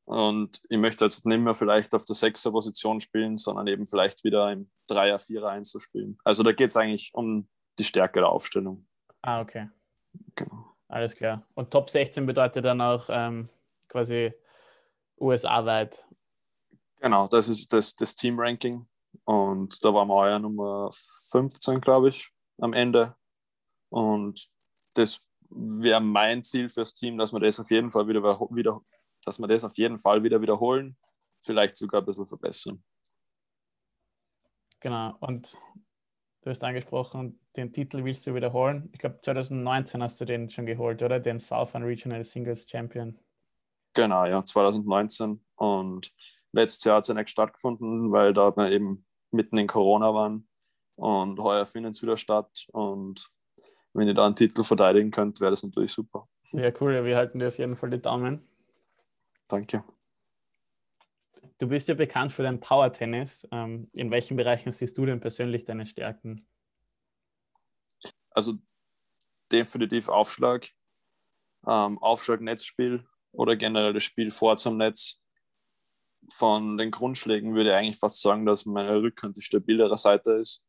Und 0.06 0.62
ich 0.70 0.78
möchte 0.78 1.06
jetzt 1.06 1.26
nicht 1.26 1.40
mehr 1.40 1.54
vielleicht 1.54 1.94
auf 1.94 2.06
der 2.06 2.16
sechster 2.16 2.52
Position 2.52 3.00
spielen, 3.00 3.38
sondern 3.38 3.68
eben 3.68 3.86
vielleicht 3.86 4.24
wieder 4.24 4.52
im 4.52 4.70
Dreier, 4.88 5.20
Vierer 5.20 5.50
einzuspielen. 5.50 6.18
Also 6.24 6.44
da 6.44 6.52
geht 6.52 6.70
es 6.70 6.78
eigentlich 6.78 7.12
um 7.14 7.48
die 7.80 7.84
Stärke 7.84 8.20
der 8.20 8.30
Aufstellung. 8.30 8.88
Ah, 9.22 9.42
okay. 9.42 9.70
Genau. 10.36 10.76
Alles 10.88 11.16
klar. 11.16 11.48
Und 11.54 11.72
Top 11.72 11.90
16 11.90 12.26
bedeutet 12.26 12.66
dann 12.66 12.82
auch 12.82 13.06
ähm, 13.10 13.48
quasi 13.88 14.34
USA-weit. 15.20 16.06
Genau, 17.00 17.28
das 17.28 17.48
ist 17.48 17.72
das, 17.72 17.96
das 17.96 18.16
Team-Ranking. 18.16 18.86
Und 19.24 19.86
da 19.86 19.94
waren 19.94 20.08
wir 20.08 20.16
heuer 20.16 20.40
Nummer 20.40 20.92
15, 21.30 21.80
glaube 21.80 22.10
ich, 22.10 22.30
am 22.60 22.74
Ende. 22.74 23.16
Und 23.92 24.50
das 24.94 25.28
wäre 25.50 26.00
mein 26.00 26.44
Ziel 26.44 26.70
fürs 26.70 26.96
Team, 26.96 27.18
dass 27.18 27.34
wir 27.34 27.40
das 27.40 27.60
auf 27.60 27.70
jeden 27.70 27.92
Fall 27.92 28.08
wieder, 28.08 28.24
wieder, 28.24 28.82
dass 29.24 29.38
wir 29.38 29.48
das 29.48 29.64
auf 29.64 29.78
jeden 29.78 30.00
Fall 30.00 30.24
wieder 30.24 30.42
wiederholen, 30.42 30.98
vielleicht 31.40 31.78
sogar 31.78 32.02
ein 32.02 32.06
bisschen 32.06 32.28
verbessern. 32.28 32.82
Genau, 34.80 35.16
und 35.20 35.54
du 36.42 36.50
hast 36.50 36.64
angesprochen, 36.64 37.40
den 37.56 37.72
Titel 37.72 38.04
willst 38.04 38.26
du 38.26 38.34
wiederholen. 38.34 38.90
Ich 38.94 39.00
glaube, 39.00 39.20
2019 39.22 40.02
hast 40.02 40.20
du 40.22 40.26
den 40.26 40.50
schon 40.50 40.66
geholt, 40.66 41.04
oder? 41.04 41.20
Den 41.20 41.38
Southern 41.38 41.84
Regional 41.84 42.24
Singles 42.24 42.68
Champion. 42.68 43.20
Genau, 43.94 44.26
ja, 44.26 44.44
2019. 44.44 45.44
Und 45.56 46.14
letztes 46.54 46.84
Jahr 46.86 46.98
hat 46.98 47.04
es 47.04 47.10
ja 47.10 47.14
nicht 47.14 47.30
stattgefunden, 47.30 48.12
weil 48.12 48.34
da 48.34 48.56
wir 48.56 48.72
eben 48.72 49.06
mitten 49.32 49.58
in 49.58 49.68
Corona 49.68 50.14
waren. 50.14 50.48
Und 50.96 51.40
heuer 51.40 51.66
findet 51.66 51.96
es 51.96 52.02
wieder 52.02 52.18
statt. 52.18 52.68
Und 52.72 53.30
wenn 53.94 54.08
ihr 54.08 54.14
da 54.14 54.26
einen 54.26 54.36
Titel 54.36 54.64
verteidigen 54.64 55.12
könnt, 55.12 55.42
wäre 55.42 55.52
das 55.52 55.64
natürlich 55.64 55.92
super. 55.92 56.28
Ja, 56.52 56.72
cool. 56.80 57.04
Wir 57.06 57.18
halten 57.18 57.40
dir 57.40 57.48
auf 57.48 57.58
jeden 57.58 57.76
Fall 57.76 57.90
die 57.90 58.02
Daumen. 58.02 58.48
Danke. 59.48 59.84
Du 61.58 61.68
bist 61.68 61.88
ja 61.88 61.94
bekannt 61.94 62.32
für 62.32 62.44
dein 62.44 62.60
Power-Tennis. 62.60 63.48
Ähm, 63.52 63.90
in 63.94 64.10
welchen 64.12 64.38
Bereichen 64.38 64.72
siehst 64.72 64.98
du 64.98 65.06
denn 65.06 65.20
persönlich 65.20 65.64
deine 65.64 65.86
Stärken? 65.86 66.48
Also 68.32 68.58
definitiv 69.52 70.10
Aufschlag, 70.10 70.70
ähm, 71.68 72.00
Aufschlag-Netzspiel 72.00 73.06
oder 73.32 73.56
generell 73.56 73.94
das 73.94 74.04
Spiel 74.04 74.32
vor 74.32 74.58
zum 74.58 74.78
Netz. 74.78 75.20
Von 76.32 76.78
den 76.78 76.92
Grundschlägen 76.92 77.54
würde 77.54 77.72
ich 77.72 77.76
eigentlich 77.76 78.00
fast 78.00 78.22
sagen, 78.22 78.46
dass 78.46 78.66
meine 78.66 79.02
Rückhand 79.02 79.36
die 79.36 79.42
stabilere 79.42 79.98
Seite 79.98 80.34
ist. 80.34 80.66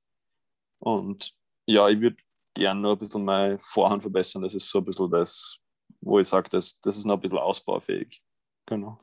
Und 0.78 1.34
ja, 1.66 1.88
ich 1.88 2.00
würde 2.00 2.16
gern 2.54 2.80
nur 2.80 2.92
ein 2.92 2.98
bisschen 2.98 3.24
meine 3.24 3.58
Vorhand 3.58 4.02
verbessern. 4.02 4.42
Das 4.42 4.54
ist 4.54 4.68
so 4.68 4.78
ein 4.78 4.84
bisschen 4.84 5.10
das, 5.10 5.58
wo 6.00 6.18
ich 6.18 6.28
sage, 6.28 6.48
das, 6.50 6.80
das 6.80 6.96
ist 6.96 7.04
noch 7.04 7.14
ein 7.14 7.20
bisschen 7.20 7.38
ausbaufähig. 7.38 8.22
Genau. 8.66 8.98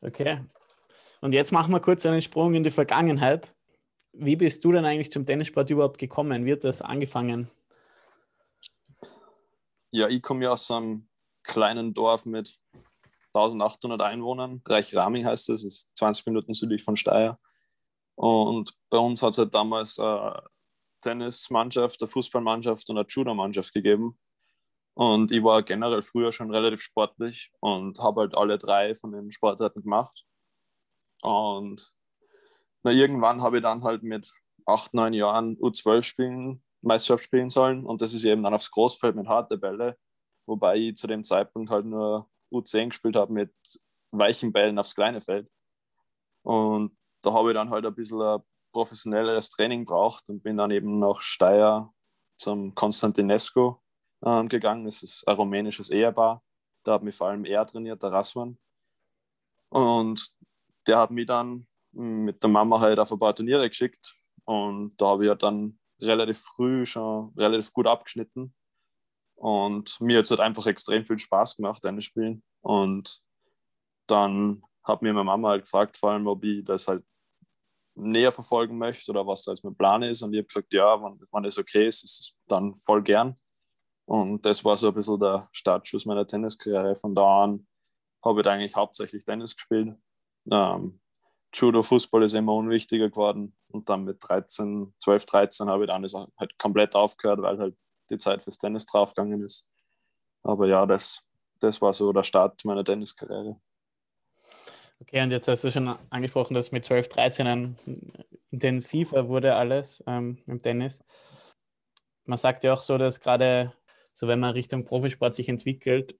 Okay. 0.00 0.44
Und 1.20 1.32
jetzt 1.32 1.52
machen 1.52 1.72
wir 1.72 1.80
kurz 1.80 2.06
einen 2.06 2.22
Sprung 2.22 2.54
in 2.54 2.64
die 2.64 2.70
Vergangenheit. 2.70 3.54
Wie 4.12 4.36
bist 4.36 4.64
du 4.64 4.72
denn 4.72 4.84
eigentlich 4.84 5.10
zum 5.10 5.26
Tennissport 5.26 5.70
überhaupt 5.70 5.98
gekommen? 5.98 6.44
Wird 6.44 6.64
das 6.64 6.82
angefangen? 6.82 7.50
Ja, 9.90 10.08
ich 10.08 10.22
komme 10.22 10.44
ja 10.44 10.52
aus 10.52 10.66
so 10.66 10.74
einem 10.74 11.08
kleinen 11.42 11.94
Dorf 11.94 12.26
mit 12.26 12.58
1800 13.32 14.00
Einwohnern. 14.02 14.62
Reichraming 14.66 15.24
heißt 15.24 15.48
es, 15.50 15.64
ist 15.64 15.96
20 15.96 16.26
Minuten 16.26 16.54
südlich 16.54 16.82
von 16.82 16.96
Steyr. 16.96 17.38
Und 18.14 18.74
bei 18.90 18.98
uns 18.98 19.22
hat 19.22 19.30
es 19.30 19.38
halt 19.38 19.54
damals 19.54 19.98
äh, 19.98 20.32
Tennismannschaft, 21.00 22.02
eine 22.02 22.08
Fußballmannschaft 22.08 22.88
und 22.90 22.98
eine 22.98 23.06
Judo-Mannschaft 23.06 23.72
gegeben. 23.72 24.18
Und 24.94 25.30
ich 25.30 25.42
war 25.44 25.62
generell 25.62 26.02
früher 26.02 26.32
schon 26.32 26.50
relativ 26.50 26.82
sportlich 26.82 27.52
und 27.60 28.00
habe 28.00 28.22
halt 28.22 28.36
alle 28.36 28.58
drei 28.58 28.94
von 28.94 29.12
den 29.12 29.30
Sportarten 29.30 29.82
gemacht. 29.82 30.26
Und 31.22 31.92
na, 32.82 32.90
irgendwann 32.90 33.42
habe 33.42 33.58
ich 33.58 33.62
dann 33.62 33.84
halt 33.84 34.02
mit 34.02 34.32
acht, 34.66 34.94
neun 34.94 35.12
Jahren 35.12 35.56
U12 35.58 36.02
spielen 36.02 36.62
Meisterschaft 36.80 37.24
spielen 37.24 37.48
sollen. 37.48 37.84
Und 37.84 38.02
das 38.02 38.14
ist 38.14 38.24
eben 38.24 38.42
dann 38.42 38.54
aufs 38.54 38.70
Großfeld 38.70 39.16
mit 39.16 39.28
harte 39.28 39.58
Bälle, 39.58 39.96
wobei 40.46 40.76
ich 40.76 40.96
zu 40.96 41.06
dem 41.06 41.24
Zeitpunkt 41.24 41.70
halt 41.70 41.86
nur 41.86 42.28
U10 42.52 42.88
gespielt 42.88 43.16
habe 43.16 43.32
mit 43.32 43.52
weichen 44.10 44.52
Bällen 44.52 44.78
aufs 44.78 44.94
kleine 44.94 45.20
Feld. 45.20 45.50
Und 46.42 46.96
da 47.22 47.32
habe 47.32 47.50
ich 47.50 47.54
dann 47.54 47.70
halt 47.70 47.84
ein 47.84 47.94
bisschen 47.94 48.42
professionelleres 48.78 49.50
Training 49.50 49.84
braucht 49.84 50.28
und 50.28 50.40
bin 50.44 50.56
dann 50.56 50.70
eben 50.70 51.00
nach 51.00 51.20
Steyr 51.20 51.92
zum 52.36 52.72
Konstantinescu 52.76 53.74
äh, 54.20 54.44
gegangen. 54.44 54.84
Das 54.84 55.02
ist 55.02 55.26
ein 55.26 55.34
rumänisches 55.34 55.90
Ehepaar. 55.90 56.44
Da 56.84 56.92
hat 56.92 57.02
mich 57.02 57.16
vor 57.16 57.26
allem 57.26 57.44
er 57.44 57.66
trainiert, 57.66 58.00
der 58.04 58.12
Rasman. 58.12 58.56
Und 59.70 60.30
der 60.86 60.98
hat 60.98 61.10
mich 61.10 61.26
dann 61.26 61.66
mit 61.90 62.40
der 62.40 62.50
Mama 62.50 62.78
halt 62.78 63.00
auf 63.00 63.10
ein 63.10 63.18
paar 63.18 63.34
Turniere 63.34 63.68
geschickt. 63.68 64.14
Und 64.44 64.94
da 65.00 65.06
habe 65.06 65.24
ich 65.24 65.28
halt 65.28 65.42
dann 65.42 65.80
relativ 66.00 66.38
früh 66.38 66.86
schon 66.86 67.34
relativ 67.36 67.72
gut 67.72 67.88
abgeschnitten. 67.88 68.54
Und 69.34 70.00
mir 70.00 70.18
hat 70.18 70.24
es 70.24 70.30
halt 70.30 70.40
einfach 70.40 70.66
extrem 70.66 71.04
viel 71.04 71.18
Spaß 71.18 71.56
gemacht, 71.56 71.82
Tennis 71.82 72.04
spielen. 72.04 72.44
Und 72.60 73.20
dann 74.06 74.62
hat 74.84 75.02
mir 75.02 75.12
meine 75.12 75.24
Mama 75.24 75.48
halt 75.48 75.64
gefragt, 75.64 75.96
vor 75.96 76.12
allem, 76.12 76.28
ob 76.28 76.44
ich 76.44 76.64
das 76.64 76.86
halt 76.86 77.04
näher 77.98 78.32
verfolgen 78.32 78.78
möchte 78.78 79.10
oder 79.10 79.26
was 79.26 79.42
da 79.42 79.52
jetzt 79.52 79.64
mein 79.64 79.76
Plan 79.76 80.02
ist. 80.02 80.22
Und 80.22 80.32
ich 80.32 80.38
habe 80.38 80.46
gesagt, 80.46 80.72
ja, 80.72 81.02
wenn, 81.02 81.20
wenn 81.30 81.42
das 81.42 81.58
okay 81.58 81.88
ist, 81.88 82.04
ist 82.04 82.20
es 82.20 82.36
dann 82.46 82.74
voll 82.74 83.02
gern. 83.02 83.34
Und 84.06 84.46
das 84.46 84.64
war 84.64 84.76
so 84.76 84.88
ein 84.88 84.94
bisschen 84.94 85.20
der 85.20 85.48
Startschuss 85.52 86.06
meiner 86.06 86.26
Tenniskarriere. 86.26 86.96
Von 86.96 87.14
da 87.14 87.44
an 87.44 87.66
habe 88.24 88.40
ich 88.40 88.46
eigentlich 88.46 88.74
hauptsächlich 88.74 89.24
Tennis 89.24 89.54
gespielt. 89.54 89.96
Ähm, 90.50 91.00
Judo, 91.54 91.82
Fußball 91.82 92.22
ist 92.22 92.34
immer 92.34 92.54
unwichtiger 92.54 93.10
geworden. 93.10 93.56
Und 93.70 93.88
dann 93.88 94.04
mit 94.04 94.18
13, 94.20 94.94
12, 94.98 95.26
13 95.26 95.68
habe 95.68 95.84
ich 95.84 95.90
dann 95.90 96.06
halt 96.38 96.58
komplett 96.58 96.94
aufgehört, 96.94 97.42
weil 97.42 97.58
halt 97.58 97.76
die 98.10 98.18
Zeit 98.18 98.42
fürs 98.42 98.58
Tennis 98.58 98.86
draufgegangen 98.86 99.42
ist. 99.42 99.68
Aber 100.42 100.66
ja, 100.66 100.86
das, 100.86 101.26
das 101.60 101.82
war 101.82 101.92
so 101.92 102.12
der 102.12 102.22
Start 102.22 102.64
meiner 102.64 102.84
Tenniskarriere. 102.84 103.60
Okay, 105.00 105.22
und 105.22 105.30
jetzt 105.30 105.48
hast 105.48 105.64
du 105.64 105.70
schon 105.70 105.88
angesprochen, 106.10 106.54
dass 106.54 106.72
mit 106.72 106.84
12, 106.84 107.08
13 107.08 107.76
intensiver 108.50 109.28
wurde 109.28 109.54
alles 109.54 110.02
ähm, 110.06 110.38
im 110.46 110.60
Tennis. 110.60 111.02
Man 112.24 112.38
sagt 112.38 112.64
ja 112.64 112.72
auch 112.72 112.82
so, 112.82 112.98
dass 112.98 113.20
gerade 113.20 113.72
so, 114.12 114.26
wenn 114.26 114.40
man 114.40 114.50
Richtung 114.50 114.84
Profisport 114.84 115.34
sich 115.34 115.48
entwickelt, 115.48 116.18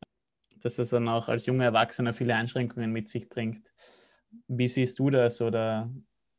dass 0.61 0.79
es 0.79 0.91
dann 0.91 1.09
auch 1.09 1.29
als 1.29 1.47
junger 1.47 1.65
Erwachsener 1.65 2.13
viele 2.13 2.35
Einschränkungen 2.35 2.93
mit 2.93 3.09
sich 3.09 3.29
bringt. 3.29 3.73
Wie 4.47 4.69
siehst 4.69 4.99
du 4.99 5.11
das 5.11 5.41
oder 5.41 5.91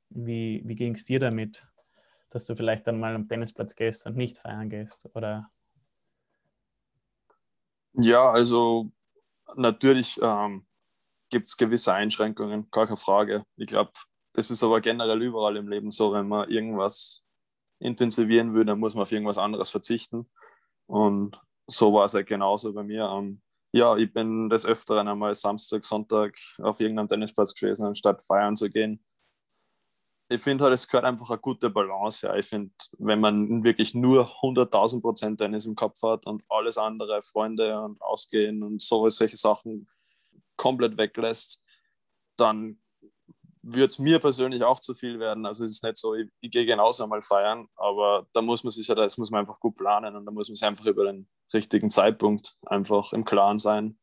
wie, 0.10 0.62
wie 0.66 0.76
ging 0.76 0.96
es 0.96 1.04
dir 1.04 1.20
damit, 1.20 1.68
dass 2.30 2.46
du 2.46 2.56
vielleicht 2.56 2.88
dann 2.88 3.00
mal 3.00 3.16
am 3.16 3.28
Tennisplatz 3.28 3.76
gehst 3.76 4.06
und 4.06 4.16
nicht 4.16 4.38
feiern 4.38 4.70
gehst? 4.70 5.10
Oder? 5.14 5.52
Ja, 7.94 8.32
also 8.32 8.92
natürlich 9.56 10.20
ähm, 10.22 10.66
gibt 11.30 11.48
es 11.48 11.58
gewisse 11.58 11.94
Einschränkungen, 11.94 12.70
gar 12.72 12.86
keine 12.86 12.98
Frage. 12.98 13.44
Ich 13.56 13.68
glaube, 13.68 13.92
das 14.34 14.52
ist 14.52 14.64
aber 14.64 14.82
generell 14.82 15.22
überall 15.22 15.58
im 15.58 15.68
Leben 15.68 15.92
so, 15.92 16.14
wenn 16.14 16.28
man 16.28 16.50
irgendwas 16.50 17.24
intensivieren 17.80 18.54
will, 18.54 18.66
dann 18.66 18.80
muss 18.80 18.94
man 18.94 19.04
auf 19.04 19.12
irgendwas 19.12 19.38
anderes 19.38 19.70
verzichten. 19.70 20.30
Und 20.88 21.40
so 21.68 21.94
war 21.94 22.06
es 22.06 22.14
halt 22.14 22.28
genauso 22.28 22.74
bei 22.74 22.84
mir. 22.84 23.06
Ähm, 23.06 23.42
ja, 23.72 23.96
ich 23.96 24.12
bin 24.12 24.50
des 24.50 24.66
Öfteren 24.66 25.08
einmal 25.08 25.36
Samstag, 25.36 25.86
Sonntag 25.86 26.38
auf 26.60 26.80
irgendeinem 26.80 27.08
Tennisplatz 27.08 27.54
gewesen, 27.54 27.86
anstatt 27.86 28.24
feiern 28.24 28.56
zu 28.56 28.70
gehen. 28.70 29.04
Ich 30.32 30.42
finde 30.42 30.64
halt, 30.64 30.74
es 30.76 30.88
gehört 30.88 31.06
einfach 31.06 31.30
eine 31.30 31.40
gute 31.40 31.70
Balance 31.70 32.28
her. 32.28 32.38
Ich 32.38 32.46
finde, 32.48 32.72
wenn 33.00 33.20
man 33.20 33.64
wirklich 33.64 33.96
nur 33.96 34.32
100.000 34.42 35.02
Prozent 35.02 35.40
Tennis 35.40 35.66
im 35.66 35.76
Kopf 35.76 36.02
hat 36.04 36.28
und 36.28 36.44
alles 36.50 36.78
andere, 36.78 37.22
Freunde 37.24 37.82
und 37.82 38.00
Ausgehen 38.02 38.62
und 38.62 38.82
so, 38.82 39.10
solche 39.10 39.38
Sachen 39.38 39.88
komplett 40.60 40.98
weglässt, 40.98 41.64
dann 42.36 42.80
würde 43.62 43.86
es 43.86 44.00
mir 44.00 44.20
persönlich 44.20 44.64
auch 44.64 44.80
zu 44.80 44.94
viel 44.94 45.20
werden. 45.20 45.46
Also 45.46 45.64
es 45.64 45.72
ist 45.72 45.84
nicht 45.84 45.98
so, 45.98 46.14
ich, 46.14 46.30
ich 46.42 46.52
gehe 46.52 46.66
genauso 46.66 47.04
einmal 47.04 47.22
feiern, 47.22 47.68
aber 47.76 48.28
da 48.34 48.42
muss 48.42 48.64
man 48.64 48.72
sich 48.72 48.88
ja, 48.88 48.96
das 48.96 49.18
muss 49.18 49.32
man 49.32 49.42
einfach 49.42 49.60
gut 49.60 49.76
planen 49.76 50.16
und 50.16 50.26
da 50.26 50.32
muss 50.32 50.50
man 50.50 50.56
sich 50.56 50.68
einfach 50.68 50.86
über 50.86 51.06
den 51.06 51.28
richtigen 51.54 51.90
Zeitpunkt 51.90 52.58
einfach 52.66 53.14
im 53.14 53.26
Klaren 53.26 53.58
sein. 53.58 53.98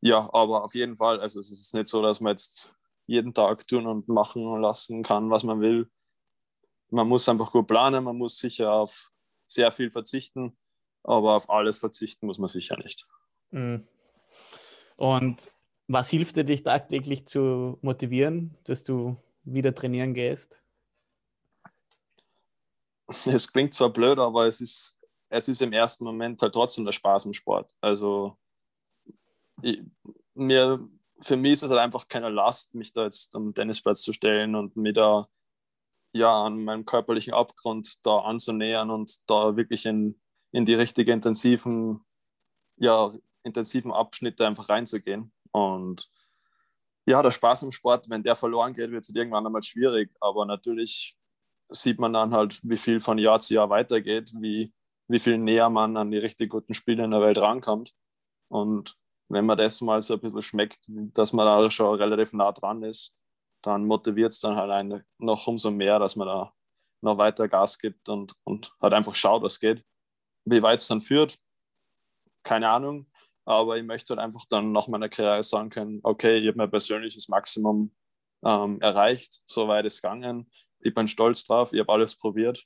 Ja, 0.00 0.28
aber 0.32 0.64
auf 0.64 0.74
jeden 0.74 0.96
Fall, 0.96 1.20
also 1.20 1.40
es 1.40 1.50
ist 1.50 1.74
nicht 1.74 1.86
so, 1.86 2.02
dass 2.02 2.20
man 2.20 2.32
jetzt 2.32 2.74
jeden 3.06 3.34
Tag 3.34 3.66
tun 3.66 3.86
und 3.86 4.08
machen 4.08 4.46
und 4.46 4.62
lassen 4.62 5.02
kann, 5.02 5.30
was 5.30 5.44
man 5.44 5.60
will. 5.60 5.90
Man 6.90 7.08
muss 7.08 7.28
einfach 7.28 7.52
gut 7.52 7.66
planen, 7.66 8.04
man 8.04 8.16
muss 8.16 8.38
sicher 8.38 8.72
auf 8.72 9.12
sehr 9.46 9.70
viel 9.72 9.90
verzichten, 9.90 10.56
aber 11.04 11.36
auf 11.36 11.50
alles 11.50 11.78
verzichten 11.78 12.26
muss 12.26 12.38
man 12.38 12.48
sicher 12.48 12.76
nicht. 12.76 13.06
Mhm. 13.50 13.86
Und 15.02 15.50
was 15.88 16.10
hilft 16.10 16.36
dir, 16.36 16.44
dich 16.44 16.62
tagtäglich 16.62 17.26
zu 17.26 17.76
motivieren, 17.82 18.56
dass 18.62 18.84
du 18.84 19.16
wieder 19.42 19.74
trainieren 19.74 20.14
gehst? 20.14 20.62
Es 23.26 23.52
klingt 23.52 23.74
zwar 23.74 23.92
blöd, 23.92 24.20
aber 24.20 24.46
es 24.46 24.60
ist, 24.60 25.00
es 25.28 25.48
ist 25.48 25.60
im 25.60 25.72
ersten 25.72 26.04
Moment 26.04 26.40
halt 26.40 26.52
trotzdem 26.52 26.84
der 26.84 26.92
Spaß 26.92 27.26
im 27.26 27.34
Sport. 27.34 27.72
Also 27.80 28.38
ich, 29.60 29.82
mir, 30.34 30.88
für 31.20 31.36
mich 31.36 31.54
ist 31.54 31.64
es 31.64 31.70
halt 31.70 31.80
einfach 31.80 32.06
keine 32.06 32.28
Last, 32.28 32.76
mich 32.76 32.92
da 32.92 33.02
jetzt 33.02 33.34
am 33.34 33.52
Tennisplatz 33.52 34.02
zu 34.02 34.12
stellen 34.12 34.54
und 34.54 34.76
mir 34.76 34.92
da 34.92 35.28
ja 36.12 36.44
an 36.44 36.62
meinem 36.62 36.84
körperlichen 36.84 37.34
Abgrund 37.34 38.06
da 38.06 38.20
anzunähern 38.20 38.88
und 38.88 39.28
da 39.28 39.56
wirklich 39.56 39.84
in, 39.84 40.20
in 40.52 40.64
die 40.64 40.74
richtige 40.74 41.10
intensiven 41.10 42.04
ja, 42.76 43.12
intensiven 43.44 43.92
Abschnitte 43.92 44.46
einfach 44.46 44.68
reinzugehen. 44.68 45.32
Und 45.52 46.10
ja, 47.06 47.22
der 47.22 47.30
Spaß 47.30 47.64
im 47.64 47.72
Sport, 47.72 48.08
wenn 48.08 48.22
der 48.22 48.36
verloren 48.36 48.74
geht, 48.74 48.90
wird 48.90 49.02
es 49.02 49.14
irgendwann 49.14 49.46
einmal 49.46 49.62
schwierig. 49.62 50.10
Aber 50.20 50.46
natürlich 50.46 51.16
sieht 51.68 51.98
man 51.98 52.12
dann 52.12 52.32
halt, 52.34 52.60
wie 52.62 52.76
viel 52.76 53.00
von 53.00 53.18
Jahr 53.18 53.40
zu 53.40 53.54
Jahr 53.54 53.70
weitergeht, 53.70 54.32
wie, 54.38 54.72
wie 55.08 55.18
viel 55.18 55.38
näher 55.38 55.70
man 55.70 55.96
an 55.96 56.10
die 56.10 56.18
richtig 56.18 56.50
guten 56.50 56.74
Spiele 56.74 57.04
in 57.04 57.10
der 57.10 57.20
Welt 57.20 57.38
rankommt. 57.38 57.92
Und 58.48 58.96
wenn 59.28 59.46
man 59.46 59.58
das 59.58 59.80
mal 59.80 60.02
so 60.02 60.14
ein 60.14 60.20
bisschen 60.20 60.42
schmeckt, 60.42 60.86
dass 60.88 61.32
man 61.32 61.46
da 61.46 61.70
schon 61.70 61.96
relativ 61.96 62.32
nah 62.34 62.52
dran 62.52 62.82
ist, 62.82 63.16
dann 63.62 63.86
motiviert 63.86 64.32
es 64.32 64.40
dann 64.40 64.56
halt 64.56 64.70
einen 64.70 65.04
noch 65.18 65.46
umso 65.46 65.70
mehr, 65.70 65.98
dass 65.98 66.16
man 66.16 66.28
da 66.28 66.52
noch 67.00 67.18
weiter 67.18 67.48
Gas 67.48 67.78
gibt 67.78 68.08
und, 68.08 68.34
und 68.44 68.72
halt 68.80 68.92
einfach 68.92 69.14
schaut, 69.14 69.42
was 69.42 69.58
geht. 69.58 69.84
Wie 70.44 70.62
weit 70.62 70.80
es 70.80 70.88
dann 70.88 71.00
führt, 71.00 71.38
keine 72.42 72.68
Ahnung. 72.68 73.06
Aber 73.44 73.76
ich 73.76 73.84
möchte 73.84 74.14
halt 74.14 74.24
einfach 74.24 74.44
dann 74.48 74.72
nach 74.72 74.88
meiner 74.88 75.08
Karriere 75.08 75.42
sagen 75.42 75.70
können, 75.70 76.00
okay, 76.02 76.38
ich 76.38 76.48
habe 76.48 76.58
mein 76.58 76.70
persönliches 76.70 77.28
Maximum 77.28 77.92
ähm, 78.44 78.80
erreicht, 78.80 79.42
so 79.46 79.68
weit 79.68 79.84
ist 79.84 80.02
gegangen. 80.02 80.50
Ich 80.80 80.94
bin 80.94 81.08
stolz 81.08 81.44
drauf, 81.44 81.72
ich 81.72 81.80
habe 81.80 81.92
alles 81.92 82.16
probiert. 82.16 82.64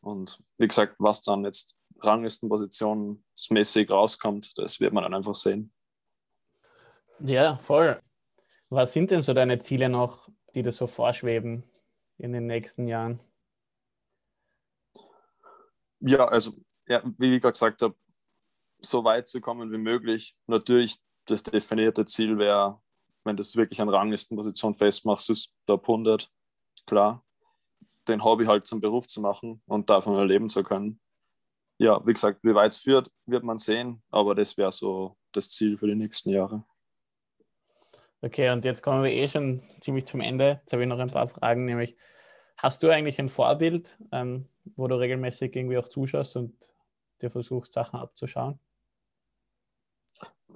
Und 0.00 0.42
wie 0.58 0.68
gesagt, 0.68 0.96
was 0.98 1.22
dann 1.22 1.44
jetzt 1.44 1.76
ranglistenpositionsmäßig 2.00 3.90
rauskommt, 3.90 4.56
das 4.58 4.80
wird 4.80 4.92
man 4.92 5.04
dann 5.04 5.14
einfach 5.14 5.34
sehen. 5.34 5.72
Ja, 7.20 7.56
voll. 7.56 8.00
Was 8.68 8.92
sind 8.92 9.10
denn 9.10 9.22
so 9.22 9.32
deine 9.32 9.58
Ziele 9.58 9.88
noch, 9.88 10.28
die 10.54 10.62
dir 10.62 10.72
so 10.72 10.86
vorschweben 10.86 11.64
in 12.18 12.32
den 12.32 12.46
nächsten 12.46 12.86
Jahren? 12.88 13.20
Ja, 16.00 16.26
also 16.26 16.52
ja, 16.86 17.02
wie 17.18 17.36
ich 17.36 17.40
gerade 17.40 17.52
gesagt 17.52 17.80
habe, 17.82 17.94
so 18.88 19.04
weit 19.04 19.28
zu 19.28 19.40
kommen 19.40 19.72
wie 19.72 19.78
möglich. 19.78 20.36
Natürlich, 20.46 20.98
das 21.26 21.42
definierte 21.42 22.04
Ziel 22.04 22.38
wäre, 22.38 22.80
wenn 23.24 23.36
du 23.36 23.40
es 23.40 23.56
wirklich 23.56 23.80
an 23.80 23.88
Ranglistenposition 23.88 24.74
festmachst, 24.74 25.30
ist 25.30 25.52
Top 25.66 25.82
100, 25.88 26.30
klar. 26.86 27.24
Den 28.06 28.22
Hobby 28.22 28.44
halt 28.44 28.66
zum 28.66 28.80
Beruf 28.80 29.06
zu 29.06 29.20
machen 29.20 29.62
und 29.66 29.88
davon 29.88 30.16
erleben 30.16 30.48
zu 30.48 30.62
können. 30.62 31.00
Ja, 31.78 32.06
wie 32.06 32.12
gesagt, 32.12 32.40
wie 32.42 32.54
weit 32.54 32.72
es 32.72 32.78
führt, 32.78 33.10
wird 33.26 33.42
man 33.42 33.58
sehen, 33.58 34.02
aber 34.10 34.34
das 34.34 34.56
wäre 34.56 34.70
so 34.70 35.16
das 35.32 35.50
Ziel 35.50 35.76
für 35.78 35.86
die 35.86 35.94
nächsten 35.94 36.30
Jahre. 36.30 36.64
Okay, 38.20 38.50
und 38.50 38.64
jetzt 38.64 38.82
kommen 38.82 39.02
wir 39.02 39.12
eh 39.12 39.28
schon 39.28 39.62
ziemlich 39.80 40.06
zum 40.06 40.20
Ende. 40.20 40.60
Jetzt 40.60 40.72
habe 40.72 40.82
ich 40.82 40.88
noch 40.88 40.98
ein 40.98 41.10
paar 41.10 41.26
Fragen, 41.26 41.64
nämlich 41.64 41.96
hast 42.56 42.82
du 42.82 42.90
eigentlich 42.90 43.18
ein 43.18 43.28
Vorbild, 43.28 43.98
ähm, 44.12 44.48
wo 44.76 44.86
du 44.86 44.94
regelmäßig 44.94 45.54
irgendwie 45.56 45.78
auch 45.78 45.88
zuschaust 45.88 46.36
und 46.36 46.72
dir 47.20 47.30
versuchst, 47.30 47.72
Sachen 47.72 47.98
abzuschauen? 47.98 48.58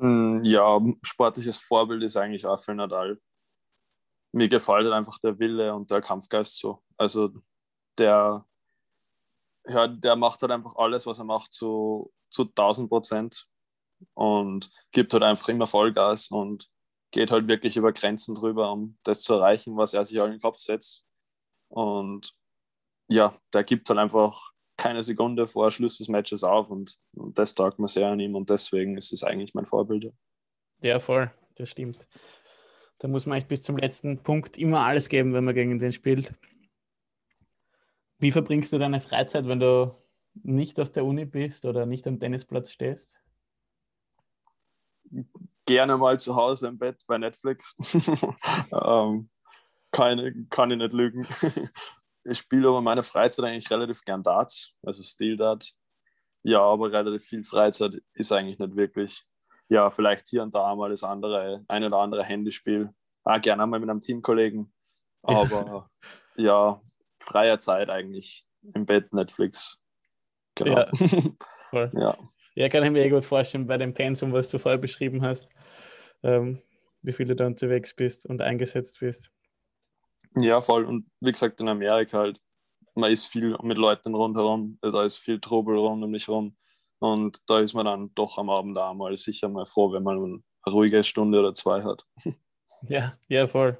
Mm, 0.01 0.45
ja, 0.45 0.81
sportliches 1.03 1.59
Vorbild 1.59 2.03
ist 2.05 2.17
eigentlich 2.17 2.47
auch 2.47 2.61
für 2.61 2.75
Nadal. 2.75 3.21
Mir 4.33 4.49
gefällt 4.49 4.85
halt 4.85 4.95
einfach 4.95 5.19
der 5.19 5.39
Wille 5.39 5.75
und 5.75 5.91
der 5.91 6.01
Kampfgeist 6.01 6.59
so. 6.59 6.83
Also 6.97 7.31
der, 7.99 8.45
ja, 9.67 9.89
der 9.89 10.17
macht 10.17 10.43
halt 10.43 10.53
einfach 10.53 10.77
alles, 10.77 11.07
was 11.07 11.19
er 11.19 11.25
macht, 11.25 11.53
zu, 11.53 12.13
zu 12.31 12.45
1000 12.45 12.89
Prozent 12.89 13.49
und 14.15 14.71
gibt 14.93 15.13
halt 15.13 15.25
einfach 15.25 15.49
immer 15.49 15.67
Vollgas 15.67 16.29
und 16.29 16.69
geht 17.11 17.31
halt 17.33 17.49
wirklich 17.49 17.77
über 17.77 17.93
Grenzen 17.93 18.35
drüber, 18.35 18.73
um 18.73 18.99
das 19.03 19.23
zu 19.23 19.35
erreichen, 19.35 19.77
was 19.77 19.95
er 19.95 20.05
sich 20.05 20.17
in 20.17 20.31
den 20.31 20.41
Kopf 20.41 20.59
setzt. 20.59 21.05
Und 21.69 22.35
ja, 23.09 23.35
der 23.55 23.65
gibt 23.65 23.89
halt 23.89 23.99
einfach 23.99 24.53
keine 24.79 25.03
Sekunde 25.03 25.47
vor 25.47 25.71
Schluss 25.71 25.99
des 25.99 26.09
Matches 26.09 26.45
auf 26.45 26.71
und, 26.71 26.99
und 27.13 27.37
das 27.37 27.55
taugt 27.55 27.79
mir 27.79 27.89
sehr 27.89 28.09
an 28.09 28.21
ihm 28.21 28.35
und 28.35 28.49
deswegen 28.49 28.97
ist 28.97 29.13
es 29.13 29.25
eigentlich 29.25 29.53
mein 29.53 29.67
Vorbild. 29.67 30.13
Ja, 30.81 30.99
voll, 31.01 31.31
das 31.57 31.69
stimmt. 31.69 32.09
Da 32.99 33.09
muss 33.09 33.27
man 33.27 33.35
eigentlich 33.35 33.49
bis 33.49 33.63
zum 33.63 33.77
letzten 33.77 34.23
Punkt 34.23 34.57
immer 34.57 34.81
alles 34.81 35.09
geben, 35.09 35.35
wenn 35.35 35.45
man 35.45 35.55
gegen 35.55 35.79
den 35.79 35.93
spielt. 35.93 36.33
Wie 38.19 38.33
verbringst 38.33 38.73
du 38.73 38.79
deine 38.79 39.01
Freizeit, 39.01 39.47
wenn 39.47 39.61
du 39.61 39.95
nicht 40.43 40.81
auf 40.81 40.91
der 40.91 41.05
Uni 41.05 41.25
bist 41.25 41.65
oder 41.65 41.85
nicht 41.85 42.07
am 42.07 42.19
Tennisplatz 42.19 42.71
stehst? 42.71 43.21
Gerne 45.67 45.97
mal 45.97 46.19
zu 46.19 46.37
Hause 46.37 46.69
im 46.69 46.79
Bett 46.79 47.03
bei 47.07 47.19
Netflix. 47.19 47.77
ähm, 48.73 49.29
keine, 49.91 50.47
kann 50.51 50.71
ich 50.71 50.79
nicht 50.79 50.93
lügen. 50.93 51.27
ich 52.29 52.39
spiele 52.39 52.69
aber 52.69 52.81
meine 52.81 53.03
Freizeit 53.03 53.45
eigentlich 53.45 53.71
relativ 53.71 54.03
gern 54.03 54.23
Darts, 54.23 54.73
also 54.83 55.03
Steel 55.03 55.37
Dart. 55.37 55.73
Ja, 56.43 56.61
aber 56.61 56.93
relativ 56.93 57.25
viel 57.25 57.45
Freizeit 57.45 58.01
ist 58.15 58.33
eigentlich 58.33 58.59
nicht 58.59 58.77
wirklich. 58.77 59.25
Ja, 59.69 59.91
vielleicht 59.91 60.29
hier 60.29 60.43
und 60.43 60.55
da 60.55 60.75
mal 60.75 60.91
das 60.91 61.03
andere, 61.03 61.65
ein 61.69 61.85
oder 61.85 61.99
andere 61.99 62.25
Handyspiel. 62.25 62.91
Ah, 63.25 63.39
gerne 63.39 63.67
mal 63.67 63.81
mit 63.81 63.91
einem 63.91 64.01
Teamkollegen. 64.01 64.73
Aber 65.23 65.91
ja, 66.37 66.81
freie 67.21 67.59
Zeit 67.59 67.91
eigentlich 67.91 68.47
im 68.75 68.87
Bett, 68.87 69.13
Netflix. 69.13 69.79
Genau. 70.55 70.79
Ja, 70.79 70.91
voll. 71.71 71.91
ja. 71.95 72.17
ja, 72.55 72.69
kann 72.69 72.85
ich 72.85 72.91
mir 72.91 73.05
eh 73.05 73.11
gut 73.11 73.25
vorstellen 73.25 73.67
bei 73.67 73.77
dem 73.77 73.95
Pensum, 73.95 74.33
was 74.33 74.49
du 74.49 74.59
vorher 74.59 74.79
beschrieben 74.79 75.23
hast, 75.23 75.49
ähm, 76.23 76.63
wie 77.03 77.13
viel 77.13 77.27
du 77.27 77.37
da 77.37 77.47
unterwegs 77.47 77.95
bist 77.95 78.27
und 78.27 78.41
eingesetzt 78.41 79.01
bist. 79.01 79.31
Ja, 80.41 80.61
voll. 80.61 80.85
Und 80.85 81.11
wie 81.21 81.33
gesagt, 81.33 81.61
in 81.61 81.69
Amerika 81.69 82.19
halt, 82.19 82.41
man 82.95 83.11
ist 83.11 83.27
viel 83.27 83.57
mit 83.63 83.79
Leuten 83.79 84.15
rundherum, 84.15 84.79
da 84.83 85.03
ist 85.03 85.19
viel 85.19 85.41
Trubel 85.41 85.77
rund 85.77 86.03
um 86.03 86.11
mich 86.11 86.29
rum. 86.29 86.57
Und 87.01 87.49
da 87.49 87.61
ist 87.61 87.75
man 87.75 87.87
dann 87.87 88.13
doch 88.15 88.39
am 88.39 88.51
Abend 88.51 88.77
auch 88.77 88.95
mal 88.95 89.17
sicher 89.17 89.49
mal 89.49 89.67
froh, 89.67 89.93
wenn 89.93 90.03
man 90.03 90.19
eine 90.19 90.43
ruhige 90.67 91.05
Stunde 91.05 91.39
oder 91.39 91.55
zwei 91.55 91.83
hat. 91.83 92.05
Ja, 92.83 93.19
ja, 93.27 93.49
voll. 93.49 93.77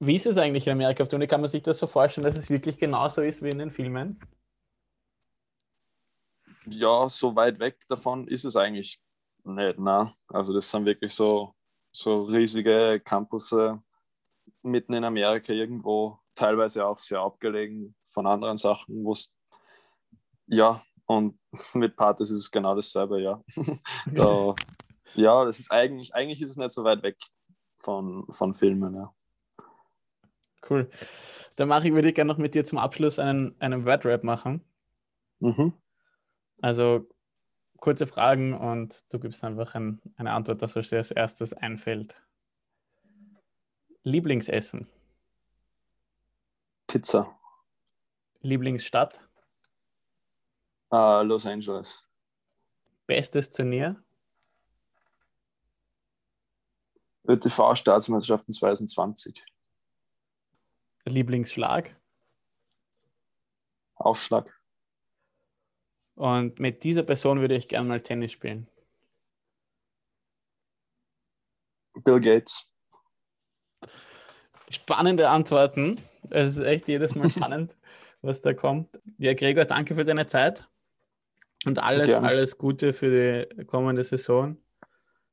Wie 0.00 0.16
ist 0.16 0.26
es 0.26 0.38
eigentlich 0.38 0.66
in 0.66 0.72
Amerika 0.72 1.04
auf 1.04 1.08
der 1.08 1.18
Uni? 1.18 1.28
Kann 1.28 1.40
man 1.40 1.48
sich 1.48 1.62
das 1.62 1.78
so 1.78 1.86
vorstellen, 1.86 2.24
dass 2.24 2.36
es 2.36 2.50
wirklich 2.50 2.78
genauso 2.78 3.22
ist 3.22 3.42
wie 3.42 3.48
in 3.48 3.60
den 3.60 3.70
Filmen? 3.70 4.18
Ja, 6.66 7.08
so 7.08 7.36
weit 7.36 7.60
weg 7.60 7.78
davon 7.88 8.26
ist 8.26 8.44
es 8.44 8.56
eigentlich 8.56 9.00
nicht. 9.44 9.78
Na. 9.78 10.12
Also 10.28 10.52
das 10.52 10.68
sind 10.68 10.84
wirklich 10.84 11.14
so, 11.14 11.54
so 11.92 12.24
riesige 12.24 13.00
Campus 13.04 13.54
mitten 14.66 14.94
in 14.94 15.04
Amerika 15.04 15.52
irgendwo, 15.52 16.18
teilweise 16.34 16.86
auch 16.86 16.98
sehr 16.98 17.20
abgelegen 17.20 17.94
von 18.10 18.26
anderen 18.26 18.56
Sachen, 18.56 19.04
wo 19.04 19.12
es 19.12 19.34
ja, 20.46 20.82
und 21.06 21.38
mit 21.74 21.96
Partys 21.96 22.30
ist 22.30 22.38
es 22.38 22.50
genau 22.50 22.74
dasselbe, 22.74 23.20
ja. 23.20 23.42
da, 24.06 24.54
ja, 25.14 25.44
das 25.44 25.58
ist 25.58 25.70
eigentlich, 25.70 26.14
eigentlich 26.14 26.40
ist 26.42 26.50
es 26.50 26.56
nicht 26.56 26.72
so 26.72 26.84
weit 26.84 27.02
weg 27.02 27.16
von, 27.76 28.26
von 28.30 28.54
Filmen, 28.54 28.94
ja. 28.94 29.12
Cool. 30.68 30.90
Dann 31.54 31.68
mache 31.68 31.86
ich, 31.86 31.94
würde 31.94 32.08
ich 32.08 32.14
gerne 32.14 32.32
noch 32.32 32.38
mit 32.38 32.54
dir 32.54 32.64
zum 32.64 32.78
Abschluss 32.78 33.18
einen, 33.18 33.54
einen 33.60 33.84
Word-Rap 33.84 34.24
machen. 34.24 34.64
Mhm. 35.38 35.72
Also 36.60 37.08
kurze 37.78 38.06
Fragen 38.06 38.54
und 38.54 39.04
du 39.10 39.20
gibst 39.20 39.44
einfach 39.44 39.74
ein, 39.74 40.00
eine 40.16 40.32
Antwort, 40.32 40.62
das 40.62 40.76
euch 40.76 40.92
als 40.92 41.12
erstes 41.12 41.52
einfällt. 41.52 42.16
Lieblingsessen? 44.06 44.86
Pizza. 46.86 47.36
Lieblingsstadt? 48.40 49.20
Uh, 50.92 51.22
Los 51.22 51.44
Angeles. 51.44 52.06
Bestes 53.08 53.50
Turnier? 53.50 54.00
ÖTV-Staatsmeisterschaften 57.26 58.52
2020. 58.52 59.44
Lieblingsschlag? 61.06 62.00
Aufschlag. 63.96 64.56
Und 66.14 66.60
mit 66.60 66.84
dieser 66.84 67.02
Person 67.02 67.40
würde 67.40 67.56
ich 67.56 67.66
gerne 67.66 67.88
mal 67.88 68.00
Tennis 68.00 68.30
spielen. 68.30 68.68
Bill 72.04 72.20
Gates. 72.20 72.72
Spannende 74.70 75.28
Antworten. 75.28 75.98
Es 76.30 76.56
ist 76.56 76.62
echt 76.62 76.88
jedes 76.88 77.14
Mal 77.14 77.30
spannend, 77.30 77.76
was 78.22 78.42
da 78.42 78.54
kommt. 78.54 79.00
Ja, 79.18 79.34
Gregor, 79.34 79.64
danke 79.64 79.94
für 79.94 80.04
deine 80.04 80.26
Zeit 80.26 80.68
und 81.64 81.82
alles, 81.82 82.14
alles 82.14 82.58
Gute 82.58 82.92
für 82.92 83.46
die 83.46 83.64
kommende 83.64 84.02
Saison. 84.02 84.56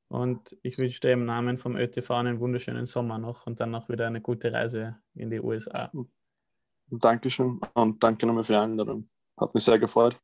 Und 0.08 0.56
ich 0.62 0.78
wünsche 0.78 1.00
dir 1.00 1.14
im 1.14 1.26
Namen 1.26 1.58
vom 1.58 1.76
ÖTV 1.76 2.12
einen 2.12 2.40
wunderschönen 2.40 2.86
Sommer 2.86 3.18
noch 3.18 3.48
und 3.48 3.60
dann 3.60 3.74
auch 3.74 3.90
wieder 3.90 4.08
eine 4.08 4.22
gute 4.22 4.54
Reise 4.54 4.98
in 5.16 5.32
die 5.32 5.40
USA. 5.40 5.92
Dankeschön 6.88 7.60
und 7.74 8.04
danke 8.04 8.28
nochmal 8.28 8.44
für 8.44 8.54
die 8.54 8.60
Einladung. 8.60 9.10
Hat 9.38 9.54
mich 9.54 9.64
sehr 9.64 9.80
gefreut. 9.80 10.20